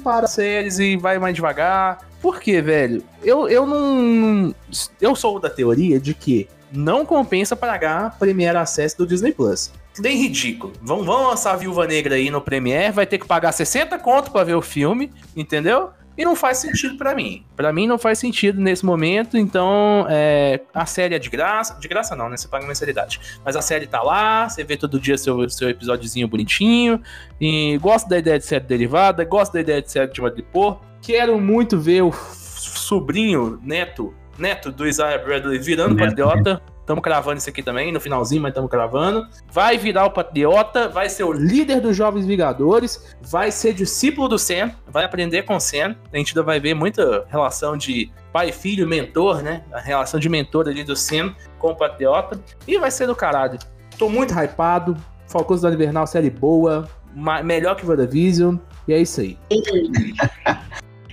para 0.04 0.28
séries 0.28 0.80
e 0.80 0.96
vai 0.96 1.18
mais 1.20 1.36
devagar. 1.36 2.08
Por 2.22 2.40
quê, 2.40 2.62
velho? 2.62 3.04
Eu, 3.24 3.50
eu 3.50 3.66
não. 3.66 4.54
Eu 5.00 5.16
sou 5.16 5.40
da 5.40 5.50
teoria 5.50 6.00
de 6.00 6.14
que 6.14 6.48
não 6.72 7.06
compensa 7.06 7.56
pagar 7.56 8.18
Premiere 8.18 8.58
Access 8.58 8.96
do 8.96 9.08
Disney 9.08 9.34
Plus. 9.34 9.72
Bem 10.00 10.18
ridículo. 10.18 10.72
Vão, 10.82 11.04
vão 11.04 11.28
lançar 11.28 11.52
a 11.54 11.58
Viúva 11.58 11.86
Negra 11.86 12.16
aí 12.16 12.30
no 12.30 12.40
Premiere, 12.40 12.94
vai 12.94 13.06
ter 13.06 13.18
que 13.18 13.28
pagar 13.28 13.52
60 13.52 13.98
conto 14.00 14.32
pra 14.32 14.44
ver 14.44 14.56
o 14.56 14.62
filme, 14.62 15.12
entendeu? 15.36 15.90
E 16.22 16.24
não 16.24 16.36
faz 16.36 16.60
sentido 16.60 16.98
pra 16.98 17.16
mim. 17.16 17.44
Pra 17.56 17.74
mim 17.74 17.88
não 17.88 17.98
faz 17.98 18.20
sentido 18.20 18.62
nesse 18.62 18.86
momento, 18.86 19.40
então 19.40 20.06
é, 20.08 20.62
a 20.72 20.86
série 20.86 21.16
é 21.16 21.20
de 21.20 21.32
graça. 21.32 21.80
De 21.80 21.88
graça 21.88 22.16
não, 22.16 22.30
né? 22.30 22.38
Você 22.38 22.48
paga 22.48 22.68
mensalidade. 22.68 23.20
Mas 23.44 23.56
a 23.56 23.62
série 23.62 23.88
tá 23.88 24.04
lá, 24.04 24.48
você 24.48 24.64
vê 24.64 24.78
todo 24.78 25.00
dia 25.00 25.18
seu, 25.18 25.50
seu 25.50 25.68
episódiozinho 25.68 26.28
bonitinho. 26.28 27.02
E 27.40 27.76
gosto 27.80 28.08
da 28.08 28.20
ideia 28.20 28.38
de 28.38 28.46
série 28.46 28.64
derivada, 28.64 29.26
gosto 29.26 29.54
da 29.54 29.62
ideia 29.62 29.82
de 29.82 29.90
série 29.90 30.12
de 30.12 30.22
Madripoor. 30.22 30.80
Quero 31.02 31.42
muito 31.42 31.80
ver 31.80 32.04
o 32.04 32.12
sobrinho, 32.12 33.60
neto, 33.64 34.14
neto 34.38 34.72
do 34.72 34.88
Isaiah 34.88 35.18
Bradley 35.18 35.58
virando 35.58 35.96
Neto, 35.96 36.08
patriota. 36.08 36.62
Estamos 36.92 37.06
cravando 37.06 37.38
isso 37.38 37.50
aqui 37.50 37.64
também, 37.64 37.90
no 37.90 38.02
finalzinho, 38.02 38.42
mas 38.42 38.50
estamos 38.50 38.70
cravando. 38.70 39.26
Vai 39.50 39.78
virar 39.78 40.08
o 40.08 40.12
patriota, 40.12 40.90
vai 40.90 41.08
ser 41.08 41.24
o 41.24 41.32
líder 41.32 41.80
dos 41.80 41.96
Jovens 41.96 42.26
Vingadores, 42.26 43.16
vai 43.22 43.50
ser 43.50 43.74
discípulo 43.74 44.28
do 44.28 44.38
Sam, 44.38 44.72
vai 44.90 45.06
aprender 45.06 45.44
com 45.44 45.56
o 45.56 45.60
Sam. 45.62 45.96
A 46.12 46.18
gente 46.18 46.32
ainda 46.32 46.44
vai 46.44 46.60
ver 46.60 46.74
muita 46.74 47.26
relação 47.30 47.78
de 47.78 48.12
pai, 48.34 48.52
filho, 48.52 48.86
mentor, 48.86 49.42
né? 49.42 49.64
A 49.72 49.80
relação 49.80 50.20
de 50.20 50.28
mentor 50.28 50.68
ali 50.68 50.84
do 50.84 50.94
Sam 50.94 51.34
com 51.58 51.70
o 51.70 51.76
patriota. 51.78 52.38
E 52.68 52.78
vai 52.78 52.92
ser 52.92 53.08
do 53.08 53.16
caralho. 53.16 53.58
Tô 53.98 54.10
muito 54.10 54.34
hypado. 54.34 54.98
Falcão 55.28 55.56
do 55.56 55.70
Invernal, 55.70 56.06
série 56.06 56.30
boa, 56.30 56.90
melhor 57.42 57.78
que 57.78 57.86
WandaVision. 57.86 58.58
E 58.86 58.92
é 58.92 59.00
isso 59.00 59.22
aí. 59.22 59.38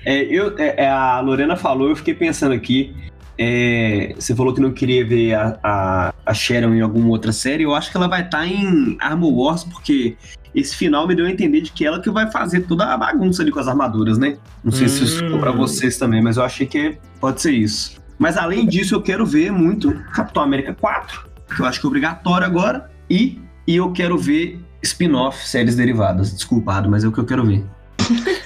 É, 0.05 0.23
eu, 0.25 0.57
é, 0.59 0.85
é, 0.85 0.89
a 0.89 1.21
Lorena 1.21 1.55
falou, 1.57 1.91
eu 1.91 1.97
fiquei 1.97 2.15
pensando 2.15 2.53
aqui. 2.55 2.97
É, 3.39 4.15
você 4.19 4.35
falou 4.35 4.53
que 4.53 4.61
não 4.61 4.73
queria 4.73 5.07
ver 5.07 5.35
a, 5.35 5.59
a, 5.63 6.15
a 6.27 6.35
Sharon 6.35 6.75
em 6.75 6.81
alguma 6.81 7.09
outra 7.09 7.33
série. 7.33 7.63
Eu 7.63 7.75
acho 7.75 7.91
que 7.91 7.97
ela 7.97 8.09
vai 8.09 8.23
estar 8.23 8.47
em 8.47 8.97
Armor 9.01 9.33
Wars, 9.33 9.63
porque 9.65 10.17
esse 10.55 10.75
final 10.77 11.07
me 11.07 11.15
deu 11.15 11.27
a 11.27 11.31
entender 11.31 11.61
de 11.61 11.71
que 11.71 11.87
ela 11.87 12.01
que 12.01 12.11
vai 12.11 12.31
fazer 12.31 12.63
toda 12.63 12.87
a 12.93 12.97
bagunça 12.97 13.43
ali 13.43 13.51
com 13.53 13.61
as 13.61 13.69
armaduras, 13.69 14.19
né? 14.19 14.37
Não 14.65 14.73
sei 14.73 14.89
se 14.89 15.05
isso 15.05 15.19
ficou 15.23 15.39
pra 15.39 15.53
Hum. 15.53 15.57
vocês 15.59 15.97
também, 15.97 16.21
mas 16.21 16.37
eu 16.37 16.43
achei 16.43 16.67
que 16.67 16.99
pode 17.21 17.41
ser 17.41 17.53
isso. 17.53 17.97
Mas 18.19 18.37
além 18.37 18.67
disso, 18.67 18.95
eu 18.97 19.01
quero 19.03 19.25
ver 19.25 19.53
muito 19.53 19.93
Capitão 20.13 20.43
América 20.43 20.75
4, 20.75 21.29
que 21.55 21.61
eu 21.63 21.67
acho 21.67 21.81
que 21.81 21.87
é 21.87 21.89
obrigatório 21.89 22.45
agora. 22.47 22.91
E, 23.09 23.39
e 23.67 23.77
eu 23.77 23.93
quero 23.93 24.19
ver 24.19 24.61
spin-off, 24.83 25.47
séries 25.47 25.77
derivadas. 25.77 26.33
Desculpado, 26.33 26.91
mas 26.91 27.05
é 27.05 27.09
o 27.09 27.13
que 27.13 27.19
eu 27.19 27.25
quero 27.25 27.47
ver. 27.47 27.65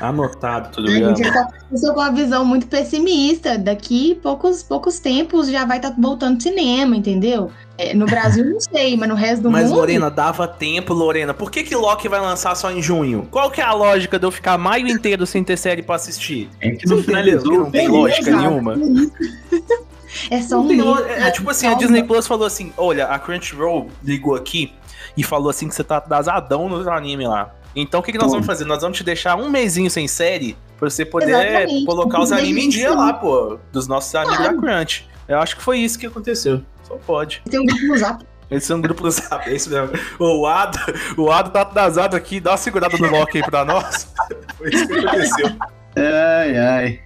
Anotado, 0.00 0.70
tudo 0.72 0.86
bem? 0.90 1.02
tô 1.14 1.94
com 1.94 2.00
uma 2.00 2.10
visão 2.12 2.44
muito 2.44 2.66
pessimista. 2.66 3.58
Daqui 3.58 4.14
poucos, 4.22 4.62
poucos 4.62 4.98
tempos 4.98 5.48
já 5.50 5.64
vai 5.64 5.78
estar 5.78 5.94
voltando 5.98 6.42
cinema, 6.42 6.96
entendeu? 6.96 7.50
É, 7.76 7.94
no 7.94 8.06
Brasil 8.06 8.44
não 8.44 8.58
sei, 8.60 8.96
mas 8.96 9.08
no 9.08 9.14
resto 9.14 9.42
do 9.42 9.50
Mas, 9.50 9.68
mundo. 9.68 9.76
Lorena, 9.78 10.10
dava 10.10 10.48
tempo, 10.48 10.92
Lorena. 10.92 11.32
Por 11.32 11.50
que 11.50 11.62
que 11.62 11.76
Loki 11.76 12.08
vai 12.08 12.20
lançar 12.20 12.54
só 12.56 12.70
em 12.72 12.82
junho? 12.82 13.28
Qual 13.30 13.50
que 13.50 13.60
é 13.60 13.64
a 13.64 13.72
lógica 13.72 14.18
de 14.18 14.26
eu 14.26 14.30
ficar 14.30 14.58
maio 14.58 14.88
inteiro 14.88 15.24
sem 15.26 15.44
ter 15.44 15.56
série 15.56 15.82
pra 15.82 15.94
assistir? 15.94 16.48
É 16.60 16.70
que 16.70 16.86
não 16.88 17.02
finalizou. 17.02 17.50
Que 17.52 17.58
não 17.58 17.70
tem 17.70 17.86
lógica 17.88 18.30
Exato. 18.30 18.36
nenhuma. 18.48 18.74
É 20.30 20.40
só 20.40 20.58
um 20.60 20.66
lo- 20.74 20.98
é, 21.04 21.16
cara. 21.16 21.30
tipo 21.30 21.50
assim, 21.50 21.66
a. 21.66 21.74
Disney 21.74 22.02
Plus 22.02 22.26
falou 22.26 22.46
assim: 22.46 22.72
olha, 22.78 23.06
a 23.06 23.18
Crunchyroll 23.18 23.88
ligou 24.02 24.34
aqui 24.34 24.72
e 25.16 25.22
falou 25.22 25.50
assim 25.50 25.68
que 25.68 25.74
você 25.74 25.84
tá 25.84 25.98
atrasadão 25.98 26.68
nos 26.68 26.86
anime 26.88 27.26
lá. 27.26 27.54
Então 27.80 28.00
o 28.00 28.02
que, 28.02 28.10
que 28.10 28.18
nós 28.18 28.26
Pô. 28.26 28.32
vamos 28.32 28.46
fazer? 28.46 28.64
Nós 28.64 28.82
vamos 28.82 28.98
te 28.98 29.04
deixar 29.04 29.36
um 29.36 29.48
mêsinho 29.48 29.88
sem 29.88 30.08
série 30.08 30.56
pra 30.78 30.90
você 30.90 31.04
poder 31.04 31.30
Exatamente. 31.30 31.86
colocar 31.86 32.20
os 32.20 32.32
animes 32.32 32.64
em 32.64 32.68
dia 32.68 32.92
lá, 32.92 33.12
pô. 33.14 33.58
Dos 33.72 33.86
nossos 33.86 34.12
amigos 34.14 34.36
Claro. 34.36 34.60
da 34.60 34.60
Crunch. 34.60 35.08
Eu 35.28 35.38
acho 35.38 35.56
que 35.56 35.62
foi 35.62 35.78
isso 35.78 35.98
que 35.98 36.06
aconteceu. 36.06 36.62
Só 36.82 36.96
pode. 36.96 37.40
Tem 37.48 37.60
um 37.60 37.64
grupo 37.66 37.86
no 37.86 37.96
Zap. 37.98 38.24
Esse 38.50 38.72
é 38.72 38.74
um 38.74 38.80
grupo 38.80 39.02
do 39.02 39.10
Zap, 39.10 39.48
é 39.48 39.54
isso 39.54 39.68
mesmo. 39.70 39.90
O 40.18 40.46
Ado, 40.46 40.78
o 41.18 41.30
Ado 41.30 41.50
tá 41.50 41.60
atrasado 41.60 42.16
aqui, 42.16 42.40
dá 42.40 42.52
uma 42.52 42.56
segurada 42.56 42.96
no 42.96 43.10
Loki 43.10 43.38
aí 43.38 43.44
pra 43.44 43.64
nós. 43.64 44.10
Foi 44.56 44.70
isso 44.70 44.86
que 44.88 44.94
aconteceu. 44.98 45.56
Ai, 45.96 46.56
ai. 46.56 47.00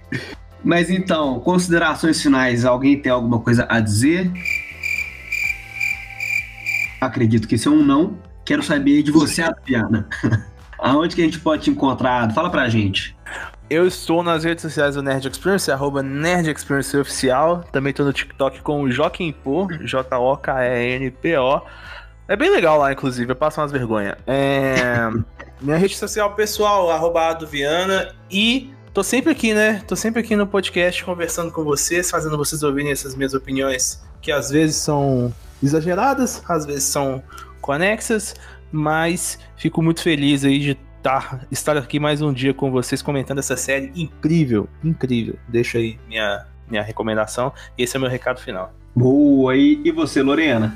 Mas 0.63 0.89
então, 0.89 1.39
considerações 1.41 2.21
finais. 2.21 2.63
Alguém 2.65 2.97
tem 2.97 3.11
alguma 3.11 3.39
coisa 3.39 3.65
a 3.69 3.79
dizer? 3.81 4.31
Acredito 7.01 7.47
que 7.47 7.55
isso 7.55 7.67
é 7.67 7.71
um 7.71 7.83
não. 7.83 8.17
Quero 8.45 8.63
saber 8.63 9.03
de 9.03 9.11
você, 9.11 9.41
Adriana. 9.41 10.07
Aonde 10.83 11.15
que 11.15 11.21
a 11.21 11.23
gente 11.25 11.39
pode 11.39 11.63
te 11.63 11.69
encontrar? 11.69 12.29
Fala 12.33 12.49
pra 12.49 12.67
gente. 12.67 13.15
Eu 13.69 13.87
estou 13.87 14.21
nas 14.21 14.43
redes 14.43 14.63
sociais 14.63 14.95
do 14.95 15.01
Nerd 15.01 15.25
Experience, 15.29 15.71
arroba 15.71 16.03
Nerd 16.03 16.51
Experience 16.51 16.97
Oficial. 16.97 17.63
Também 17.71 17.93
tô 17.93 18.03
no 18.03 18.11
TikTok 18.11 18.61
com 18.61 18.81
o 18.81 18.91
Joaquim 18.91 19.33
J-O-K-E-N-P-O. 19.85 21.61
É 22.27 22.35
bem 22.35 22.51
legal 22.51 22.77
lá, 22.79 22.91
inclusive, 22.91 23.31
eu 23.31 23.35
passo 23.35 23.61
umas 23.61 23.71
vergonhas. 23.71 24.17
É... 24.27 24.83
Minha 25.61 25.77
rede 25.77 25.95
social 25.95 26.35
pessoal, 26.35 26.91
arroba 26.91 27.29
Adoviana. 27.29 28.13
E 28.29 28.69
tô 28.93 29.01
sempre 29.01 29.31
aqui, 29.31 29.53
né? 29.53 29.81
Tô 29.87 29.95
sempre 29.95 30.19
aqui 30.19 30.35
no 30.35 30.45
podcast 30.45 31.01
conversando 31.05 31.49
com 31.49 31.63
vocês, 31.63 32.11
fazendo 32.11 32.37
vocês 32.37 32.61
ouvirem 32.61 32.91
essas 32.91 33.15
minhas 33.15 33.33
opiniões, 33.33 34.03
que 34.21 34.33
às 34.33 34.49
vezes 34.49 34.75
são 34.75 35.33
exageradas, 35.63 36.43
às 36.45 36.65
vezes 36.65 36.83
são 36.83 37.23
conexas, 37.61 38.35
mas 38.73 39.37
fico 39.55 39.83
muito 39.83 40.01
feliz 40.01 40.43
aí 40.43 40.57
de 40.57 40.75
tá, 41.03 41.41
estar 41.51 41.77
aqui 41.77 41.99
mais 41.99 42.21
um 42.21 42.33
dia 42.33 42.53
com 42.55 42.71
vocês 42.71 43.03
comentando 43.03 43.37
essa 43.37 43.55
série 43.55 43.91
incrível, 43.95 44.67
incrível. 44.83 45.35
Deixa 45.47 45.77
aí 45.77 45.99
minha, 46.07 46.47
minha 46.67 46.81
recomendação. 46.81 47.53
Esse 47.77 47.95
é 47.95 47.99
o 47.99 48.01
meu 48.01 48.09
recado 48.09 48.41
final. 48.41 48.73
Boa. 48.95 49.55
E, 49.55 49.79
e 49.85 49.91
você, 49.91 50.23
Lorena? 50.23 50.75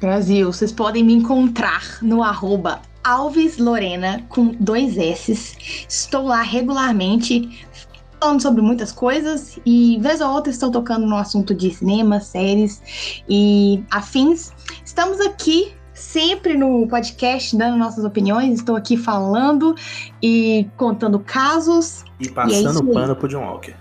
Brasil, 0.00 0.50
vocês 0.50 0.72
podem 0.72 1.04
me 1.04 1.12
encontrar 1.12 1.98
no 2.00 2.22
arroba 2.22 2.80
Alves 3.04 3.58
Lorena 3.58 4.24
com 4.30 4.54
dois 4.58 4.96
S. 4.96 5.86
Estou 5.86 6.24
lá 6.24 6.40
regularmente 6.40 7.66
falando 8.20 8.40
sobre 8.40 8.62
muitas 8.62 8.90
coisas 8.90 9.58
e 9.66 9.98
vez 10.00 10.20
ou 10.20 10.30
outra 10.30 10.50
estou 10.50 10.70
tocando 10.70 11.06
no 11.06 11.16
assunto 11.16 11.54
de 11.54 11.70
cinema, 11.72 12.20
séries 12.20 13.22
e 13.28 13.82
afins. 13.90 14.52
Estamos 14.84 15.20
aqui 15.20 15.77
sempre 15.98 16.56
no 16.56 16.86
podcast 16.88 17.56
dando 17.56 17.76
nossas 17.76 18.04
opiniões, 18.04 18.58
estou 18.58 18.76
aqui 18.76 18.96
falando 18.96 19.74
e 20.22 20.66
contando 20.76 21.18
casos 21.18 22.04
E 22.20 22.26
E 22.26 22.28
é 22.28 22.32
passando 22.32 22.70
isso 22.70 22.84
aí. 22.84 22.94
pano 22.94 23.16
pro 23.16 23.28
John 23.28 23.40
Walker. 23.40 23.74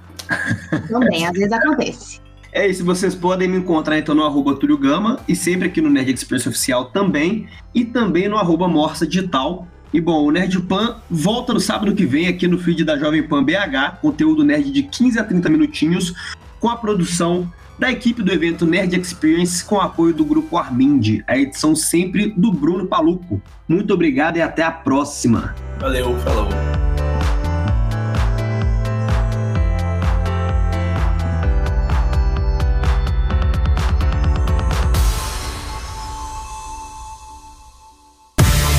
também, 0.89 1.25
às 1.25 1.33
vezes 1.33 1.51
acontece. 1.51 2.19
É 2.51 2.67
isso, 2.67 2.83
vocês 2.83 3.13
podem 3.13 3.47
me 3.47 3.57
encontrar 3.57 3.99
então 3.99 4.15
no 4.15 4.23
arroba 4.23 4.55
Túlio 4.55 4.77
Gama 4.77 5.19
e 5.27 5.35
sempre 5.35 5.67
aqui 5.67 5.79
no 5.79 5.89
Nerd 5.89 6.13
Express 6.13 6.47
Oficial 6.47 6.85
também, 6.85 7.47
e 7.73 7.85
também 7.85 8.27
no 8.27 8.37
arroba 8.37 8.67
Morsa 8.67 9.05
Digital. 9.05 9.67
E 9.93 10.01
bom, 10.01 10.25
o 10.25 10.31
Nerd 10.31 10.59
Pan 10.61 10.97
volta 11.09 11.53
no 11.53 11.59
sábado 11.59 11.93
que 11.93 12.05
vem 12.05 12.27
aqui 12.27 12.47
no 12.47 12.57
feed 12.57 12.83
da 12.83 12.97
Jovem 12.97 13.23
Pan 13.23 13.43
BH, 13.43 14.01
conteúdo 14.01 14.43
nerd 14.43 14.71
de 14.71 14.83
15 14.83 15.19
a 15.19 15.23
30 15.23 15.49
minutinhos, 15.49 16.13
com 16.59 16.67
a 16.67 16.75
produção 16.75 17.51
da 17.77 17.91
equipe 17.91 18.23
do 18.23 18.31
evento 18.33 18.65
Nerd 18.65 18.99
Experience, 18.99 19.63
com 19.63 19.79
apoio 19.79 20.13
do 20.13 20.25
grupo 20.25 20.57
Armind, 20.57 21.21
a 21.27 21.37
edição 21.37 21.75
sempre 21.75 22.33
do 22.35 22.51
Bruno 22.51 22.87
Paluco. 22.87 23.41
Muito 23.67 23.93
obrigado 23.93 24.37
e 24.37 24.41
até 24.41 24.63
a 24.63 24.71
próxima! 24.71 25.55
Valeu, 25.79 26.17
falou. 26.19 26.47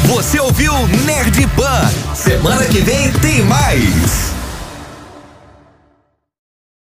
Você 0.04 0.40
ouviu 0.40 0.72
Nerd 1.06 1.46
Pan. 1.54 2.14
Semana 2.14 2.64
que 2.64 2.80
vem 2.80 3.12
tem 3.20 3.44
mais. 3.44 4.37